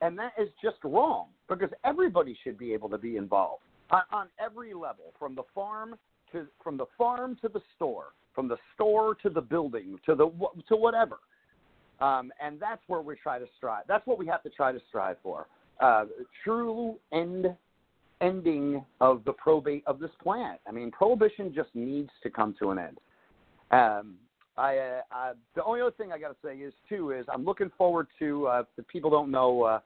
[0.00, 4.26] and that is just wrong because everybody should be able to be involved on, on
[4.44, 5.94] every level from the farm
[6.32, 10.30] to from the farm to the store from the store to the building to the
[10.68, 11.18] to whatever.
[12.00, 13.84] Um, and that's where we try to strive.
[13.86, 15.46] That's what we have to try to strive for.
[15.80, 16.06] Uh,
[16.44, 17.54] true end
[18.20, 20.60] ending of the probate of this plant.
[20.66, 22.98] I mean, prohibition just needs to come to an end.
[23.70, 24.14] Um,
[24.58, 27.44] I, uh, I, the only other thing I got to say is too is I'm
[27.44, 28.46] looking forward to.
[28.46, 29.80] Uh, if people don't know,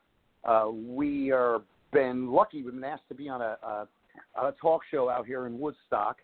[0.45, 1.63] uh, we are
[1.93, 2.63] been lucky.
[2.63, 3.89] We've been asked to be on a, a,
[4.37, 6.17] a talk show out here in Woodstock,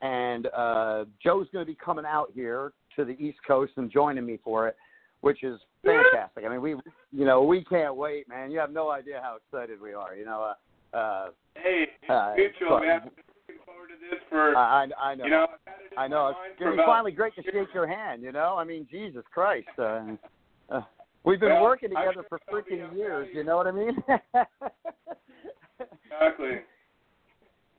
[0.00, 4.26] and uh, Joe's going to be coming out here to the East Coast and joining
[4.26, 4.76] me for it,
[5.20, 6.44] which is fantastic.
[6.44, 6.70] I mean, we
[7.12, 8.50] you know we can't wait, man.
[8.50, 10.14] You have no idea how excited we are.
[10.14, 10.52] You know.
[10.92, 13.02] Uh, uh, Hey, Uh, mutual, man.
[13.04, 15.24] Looking forward to this for I, I, know.
[15.24, 15.42] you know.
[15.44, 16.28] I've had it in I know.
[16.28, 18.22] It's, for it's finally great to shake your hand.
[18.22, 19.68] You know, I mean, Jesus Christ.
[19.78, 20.02] Uh,
[20.70, 20.80] uh,
[21.24, 23.28] we've been Well, working together for freaking years.
[23.34, 23.96] You know what I mean?
[26.06, 26.60] Exactly.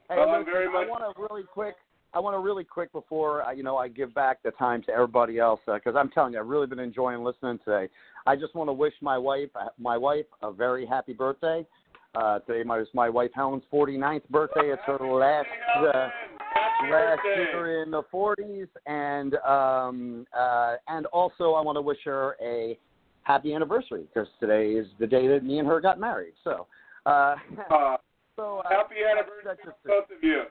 [0.09, 1.75] Hey, Well, listen, very much- I want to really quick.
[2.13, 4.91] I want to really quick before I, you know I give back the time to
[4.91, 7.89] everybody else because I'm telling you I've really been enjoying listening today.
[8.27, 9.49] I just want to wish my wife
[9.79, 11.65] my wife a very happy birthday.
[12.15, 14.71] Uh, today my my wife Helen's 49th birthday.
[14.71, 15.47] It's her last
[15.79, 16.09] uh,
[16.91, 22.35] last year in the 40s, and um, uh, and also I want to wish her
[22.43, 22.77] a
[23.23, 26.33] happy anniversary because today is the day that me and her got married.
[26.43, 26.67] So.
[27.05, 27.35] Uh,
[27.69, 27.97] Uh,
[28.35, 30.43] so uh, happy anniversary that's to both of you.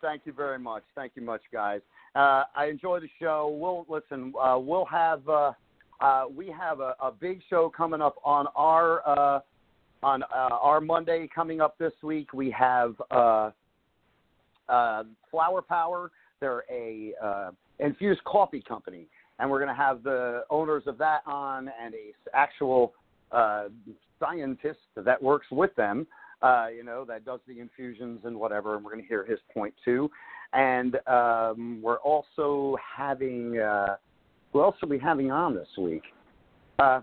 [0.00, 0.82] Thank you very much.
[0.94, 1.80] Thank you much, guys.
[2.14, 3.54] Uh, I enjoy the show.
[3.60, 4.32] We'll listen.
[4.40, 5.52] Uh, we'll have uh,
[6.00, 9.40] uh, we have a, a big show coming up on our uh,
[10.02, 10.26] on uh,
[10.60, 12.32] our Monday coming up this week.
[12.32, 13.50] We have uh,
[14.68, 16.10] uh, Flower Power.
[16.40, 19.06] They're a uh, infused coffee company,
[19.42, 22.94] and we're going to have the owners of that on and a actual
[23.30, 23.64] uh,
[24.18, 26.06] scientist that works with them
[26.42, 29.38] uh, you know, that does the infusions and whatever, and we're going to hear his
[29.54, 30.10] point too.
[30.52, 33.96] And um, we're also having, uh,
[34.52, 36.02] who else are we having on this week?
[36.78, 37.00] Uh,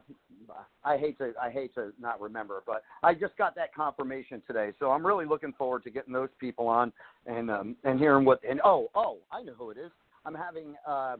[0.84, 4.72] I hate to, I hate to not remember, but I just got that confirmation today,
[4.80, 6.92] so I'm really looking forward to getting those people on
[7.26, 8.40] and um, and hearing what.
[8.50, 9.92] And oh, oh, I know who it is.
[10.26, 11.18] I'm having uh,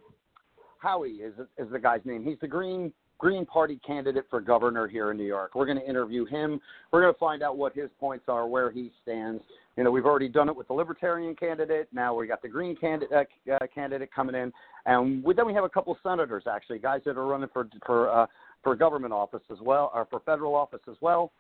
[0.80, 2.24] Howie is is the guy's name.
[2.24, 5.54] He's the Green Green Party candidate for governor here in New York.
[5.54, 6.60] We're going to interview him.
[6.92, 9.44] We're going to find out what his points are, where he stands.
[9.76, 11.90] You know, we've already done it with the Libertarian candidate.
[11.92, 14.52] Now we got the Green candidate uh, uh, candidate coming in,
[14.86, 18.10] and we, then we have a couple senators actually, guys that are running for for
[18.10, 18.26] uh,
[18.64, 21.32] for government office as well, or for federal office as well,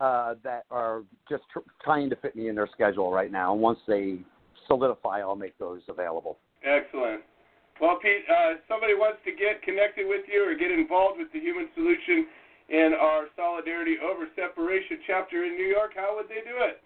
[0.00, 3.52] uh, that are just tr- trying to fit me in their schedule right now.
[3.52, 4.18] And once they
[4.66, 6.38] solidify, I'll make those available.
[6.64, 7.22] Excellent.
[7.80, 11.40] Well, Pete, uh, somebody wants to get connected with you or get involved with the
[11.40, 12.26] Human Solution
[12.68, 16.80] in our Solidarity Over Separation chapter in New York, how would they do it?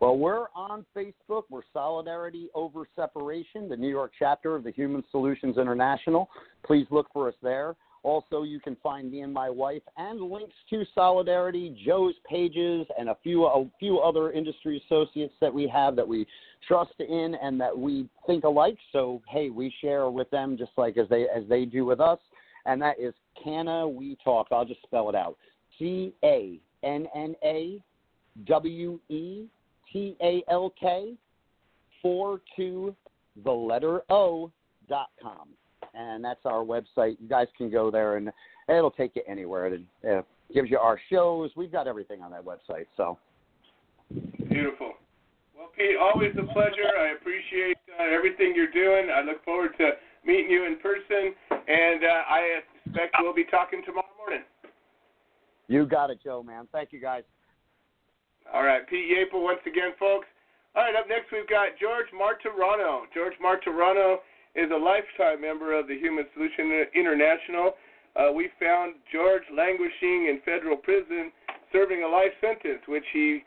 [0.00, 1.44] Well, we're on Facebook.
[1.48, 6.28] We're Solidarity Over Separation, the New York chapter of the Human Solutions International.
[6.64, 7.76] Please look for us there.
[8.06, 13.08] Also, you can find me and my wife and links to Solidarity, Joe's pages, and
[13.08, 16.24] a few a few other industry associates that we have that we
[16.68, 18.78] trust in and that we think alike.
[18.92, 22.20] So, hey, we share with them just like as they as they do with us.
[22.64, 23.12] And that is
[23.42, 24.46] Canna We Talk.
[24.52, 25.36] I'll just spell it out:
[25.76, 27.82] C A N N A
[28.46, 29.46] W E
[29.92, 31.14] T A L K
[32.02, 32.94] four two
[33.42, 34.52] the letter O
[34.88, 35.48] dot com,
[35.96, 37.16] and that's our website.
[37.20, 38.30] You guys can go there, and
[38.68, 39.66] it'll take you anywhere.
[40.02, 41.50] It gives you our shows.
[41.56, 42.86] We've got everything on that website.
[42.96, 43.18] So
[44.48, 44.94] Beautiful.
[45.56, 46.90] Well, Pete, always a pleasure.
[46.98, 49.10] I appreciate uh, everything you're doing.
[49.10, 49.90] I look forward to
[50.24, 54.44] meeting you in person, and uh, I expect we'll be talking tomorrow morning.
[55.68, 56.68] you got it, Joe, man.
[56.72, 57.24] Thank you, guys.
[58.52, 60.26] All right, Pete Yapel once again, folks.
[60.76, 63.02] All right, up next we've got George Martorano.
[63.12, 64.18] George Martorano
[64.56, 67.74] is a lifetime member of the Human Solution International.
[68.16, 71.30] Uh, we found George languishing in federal prison,
[71.72, 73.44] serving a life sentence, which he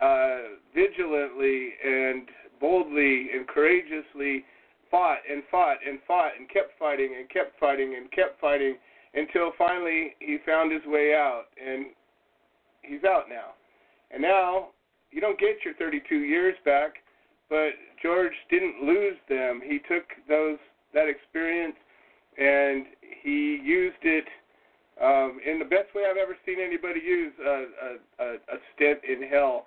[0.00, 2.28] uh, vigilantly and
[2.60, 4.44] boldly and courageously
[4.90, 8.76] fought and fought and fought and kept fighting and kept fighting and kept fighting
[9.14, 11.86] until finally he found his way out, and
[12.82, 13.52] he's out now.
[14.10, 14.68] And now
[15.10, 17.01] you don't get your 32 years back,
[17.52, 19.60] but George didn't lose them.
[19.62, 20.56] He took those
[20.94, 21.76] that experience
[22.38, 22.86] and
[23.22, 24.24] he used it
[24.96, 29.00] um, in the best way I've ever seen anybody use a, a, a, a stint
[29.04, 29.66] in hell.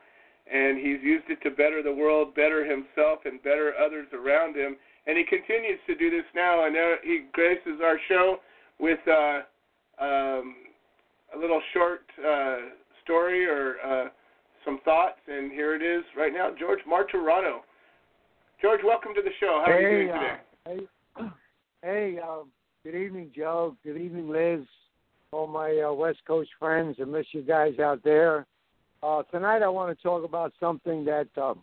[0.51, 4.77] And he's used it to better the world, better himself, and better others around him.
[5.05, 6.65] And he continues to do this now.
[6.65, 8.37] And he graces our show
[8.79, 9.41] with uh,
[10.01, 10.55] um,
[11.35, 12.57] a little short uh,
[13.03, 14.09] story or uh,
[14.65, 15.21] some thoughts.
[15.27, 17.61] And here it is right now, George Martorano.
[18.61, 19.61] George, welcome to the show.
[19.65, 20.87] How are you doing today?
[21.17, 21.27] Uh, hey,
[22.15, 22.43] hey uh,
[22.83, 23.75] good evening, Joe.
[23.83, 24.65] Good evening, Liz.
[25.31, 26.95] All my uh, West Coast friends.
[27.01, 28.45] I miss you guys out there.
[29.03, 31.53] Uh, tonight, I want to talk about something that uh,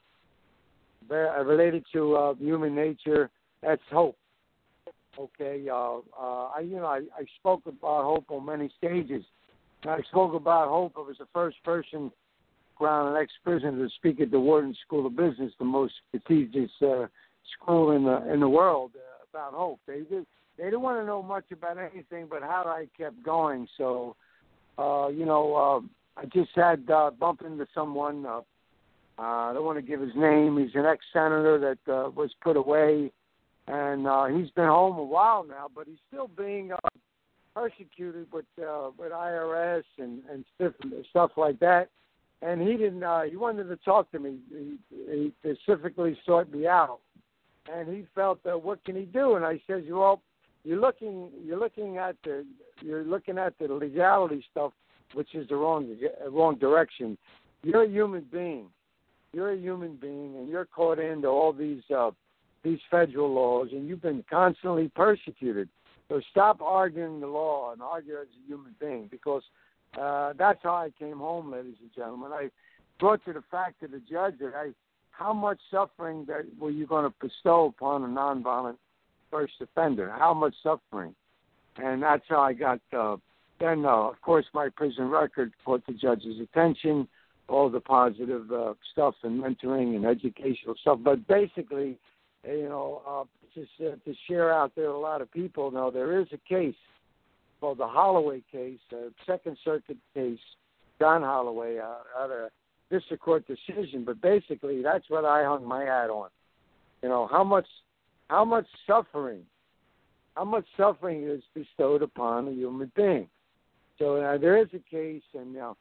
[1.09, 3.31] very- related to uh, human nature.
[3.63, 4.17] That's hope.
[5.19, 5.67] Okay.
[5.71, 9.25] Uh, uh, I, you know, I, I spoke about hope on many stages,
[9.85, 10.93] I spoke about Hope.
[10.97, 12.13] I was the first person
[12.83, 17.07] around an ex-prisoner to speak at the Wharton School of Business, the most prestigious uh,
[17.55, 19.81] school in the in the world, uh, about Hope.
[19.87, 20.27] They did
[20.59, 23.67] they didn't want to know much about anything but how I kept going.
[23.79, 24.17] So,
[24.79, 28.27] uh, you know, uh, I just had uh, bump into someone.
[28.27, 28.41] Uh,
[29.19, 30.59] uh, I don't want to give his name.
[30.59, 33.13] He's an ex-senator that uh, was put away,
[33.67, 36.89] and uh, he's been home a while now, but he's still being uh,
[37.55, 40.73] persecuted with uh, with IRS and and stuff
[41.11, 41.89] stuff like that.
[42.45, 43.05] And he didn't.
[43.05, 44.39] Uh, he wanted to talk to me.
[44.51, 46.99] He, he specifically sought me out,
[47.73, 49.37] and he felt that what can he do?
[49.37, 50.21] And I said, well,
[50.65, 52.45] you're looking you're looking at the
[52.81, 54.73] you're looking at the legality stuff,
[55.15, 55.97] which is the wrong
[56.31, 57.17] wrong direction.
[57.63, 58.67] You're a human being.
[59.33, 62.11] You're a human being, and you're caught into all these uh,
[62.65, 65.69] these federal laws, and you've been constantly persecuted.
[66.09, 69.43] So stop arguing the law and argue as a human being, because
[70.01, 72.33] uh, that's how I came home, ladies and gentlemen.
[72.33, 72.51] I
[72.99, 74.71] brought to the fact to the judge that I,
[75.11, 78.77] how much suffering that were you going to bestow upon a nonviolent
[79.31, 80.11] first offender?
[80.17, 81.15] How much suffering?
[81.77, 82.81] And that's how I got.
[82.93, 83.17] Uh,
[83.61, 87.07] then, uh, of course, my prison record caught the judge's attention,
[87.49, 90.99] all the positive uh, stuff and mentoring and educational stuff.
[91.03, 91.99] But basically,
[92.47, 93.25] you know, uh,
[93.55, 96.75] just uh, to share out there, a lot of people know there is a case
[97.63, 100.41] called the Holloway case, a Second Circuit case,
[100.99, 102.51] John Holloway, uh, out of
[102.91, 104.03] district court decision.
[104.05, 106.29] But basically, that's what I hung my hat on.
[107.05, 107.67] You know, how much
[108.29, 109.43] how much suffering,
[110.35, 113.29] how much suffering is bestowed upon a human being.
[113.97, 115.77] So uh, there is a case, and you know,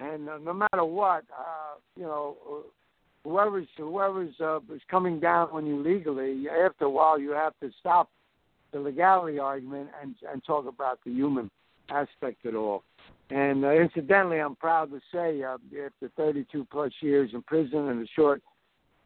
[0.00, 2.64] and uh, no matter what, uh, you know,
[3.24, 7.70] whoever's whoever's uh, is coming down on you legally, after a while you have to
[7.78, 8.08] stop
[8.76, 11.50] the legality argument and and talk about the human
[11.88, 12.82] aspect it all.
[13.30, 18.02] And uh, incidentally, I'm proud to say, uh, after 32 plus years in prison and
[18.02, 18.42] a short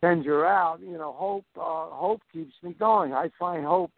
[0.02, 3.12] you out, you know, hope uh, hope keeps me going.
[3.12, 3.92] I find hope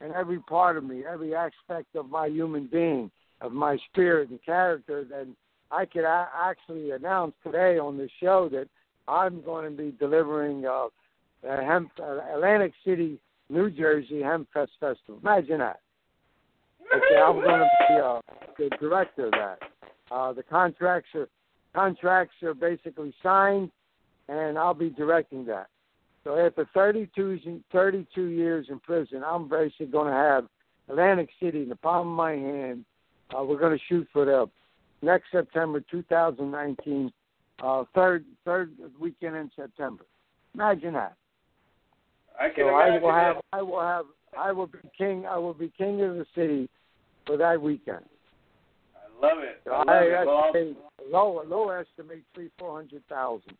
[0.00, 3.10] in every part of me, every aspect of my human being,
[3.40, 5.04] of my spirit and character.
[5.04, 5.28] That
[5.70, 8.68] I could a- actually announce today on this show that
[9.06, 10.88] I'm going to be delivering uh,
[11.44, 15.20] a hemp, uh, Atlantic City, New Jersey Hemp Fest Festival.
[15.22, 15.80] Imagine that.
[16.94, 18.20] Okay, I'm going to be uh,
[18.58, 19.58] the director of that.
[20.10, 21.28] Uh, the contracts are
[21.74, 23.70] contracts are basically signed
[24.28, 25.66] and I'll be directing that.
[26.24, 30.46] So after 32, 32 years in prison, I'm basically going to have
[30.88, 32.84] Atlantic City in the palm of my hand.
[33.36, 34.46] Uh, we're going to shoot for the
[35.02, 37.12] next September 2019,
[37.62, 40.04] uh, third third weekend in September.
[40.54, 41.14] Imagine that.
[42.40, 43.44] I can so I will have that.
[43.52, 44.04] I will have
[44.38, 46.68] I will be king I will be king of the city
[47.26, 48.04] for that weekend.
[48.94, 49.60] I love it.
[49.64, 50.26] So I love I it.
[50.26, 50.76] Well, estimate,
[51.10, 53.56] low low estimate three four hundred thousand.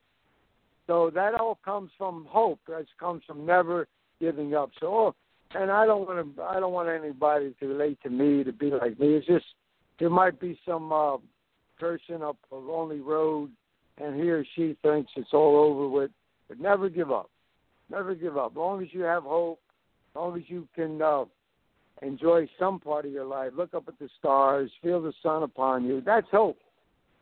[0.87, 2.61] So that all comes from hope.
[2.69, 3.89] That comes from never
[4.21, 4.71] giving up.
[4.81, 5.15] So, oh,
[5.55, 6.43] and I don't want to.
[6.43, 9.15] I don't want anybody to relate to me to be like me.
[9.15, 9.47] It's just
[9.99, 11.17] there might be some uh,
[11.79, 13.51] person up a lonely road,
[13.99, 16.11] and he or she thinks it's all over with.
[16.49, 17.31] But never give up.
[17.91, 18.53] Never give up.
[18.53, 19.61] As long as you have hope,
[20.13, 21.25] as long as you can uh,
[22.03, 25.85] enjoy some part of your life, look up at the stars, feel the sun upon
[25.85, 26.01] you.
[26.01, 26.59] That's hope.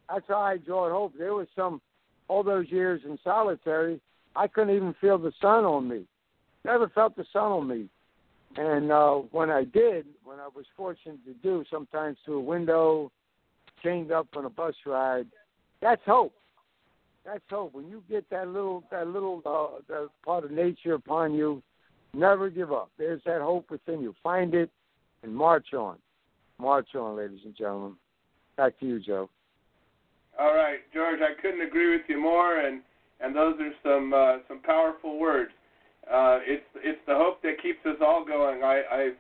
[0.08, 1.12] That's how I enjoyed hope.
[1.18, 1.80] There was some
[2.28, 4.00] all those years in solitary,
[4.36, 6.04] I couldn't even feel the sun on me.
[6.64, 7.88] Never felt the sun on me.
[8.56, 13.10] And uh, when I did, when I was fortunate to do, sometimes through a window,
[13.82, 15.26] chained up on a bus ride,
[15.82, 16.34] that's hope.
[17.24, 17.74] That's hope.
[17.74, 21.62] When you get that little that little uh, that part of nature upon you,
[22.12, 22.90] never give up.
[22.98, 24.14] There's that hope within you.
[24.22, 24.70] Find it
[25.22, 25.96] and march on.
[26.58, 27.96] March on, ladies and gentlemen.
[28.56, 29.28] Back to you, Joe.
[30.38, 32.82] All right, George, I couldn't agree with you more, and
[33.20, 35.50] and those are some uh, some powerful words.
[36.06, 38.62] Uh, it's it's the hope that keeps us all going.
[38.62, 39.16] I, I've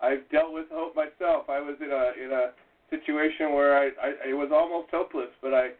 [0.00, 1.48] I've dealt with hope myself.
[1.48, 2.52] I was in a in a
[2.90, 5.70] situation where I, I it was almost hopeless, but I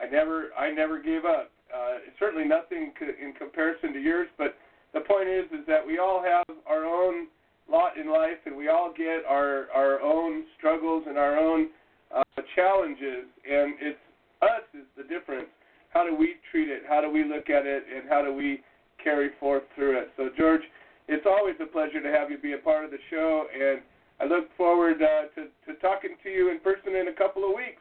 [0.00, 1.50] I never I never gave up.
[1.74, 4.56] Uh, certainly nothing in comparison to yours, but
[4.94, 7.28] the point is is that we all have our own
[7.70, 11.68] lot in life, and we all get our our own struggles and our own
[12.14, 12.22] uh,
[12.54, 13.98] challenges, and it's
[14.42, 15.48] us is the difference.
[15.90, 16.82] How do we treat it?
[16.88, 17.84] How do we look at it?
[17.94, 18.60] And how do we
[19.02, 20.10] carry forth through it?
[20.16, 20.62] So, George,
[21.08, 23.80] it's always a pleasure to have you be a part of the show, and
[24.20, 27.56] I look forward uh, to, to talking to you in person in a couple of
[27.56, 27.80] weeks.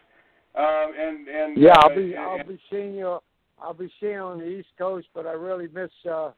[0.57, 3.19] Um, and and Yeah, uh, I'll be and- I'll be seeing you.
[3.59, 6.31] I'll be seeing you on the East Coast, but I really miss uh,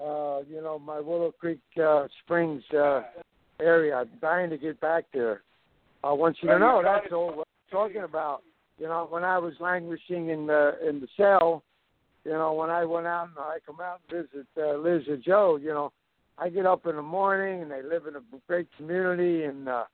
[0.00, 3.02] uh, you know my Willow Creek uh, Springs uh,
[3.60, 3.96] area.
[3.96, 5.42] I'm dying to get back there.
[6.04, 8.42] I want you to know that's all talking about.
[8.78, 11.62] You know, when I was languishing in the in the cell,
[12.24, 15.16] you know, when I went out and I come out and visit uh, Liz or
[15.16, 15.92] Joe, you know,
[16.38, 19.84] I get up in the morning and they live in a great community and uh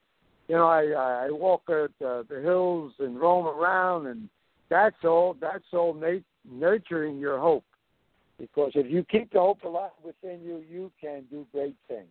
[0.48, 4.28] you know, I I walk uh, the hills and roam around and
[4.68, 6.20] that's all that's all nat-
[6.51, 7.64] nurturing your hope.
[8.39, 12.09] Because if you keep the hope alive within you, you can do great things.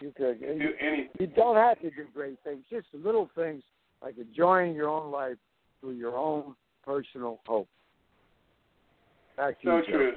[0.00, 0.46] You could Do
[0.80, 1.08] anything.
[1.18, 3.62] you don't have to do great things, just little things
[4.02, 5.36] like enjoying your own life
[5.80, 6.54] through your own
[6.84, 7.68] personal hope.
[9.36, 9.92] Back to So you, Joe.
[9.92, 10.12] true.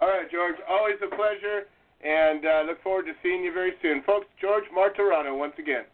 [0.00, 0.56] All right, George.
[0.68, 1.64] Always a pleasure,
[2.02, 4.26] and uh, look forward to seeing you very soon, folks.
[4.40, 5.84] George Martorano once again.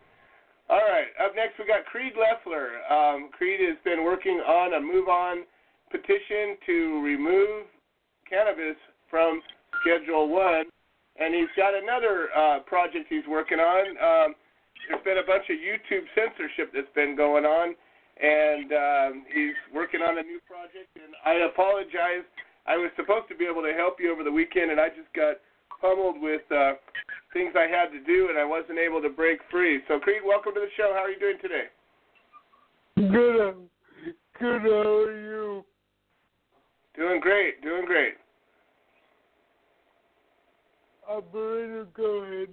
[0.71, 1.11] All right.
[1.19, 2.79] Up next, we got Creed Leffler.
[2.87, 5.43] Um, Creed has been working on a move on
[5.91, 7.67] petition to remove
[8.31, 8.79] cannabis
[9.11, 9.43] from
[9.83, 10.71] Schedule One,
[11.19, 13.85] and he's got another uh, project he's working on.
[13.99, 14.39] Um,
[14.87, 17.75] there's been a bunch of YouTube censorship that's been going on,
[18.23, 20.87] and um, he's working on a new project.
[20.95, 22.23] And I apologize.
[22.71, 25.11] I was supposed to be able to help you over the weekend, and I just
[25.19, 25.43] got
[25.81, 26.73] pummeled with uh,
[27.33, 29.81] things I had to do, and I wasn't able to break free.
[29.89, 30.93] So, Creed, welcome to the show.
[30.95, 31.65] How are you doing today?
[32.97, 33.53] Good, uh,
[34.39, 34.63] good.
[34.63, 35.65] How are you?
[36.97, 37.63] Doing great.
[37.63, 38.15] Doing great.
[41.09, 42.49] Operator, go ahead.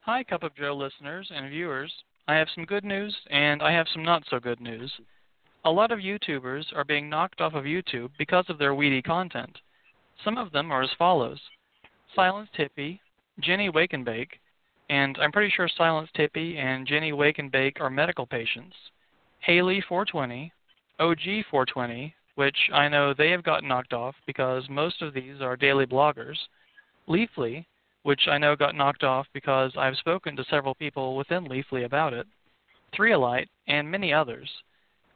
[0.00, 1.92] Hi, Cup of Joe listeners and viewers.
[2.26, 4.92] I have some good news and I have some not so good news.
[5.64, 9.56] A lot of YouTubers are being knocked off of YouTube because of their weedy content.
[10.24, 11.40] Some of them are as follows
[12.14, 13.00] Silence Tippy,
[13.40, 18.26] Jenny Wake and I'm pretty sure Silence Tippy and Jenny Wake and Bake are medical
[18.26, 18.74] patients.
[19.40, 20.52] Haley 420,
[20.98, 25.56] OG 420, which I know they have gotten knocked off because most of these are
[25.56, 26.36] daily bloggers.
[27.08, 27.64] Leafly,
[28.02, 32.12] which I know got knocked off because I've spoken to several people within Leafly about
[32.12, 32.26] it,
[32.94, 34.50] Threolite, and many others.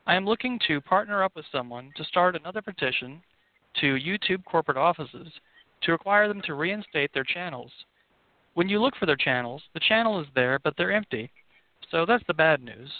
[0.06, 3.22] I am looking to partner up with someone to start another petition
[3.80, 5.28] to YouTube corporate offices
[5.82, 7.70] to require them to reinstate their channels.
[8.54, 11.30] When you look for their channels, the channel is there, but they're empty.
[11.90, 12.90] So that's the bad news.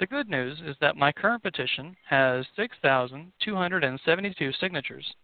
[0.00, 5.14] The good news is that my current petition has 6,272 signatures.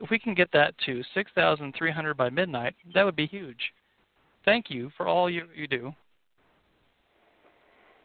[0.00, 3.72] If we can get that to 6,300 by midnight, that would be huge.
[4.44, 5.94] Thank you for all you, you do.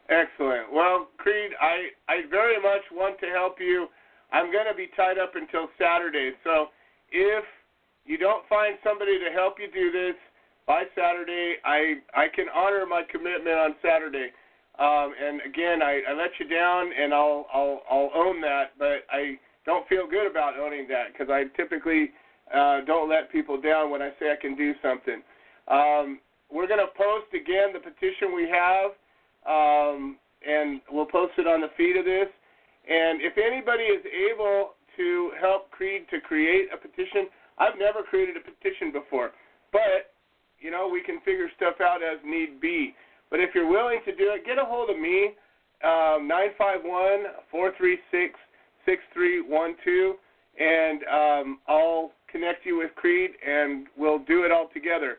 [0.08, 0.72] Excellent.
[0.72, 3.86] Well, Creed, I I very much want to help you.
[4.32, 6.66] I'm going to be tied up until Saturday, so
[7.12, 7.44] if
[8.06, 10.16] you don't find somebody to help you do this
[10.66, 14.30] by Saturday, I I can honor my commitment on Saturday.
[14.78, 19.04] Um, and again, I, I let you down, and I'll I'll I'll own that, but
[19.10, 22.10] I don't feel good about owning that because I typically
[22.54, 25.22] uh, don't let people down when I say I can do something.
[25.68, 26.20] Um,
[26.50, 28.90] we're going to post again the petition we have,
[29.46, 30.16] um,
[30.46, 32.28] and we'll post it on the feed of this.
[32.88, 37.28] And if anybody is able to help Creed to create a petition,
[37.60, 39.30] I've never created a petition before,
[39.70, 40.16] but
[40.58, 42.94] you know we can figure stuff out as need be.
[43.30, 45.36] But if you're willing to do it, get a hold of me,
[45.84, 48.34] um, nine five one four three six
[48.86, 50.14] six three one two,
[50.58, 55.18] and um, I'll connect you with Creed, and we'll do it all together.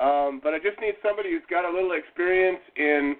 [0.00, 3.16] Um, but I just need somebody who's got a little experience in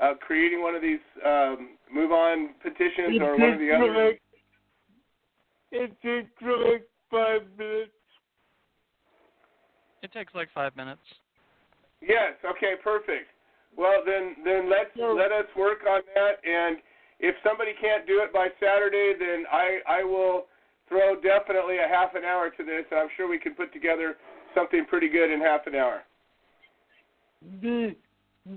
[0.00, 4.06] uh, creating one of these um, move on petitions or one of the other.
[4.06, 4.22] Like,
[5.72, 7.90] it takes like five minutes.
[10.04, 11.00] It takes like five minutes.
[12.02, 12.36] Yes.
[12.44, 12.74] Okay.
[12.82, 13.32] Perfect.
[13.76, 16.44] Well, then, then let's let us work on that.
[16.44, 16.76] And
[17.18, 20.44] if somebody can't do it by Saturday, then I I will
[20.90, 22.84] throw definitely a half an hour to this.
[22.90, 24.16] And I'm sure we can put together
[24.54, 26.02] something pretty good in half an hour.
[27.62, 27.96] The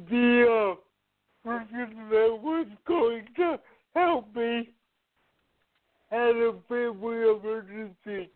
[0.10, 3.58] the uh, person that was going to
[3.96, 4.70] help me
[6.12, 8.30] had a family emergency.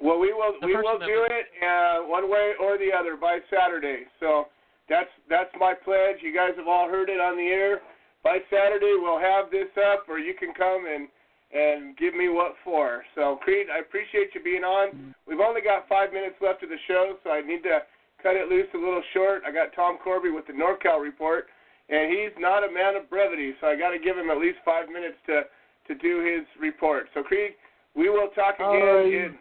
[0.00, 3.16] Well, we will The we will that do it uh, one way or the other
[3.16, 4.08] by Saturday.
[4.18, 4.48] So
[4.88, 6.24] that's that's my pledge.
[6.24, 7.80] You guys have all heard it on the air.
[8.24, 11.08] By Saturday, we'll have this up, or you can come and
[11.52, 13.02] and give me what for.
[13.14, 15.14] So Creed, I appreciate you being on.
[15.26, 17.80] We've only got five minutes left of the show, so I need to
[18.22, 19.42] cut it loose a little short.
[19.46, 21.46] I got Tom Corby with the NorCal report,
[21.88, 24.58] and he's not a man of brevity, so I got to give him at least
[24.64, 25.42] five minutes to
[25.88, 27.08] to do his report.
[27.14, 27.52] So Creed,
[27.96, 29.12] we will talk again All right.
[29.12, 29.34] in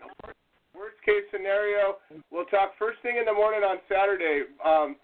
[0.80, 2.00] worst case scenario.
[2.32, 4.48] We'll talk first thing in the morning on Saturday.
[4.64, 4.96] Um,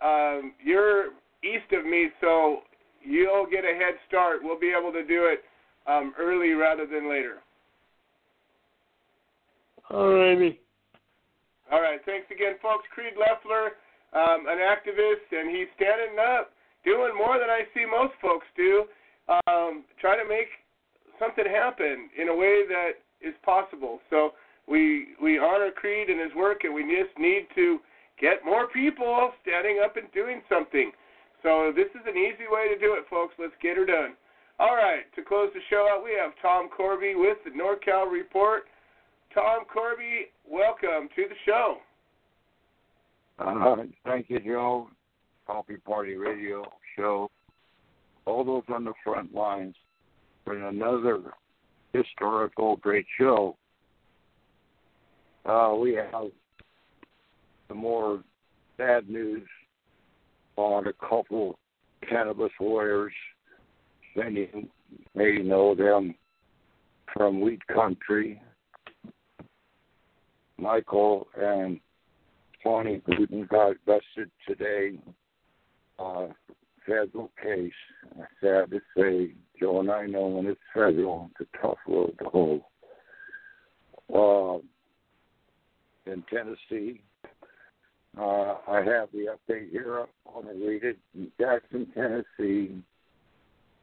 [0.00, 1.12] um, you're
[1.44, 2.64] east of me, so
[3.04, 4.40] you'll get a head start.
[4.42, 5.44] We'll be able to do it
[5.86, 7.44] um, early rather than later.
[9.90, 10.56] Alrighty.
[11.70, 12.00] All right.
[12.06, 12.88] Thanks again, folks.
[12.94, 13.76] Creed Leffler,
[14.16, 16.52] um, an activist, and he's standing up.
[16.84, 18.84] doing more than I see most folks do.
[19.28, 20.48] Um, try to make
[21.20, 24.00] something happen in a way that is possible.
[24.08, 24.32] So
[24.68, 27.78] we we honor Creed and his work, and we just need to
[28.20, 30.92] get more people standing up and doing something.
[31.42, 33.34] So this is an easy way to do it, folks.
[33.38, 34.14] Let's get her done.
[34.60, 38.64] All right, to close the show out, we have Tom Corby with the NorCal Report.
[39.32, 41.76] Tom Corby, welcome to the show.
[43.38, 44.88] Uh, thank you, Joe.
[45.46, 46.64] Coffee Party Radio
[46.96, 47.30] Show.
[48.26, 49.76] All those on the front lines
[50.44, 51.32] for another
[51.92, 53.56] historical great show.
[55.48, 56.26] Uh, we have
[57.68, 58.22] the more
[58.76, 59.48] sad news
[60.56, 61.58] on a couple
[62.06, 63.14] cannabis lawyers.
[64.14, 64.50] Many
[65.14, 66.14] may know them
[67.14, 68.42] from Weed Country.
[70.58, 71.80] Michael and
[72.62, 74.98] Tawny Booten got busted today.
[75.98, 76.26] Uh,
[76.86, 77.72] federal case.
[78.42, 82.28] Sad to say, Joe and I know when it's federal, it's a tough road to
[82.28, 82.62] hold.
[84.14, 84.62] Uh,
[86.08, 87.00] in Tennessee,
[88.18, 90.06] uh, I have the update here.
[90.26, 90.98] To read it.
[91.14, 92.76] In Jackson, Tennessee,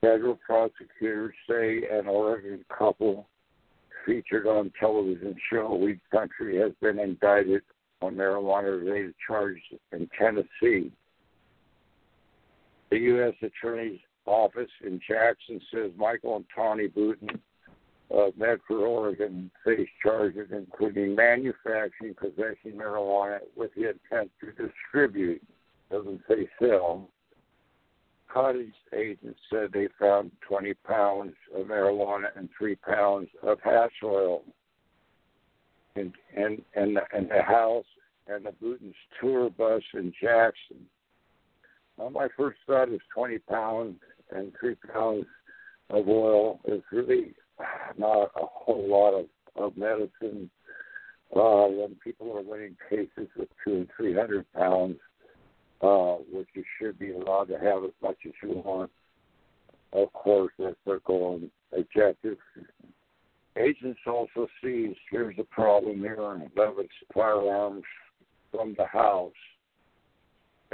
[0.02, 3.28] federal prosecutors say an Oregon couple
[4.06, 7.62] featured on television show Weed Country has been indicted
[8.02, 10.92] on marijuana-related charges in Tennessee.
[12.92, 13.34] The U.S.
[13.42, 17.40] Attorney's Office in Jackson says Michael and Tawny Booten
[18.12, 25.42] of Medford, Oregon face charges including manufacturing, possessing marijuana with the intent to distribute,
[25.92, 27.10] doesn't say sell.
[28.32, 34.44] Cottage agents said they found 20 pounds of marijuana and 3 pounds of hash oil
[35.96, 37.86] in, in, in, the, in the house
[38.28, 40.86] and the Booten's tour bus in Jackson.
[41.98, 44.00] Well, my first thought is 20 pounds
[44.32, 45.26] and 3 pounds
[45.90, 47.34] of oil is really
[47.98, 49.26] not a whole lot of,
[49.56, 50.50] of medicine.
[51.36, 54.98] Uh, when people are winning cases with two and three hundred pounds,
[55.82, 58.92] uh, which you should be allowed to have as much as you want.
[59.92, 62.38] Of course, their goal and objective.
[63.58, 67.84] Agents also seized, here's the problem here, 11 firearms
[68.52, 69.32] from the house.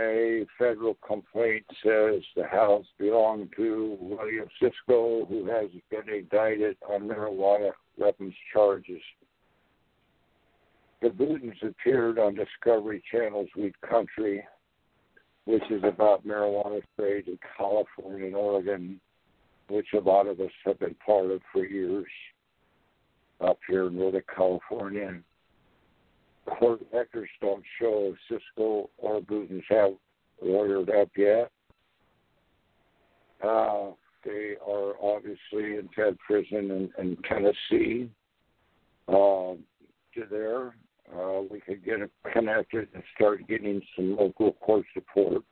[0.01, 7.07] A federal complaint says the house belonged to William Cisco, who has been indicted on
[7.07, 9.01] marijuana weapons charges.
[11.03, 14.43] The Bootens appeared on Discovery Channel's Weed Country,
[15.45, 18.99] which is about marijuana trade in California and Oregon,
[19.69, 22.07] which a lot of us have been part of for years
[23.39, 25.21] up here in Northern California
[26.59, 29.91] court records don't show Cisco or Bootens have
[30.43, 31.51] lawyered up yet.
[33.43, 33.91] Uh,
[34.23, 38.09] they are obviously in Ted Prison in, in Tennessee.
[39.07, 39.55] Uh,
[40.13, 40.75] to there,
[41.15, 41.97] uh, we could get
[42.31, 45.43] connected and start getting some local court support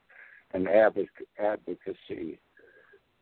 [0.53, 2.39] and advocacy.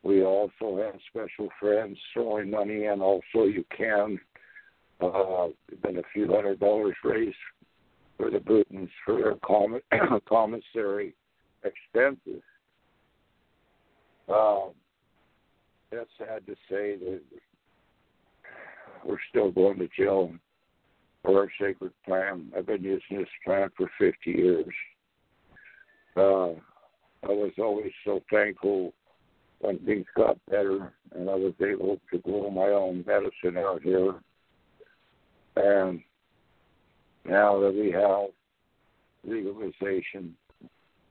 [0.03, 3.01] We also have special friends throwing money in.
[3.01, 4.19] Also, you can.
[4.99, 5.49] Uh,
[5.83, 7.35] been a few hundred dollars raised
[8.18, 11.15] for the Bootens for their commissary
[11.64, 12.41] expenses.
[14.27, 14.72] Um,
[15.91, 17.22] that's sad to say that
[19.06, 20.34] we're still going to jail
[21.23, 22.52] for our sacred plan.
[22.57, 24.65] I've been using this plan for 50 years.
[26.15, 26.49] Uh,
[27.23, 28.94] I was always so thankful
[29.60, 34.15] when things got better and I was able to grow my own medicine out here.
[35.56, 36.02] And
[37.27, 38.29] now that we have
[39.23, 40.35] legalization,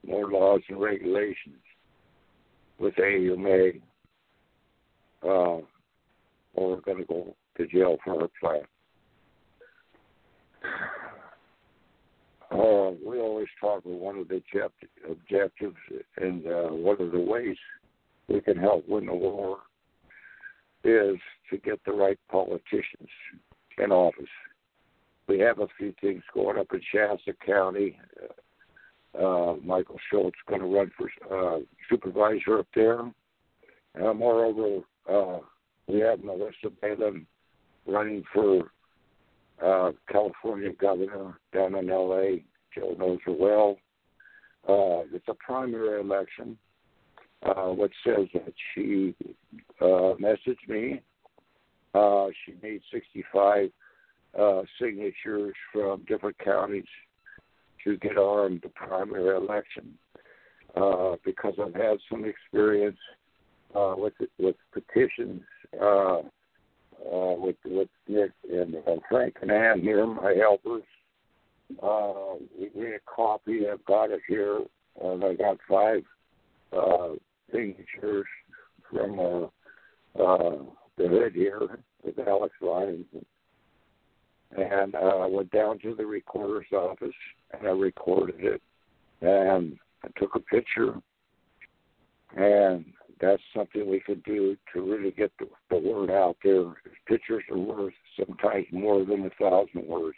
[0.07, 1.61] more laws and regulations
[2.79, 3.73] with AUMA,
[5.23, 5.65] uh, or
[6.55, 8.63] we're going to go to jail for our plan.
[12.51, 14.41] Uh, we always talk about one of the
[15.11, 15.77] objectives
[16.17, 17.57] and uh, one of the ways
[18.29, 19.59] we can help win the war
[20.85, 21.17] is
[21.51, 23.09] to get the right politicians
[23.79, 24.25] in office
[25.29, 27.99] we have a few things going up in Shasta County.
[29.19, 33.01] Uh, Michael Schultz going to run for uh, supervisor up there.
[33.01, 35.39] Uh, moreover, uh,
[35.89, 37.27] we have Melissa Balin
[37.87, 38.71] running for
[39.65, 42.45] uh, California governor down in L.A.
[42.75, 43.79] Joe knows her well.
[44.69, 46.59] Uh, it's a primary election,
[47.43, 49.15] uh, which says that she
[49.81, 51.01] uh, messaged me.
[51.95, 53.71] Uh, she made 65
[54.39, 56.85] uh, signatures from different counties
[57.85, 59.97] to get on the primary election.
[60.77, 62.99] uh, because I've had some experience
[63.75, 65.43] uh, with with petitions
[65.81, 70.83] uh, uh, with with Nick and uh, Frank and Ann here, my helpers.
[71.83, 73.63] Uh, we made a copy.
[73.71, 74.61] I've got it here,
[75.03, 76.03] and I got five
[76.73, 77.15] uh,
[77.53, 78.27] signatures
[78.91, 80.59] from uh, uh,
[80.97, 83.07] the head here with Alex Lyons.
[83.13, 83.27] And
[84.95, 87.15] uh, I went down to the recorder's office
[87.53, 88.63] and I recorded it.
[89.21, 90.95] And I took a picture.
[92.37, 92.85] And
[93.21, 96.75] that's something we could do to really get the, the word out there.
[97.07, 100.17] Pictures are worth sometimes more than a thousand words.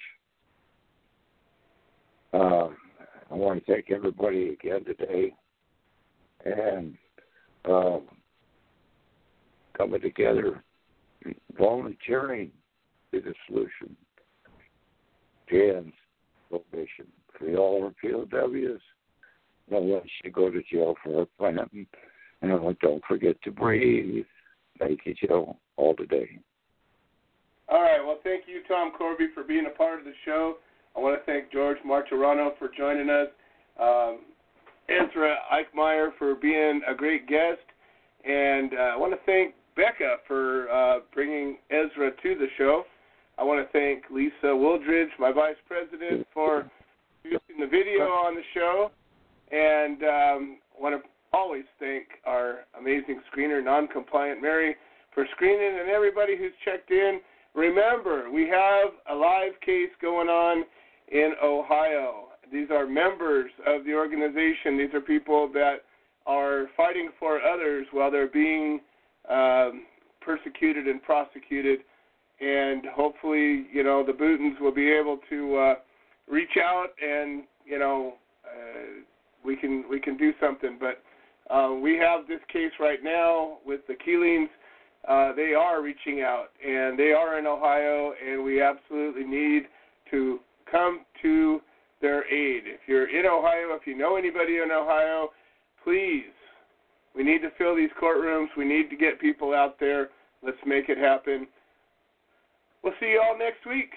[2.32, 2.68] Uh,
[3.30, 5.32] I want to thank everybody again today.
[6.44, 6.96] And
[7.64, 7.98] uh,
[9.76, 10.62] coming together,
[11.56, 12.50] volunteering
[13.12, 13.96] is the solution.
[15.50, 15.92] Jan's
[16.48, 17.06] probation
[17.38, 18.80] for all our POWs.
[19.70, 21.58] No one should go to jail for a plan.
[22.40, 24.24] And don't forget to breathe.
[24.78, 26.38] Thank you, Joe, all today.
[27.68, 28.00] All right.
[28.04, 30.56] Well, thank you, Tom Corby, for being a part of the show.
[30.96, 33.28] I want to thank George Martorano for joining us.
[33.80, 34.20] Um,
[34.88, 37.60] Ezra Eickmeyer for being a great guest.
[38.24, 42.84] And uh, I want to thank Becca for uh, bringing Ezra to the show.
[43.38, 46.68] I want to thank Lisa Wildridge, my vice president, for
[47.22, 48.90] producing the video on the show.
[49.52, 54.74] And um, want to always thank our amazing screener, non-compliant Mary,
[55.14, 57.20] for screening, and everybody who's checked in.
[57.54, 60.64] Remember, we have a live case going on
[61.10, 62.26] in Ohio.
[62.52, 64.76] These are members of the organization.
[64.76, 65.76] These are people that
[66.26, 68.80] are fighting for others while they're being
[69.30, 69.84] um,
[70.20, 71.80] persecuted and prosecuted.
[72.40, 75.74] And hopefully, you know, the Bootons will be able to uh,
[76.30, 79.02] reach out and, you know, uh,
[79.44, 80.78] we can we can do something.
[80.78, 81.02] But
[81.52, 84.50] uh, we have this case right now with the Keelings.
[85.08, 89.62] Uh, they are reaching out, and they are in Ohio, and we absolutely need
[90.10, 90.40] to
[90.70, 91.60] come to
[92.00, 92.64] their aid.
[92.66, 95.30] If you're in Ohio, if you know anybody in Ohio,
[95.82, 96.24] please,
[97.14, 98.48] we need to fill these courtrooms.
[98.56, 100.08] We need to get people out there.
[100.42, 101.46] Let's make it happen.
[102.88, 103.92] We'll see you all next week.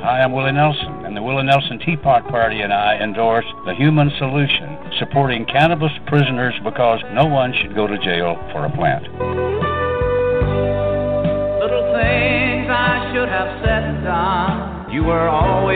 [0.00, 4.10] Hi, I'm Willie Nelson, and the Willie Nelson Teapot Party and I endorse the Human
[4.16, 9.04] Solution, supporting cannabis prisoners because no one should go to jail for a plant.
[11.60, 14.90] Little things I should have said and done.
[14.90, 15.68] You were all